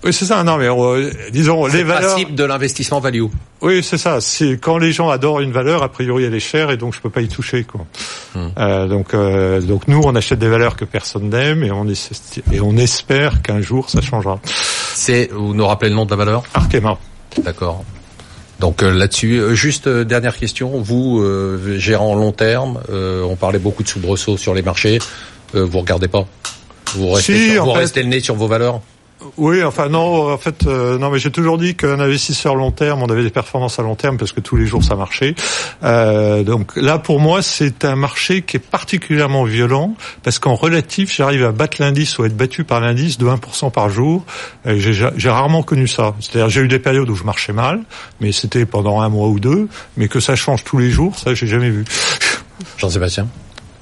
Oui, 0.03 0.13
c'est 0.15 0.25
ça. 0.25 0.43
Non, 0.45 0.57
mais 0.57 0.67
euh, 0.69 1.11
disons 1.31 1.67
C'est 1.69 1.77
les 1.79 1.83
le 1.83 1.89
valeurs. 1.89 2.11
principe 2.13 2.35
de 2.35 2.45
l'investissement 2.45 3.01
value. 3.01 3.25
Oui, 3.61 3.83
c'est 3.83 3.99
ça. 3.99 4.21
C'est 4.23 4.57
quand 4.59 4.79
les 4.79 4.93
gens 4.93 5.11
adorent 5.11 5.41
une 5.41 5.53
valeur, 5.53 5.83
a 5.83 5.91
priori 5.91 6.25
elle 6.25 6.35
est 6.35 6.41
chère 6.41 6.71
et 6.71 6.77
donc 6.79 6.95
je 6.95 7.01
peux 7.01 7.11
pas 7.11 7.21
y 7.21 7.29
toucher 7.29 7.65
quoi. 7.65 7.83
Hmm. 8.35 8.49
Euh, 8.59 8.87
donc 8.89 9.13
euh, 9.13 9.61
donc 9.61 9.89
nous 9.89 10.01
on 10.03 10.15
achète 10.17 10.39
des 10.39 10.49
valeurs 10.49 10.77
que 10.77 10.87
personne 10.87 11.29
n'aime 11.29 11.63
et 11.65 11.71
on 11.71 11.87
et 11.87 12.61
on 12.61 12.77
espère 12.79 13.43
qu'un 13.43 13.61
jour 13.61 13.91
ça 13.91 14.01
changera. 14.01 14.41
C'est, 14.95 15.29
vous 15.33 15.53
nous 15.55 15.67
rappelez 15.67 15.91
le 15.91 15.97
nom 15.97 16.07
de 16.07 16.11
la 16.11 16.17
valeur? 16.17 16.43
Arkema. 16.55 16.97
D'accord. 17.45 17.85
Donc 18.59 18.83
là-dessus, 18.83 19.41
juste 19.55 19.89
dernière 19.89 20.37
question. 20.37 20.81
Vous, 20.81 21.23
gérant 21.77 22.15
long 22.15 22.33
terme, 22.33 22.81
on 22.91 23.37
parlait 23.37 23.59
beaucoup 23.59 23.83
de 23.83 23.89
soubresauts 23.89 24.37
sur 24.37 24.53
les 24.55 24.61
marchés. 24.63 24.99
Vous 25.55 25.79
regardez 25.79 26.09
pas? 26.09 26.27
Vous 26.95 27.11
restez, 27.11 27.37
Si, 27.37 27.51
sur- 27.53 27.63
en 27.63 27.67
vous 27.69 27.73
fait- 27.75 27.79
restez 27.81 28.03
le 28.03 28.09
nez 28.09 28.21
sur 28.21 28.35
vos 28.35 28.49
valeurs? 28.49 28.81
Oui, 29.37 29.63
enfin 29.63 29.89
non, 29.89 30.33
en 30.33 30.39
fait, 30.39 30.67
euh, 30.67 30.99
non, 30.99 31.11
mais 31.11 31.19
j'ai 31.19 31.31
toujours 31.31 31.59
dit 31.59 31.75
qu'un 31.75 32.01
investisseur 32.01 32.55
long 32.55 32.71
terme, 32.71 33.03
on 33.03 33.11
avait 33.11 33.23
des 33.23 33.31
performances 33.31 33.79
à 33.79 33.83
long 33.83 33.95
terme 33.95 34.17
parce 34.17 34.33
que 34.33 34.41
tous 34.41 34.57
les 34.57 34.67
jours 34.67 34.83
ça 34.83 34.97
marchait. 34.97 35.35
Euh, 35.83 36.43
donc 36.43 36.75
là, 36.77 36.99
pour 36.99 37.21
moi, 37.21 37.43
c'est 37.43 37.85
un 37.85 37.97
marché 37.97 38.43
qui 38.43 38.57
est 38.57 38.61
particulièrement 38.61 39.45
violent 39.45 39.95
parce 40.23 40.39
qu'en 40.39 40.55
relatif, 40.55 41.15
j'arrive 41.15 41.45
à 41.45 41.53
battre 41.53 41.77
l'indice 41.81 42.19
ou 42.19 42.23
à 42.23 42.27
être 42.27 42.37
battu 42.37 42.65
par 42.65 42.81
l'indice 42.81 43.19
de 43.19 43.27
1% 43.27 43.71
par 43.71 43.91
jour. 43.91 44.25
J'ai 44.65 44.93
j'ai 44.93 45.31
rarement 45.31 45.63
connu 45.63 45.87
ça. 45.87 46.15
C'est-à-dire, 46.21 46.49
j'ai 46.49 46.61
eu 46.63 46.69
des 46.69 46.79
périodes 46.79 47.09
où 47.11 47.15
je 47.15 47.25
marchais 47.25 47.53
mal, 47.53 47.81
mais 48.21 48.33
c'était 48.33 48.65
pendant 48.65 49.01
un 49.01 49.09
mois 49.09 49.29
ou 49.29 49.39
deux. 49.39 49.69
Mais 49.97 50.09
que 50.09 50.21
ça 50.21 50.35
change 50.35 50.65
tous 50.65 50.79
les 50.79 50.91
jours, 50.91 51.19
ça, 51.19 51.35
j'ai 51.35 51.47
jamais 51.47 51.71
vu. 51.71 51.85
Jean-Sébastien? 52.79 53.27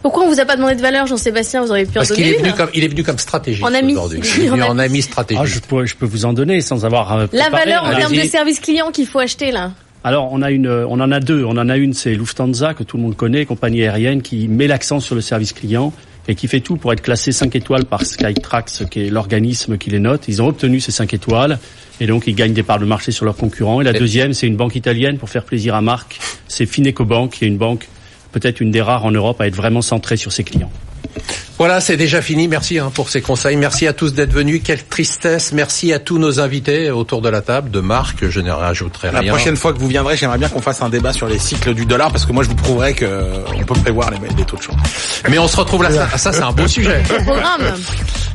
Pourquoi 0.03 0.25
on 0.25 0.29
vous 0.29 0.39
a 0.41 0.45
pas 0.45 0.57
demandé 0.57 0.77
de 0.77 0.81
valeur, 0.81 1.07
Jean-Sébastien 1.07 1.63
Vous 1.65 1.71
auriez 1.71 1.85
pu 1.85 1.91
en 1.91 1.95
Parce 1.95 2.13
qu'il 2.13 2.25
donner 2.25 2.37
est 2.37 2.39
venu 2.39 2.49
une. 2.51 2.55
comme 2.55 2.71
il 2.75 2.85
est 2.85 2.89
venu 2.89 3.03
comme 3.03 3.19
stratégiste 3.19 3.65
En 3.65 3.75
ami. 3.75 3.93
aujourd'hui. 3.95 4.21
Il 4.39 4.45
est 4.45 4.49
venu 4.49 4.63
En 4.63 4.79
ami. 4.79 5.03
stratégique. 5.03 5.43
Ah, 5.43 5.47
je, 5.47 5.59
peux, 5.59 5.87
je 5.87 5.97
peux 5.97 6.07
vous 6.07 6.25
en 6.25 6.33
donner 6.33 6.61
sans 6.61 6.85
avoir 6.85 7.13
euh, 7.17 7.27
La 7.33 7.51
valeur 7.51 7.85
en 7.85 7.91
termes 7.97 8.15
de 8.15 8.23
service 8.23 8.61
client 8.61 8.91
qu'il 8.93 9.07
faut 9.07 9.19
acheter 9.19 9.51
là. 9.51 9.73
Alors 10.05 10.29
on 10.33 10.41
a 10.43 10.51
une, 10.53 10.69
on 10.69 11.01
en 11.01 11.11
a 11.11 11.19
deux. 11.19 11.45
On 11.45 11.57
en 11.57 11.69
a 11.69 11.77
une, 11.77 11.93
c'est 11.95 12.15
Lufthansa 12.15 12.75
que 12.75 12.85
tout 12.85 12.97
le 12.97 13.03
monde 13.03 13.17
connaît, 13.17 13.45
compagnie 13.45 13.83
aérienne 13.83 14.23
qui 14.23 14.47
met 14.47 14.69
l'accent 14.69 15.01
sur 15.01 15.17
le 15.17 15.21
service 15.21 15.53
client 15.53 15.93
et 16.29 16.35
qui 16.37 16.47
fait 16.47 16.61
tout 16.61 16.77
pour 16.77 16.93
être 16.93 17.01
classé 17.03 17.33
5 17.33 17.57
étoiles 17.57 17.85
par 17.85 18.05
Skytrax, 18.05 18.85
qui 18.91 19.07
est 19.07 19.11
l'organisme 19.11 19.79
qui 19.79 19.91
les 19.91 19.99
note. 19.99 20.29
Ils 20.29 20.41
ont 20.43 20.47
obtenu 20.49 20.79
ces 20.79 20.93
5 20.93 21.13
étoiles 21.15 21.59
et 22.01 22.07
donc 22.07 22.29
ils 22.29 22.35
gagnent 22.35 22.53
des 22.53 22.63
parts 22.63 22.79
de 22.79 22.85
marché 22.85 23.11
sur 23.11 23.25
leurs 23.25 23.37
concurrents. 23.37 23.81
Et 23.81 23.85
la 23.85 23.93
deuxième, 23.93 24.33
c'est 24.33 24.47
une 24.47 24.57
banque 24.57 24.77
italienne 24.77 25.19
pour 25.19 25.29
faire 25.31 25.43
plaisir 25.45 25.75
à 25.75 25.81
Marc. 25.81 26.21
C'est 26.47 26.67
Fineco 26.67 27.05
Bank, 27.05 27.33
qui 27.33 27.45
est 27.45 27.49
une 27.49 27.57
banque 27.59 27.89
peut-être 28.33 28.61
une 28.61 28.71
des 28.71 28.83
rares 28.83 29.05
en 29.05 29.11
Europe 29.11 29.41
à 29.41 29.47
être 29.47 29.57
vraiment 29.57 29.83
centrée 29.83 30.17
sur 30.17 30.33
ses 30.33 30.45
clients. 30.45 30.71
Voilà, 31.59 31.81
c'est 31.81 31.97
déjà 31.97 32.23
fini. 32.23 32.47
Merci 32.47 32.79
hein, 32.79 32.93
pour 32.95 33.09
ces 33.09 33.21
conseils. 33.21 33.57
Merci 33.57 33.89
à 33.89 33.93
tous 33.93 34.15
d'être 34.15 34.33
venus. 34.33 34.61
Quelle 34.63 34.85
tristesse. 34.85 35.53
Merci 35.53 35.93
à 35.93 35.99
tous 35.99 36.19
nos 36.19 36.39
invités 36.39 36.91
autour 36.93 37.21
de 37.21 37.29
la 37.29 37.41
table. 37.41 37.71
De 37.73 37.81
Marc, 37.81 38.29
je 38.29 38.41
ne 38.41 38.51
rajouterai 38.53 39.11
La 39.11 39.21
rien. 39.21 39.33
prochaine 39.33 39.57
fois 39.57 39.73
que 39.73 39.79
vous 39.79 39.89
viendrez, 39.89 40.17
j'aimerais 40.17 40.39
bien 40.39 40.49
qu'on 40.49 40.61
fasse 40.61 40.83
un 40.83 40.89
débat 40.89 41.13
sur 41.13 41.27
les 41.27 41.39
cycles 41.39 41.75
du 41.75 41.85
dollar 41.87 42.13
parce 42.13 42.27
que 42.27 42.33
moi 42.33 42.45
je 42.45 42.49
vous 42.51 42.55
prouverai 42.55 42.95
que 42.95 43.43
on 43.57 43.65
peut 43.65 43.75
prévoir 43.81 44.11
les, 44.13 44.19
les 44.37 44.45
taux 44.45 44.57
de 44.57 44.63
change. 44.63 44.77
Mais 45.29 45.39
on 45.39 45.49
se 45.49 45.57
retrouve 45.57 45.83
la 45.83 45.91
semaine. 45.91 46.07
Ça, 46.17 46.33
c'est 46.33 46.43
un 46.43 46.53
beau 46.53 46.69
sujet. 46.69 47.03
Programme. 47.25 47.63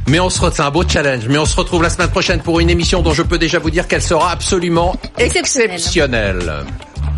Mais 0.07 0.19
on 0.19 0.29
se 0.29 0.39
retrouve, 0.41 0.57
c'est 0.57 0.63
un 0.63 0.71
beau 0.71 0.83
challenge. 0.85 1.23
Mais 1.29 1.37
on 1.37 1.45
se 1.45 1.55
retrouve 1.55 1.81
la 1.83 1.89
semaine 1.89 2.09
prochaine 2.09 2.41
pour 2.41 2.59
une 2.59 2.69
émission 2.69 3.01
dont 3.01 3.13
je 3.13 3.21
peux 3.21 3.37
déjà 3.37 3.59
vous 3.59 3.69
dire 3.69 3.87
qu'elle 3.87 4.01
sera 4.01 4.31
absolument 4.31 4.97
Exceptionnel. 5.17 5.75
exceptionnelle. 5.75 6.51